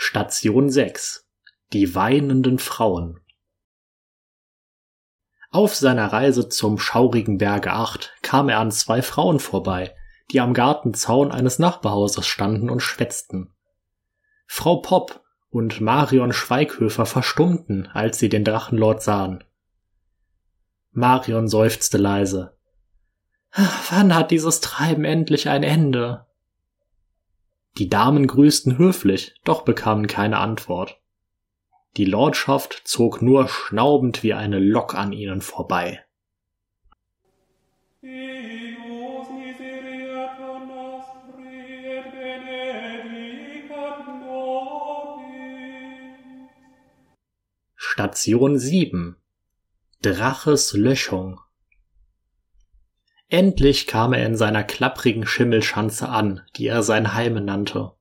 [0.00, 1.26] Station 6
[1.72, 3.18] Die weinenden Frauen
[5.50, 9.96] Auf seiner Reise zum schaurigen Berge 8 kam er an zwei Frauen vorbei,
[10.30, 13.56] die am Gartenzaun eines Nachbarhauses standen und schwätzten.
[14.46, 19.42] Frau Popp und Marion Schweighöfer verstummten, als sie den Drachenlord sahen.
[20.92, 22.56] Marion seufzte leise.
[23.90, 26.27] Wann hat dieses Treiben endlich ein Ende?
[27.78, 31.00] Die Damen grüßten höflich, doch bekamen keine Antwort.
[31.96, 36.04] Die Lordschaft zog nur schnaubend wie eine Lok an ihnen vorbei.
[47.76, 49.16] Station 7
[50.02, 51.40] Draches Löschung
[53.28, 57.92] Endlich kam er in seiner klapprigen Schimmelschanze an, die er sein Heim nannte.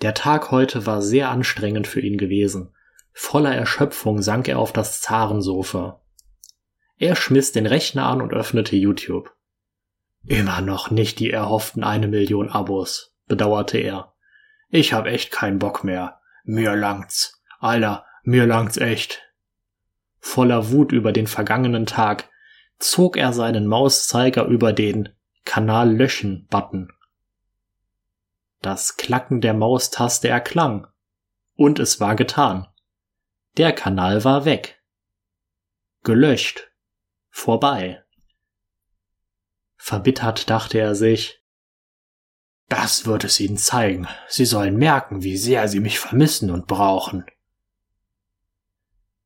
[0.00, 2.72] Der Tag heute war sehr anstrengend für ihn gewesen.
[3.12, 6.00] Voller Erschöpfung sank er auf das Zarensofa.
[6.98, 9.34] Er schmiss den Rechner an und öffnete YouTube.
[10.24, 14.12] Immer noch nicht die erhofften eine Million Abos, bedauerte er.
[14.68, 16.20] Ich hab echt keinen Bock mehr.
[16.44, 17.40] Mir langt's.
[17.58, 19.22] Alter, mir langt's echt.
[20.20, 22.28] Voller Wut über den vergangenen Tag
[22.78, 25.10] zog er seinen Mauszeiger über den
[25.44, 26.92] Kanal löschen Button.
[28.60, 30.86] Das Klacken der Maustaste erklang.
[31.54, 32.68] Und es war getan.
[33.56, 34.82] Der Kanal war weg.
[36.04, 36.70] Gelöscht.
[37.30, 38.04] Vorbei.
[39.76, 41.42] Verbittert dachte er sich,
[42.68, 44.06] das wird es ihnen zeigen.
[44.28, 47.24] Sie sollen merken, wie sehr sie mich vermissen und brauchen.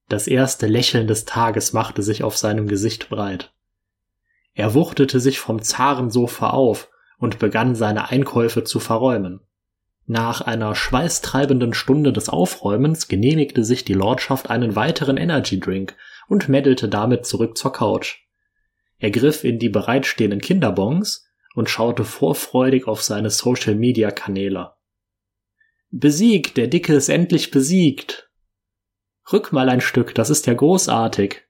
[0.08, 3.52] Das erste Lächeln des Tages machte sich auf seinem Gesicht breit.
[4.54, 9.40] Er wuchtete sich vom Zarensofa auf und begann seine Einkäufe zu verräumen.
[10.06, 15.96] Nach einer schweißtreibenden Stunde des Aufräumens genehmigte sich die Lordschaft einen weiteren Energy Drink
[16.28, 18.18] und meddelte damit zurück zur Couch.
[18.98, 24.72] Er griff in die bereitstehenden Kinderbons und schaute vorfreudig auf seine Social Media Kanäle.
[25.90, 28.30] Besiegt, der Dicke ist endlich besiegt,
[29.31, 31.43] Rück mal ein Stück, das ist ja großartig.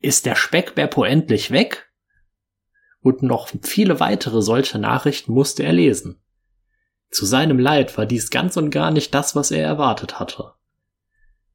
[0.00, 1.90] Ist der Speckbeppo endlich weg?
[3.00, 6.22] Und noch viele weitere solche Nachrichten musste er lesen.
[7.10, 10.52] Zu seinem Leid war dies ganz und gar nicht das, was er erwartet hatte.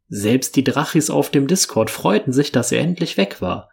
[0.07, 3.69] Selbst die Drachis auf dem Discord freuten sich, dass er endlich weg war.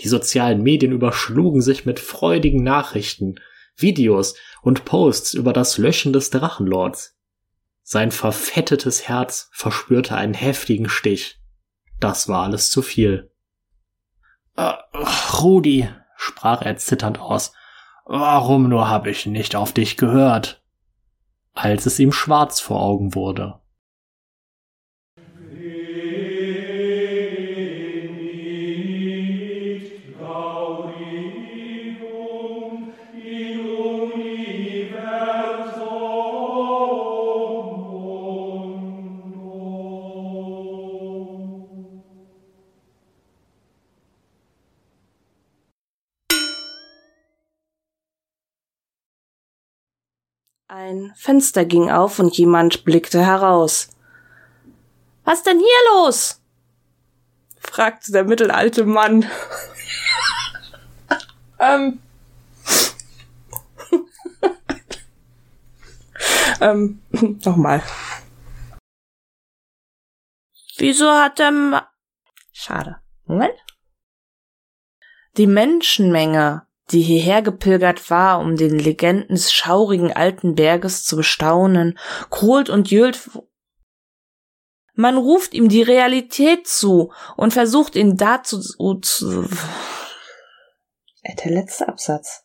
[0.00, 3.36] Die sozialen Medien überschlugen sich mit freudigen Nachrichten,
[3.76, 7.17] Videos und Posts über das Löschen des Drachenlords.
[7.90, 11.40] Sein verfettetes Herz verspürte einen heftigen Stich.
[11.98, 13.32] Das war alles zu viel.
[14.56, 14.74] Äh,
[15.40, 17.54] Rudi, sprach er zitternd aus,
[18.04, 20.62] warum nur hab ich nicht auf dich gehört?
[21.54, 23.58] Als es ihm schwarz vor Augen wurde.
[50.98, 53.90] Ein Fenster ging auf und jemand blickte heraus.
[55.22, 56.42] Was denn hier los?
[57.60, 59.24] fragte der mittelalte Mann.
[61.60, 62.00] ähm.
[66.60, 67.00] ähm,
[67.44, 67.80] nochmal.
[70.78, 71.88] Wieso hat der Ma
[72.52, 73.00] Schade.
[73.24, 73.54] Moment.
[75.36, 81.98] Die Menschenmenge die hierher gepilgert war, um den Legenden des schaurigen alten Berges zu bestaunen,
[82.30, 83.30] kohlt und jölt.
[84.94, 88.60] Man ruft ihm die Realität zu und versucht ihn dazu
[89.02, 89.48] zu.
[91.44, 92.44] Der letzte Absatz.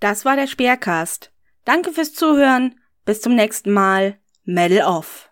[0.00, 1.32] Das war der Speercast.
[1.64, 2.74] Danke fürs Zuhören.
[3.04, 4.18] Bis zum nächsten Mal.
[4.44, 5.30] Medal off.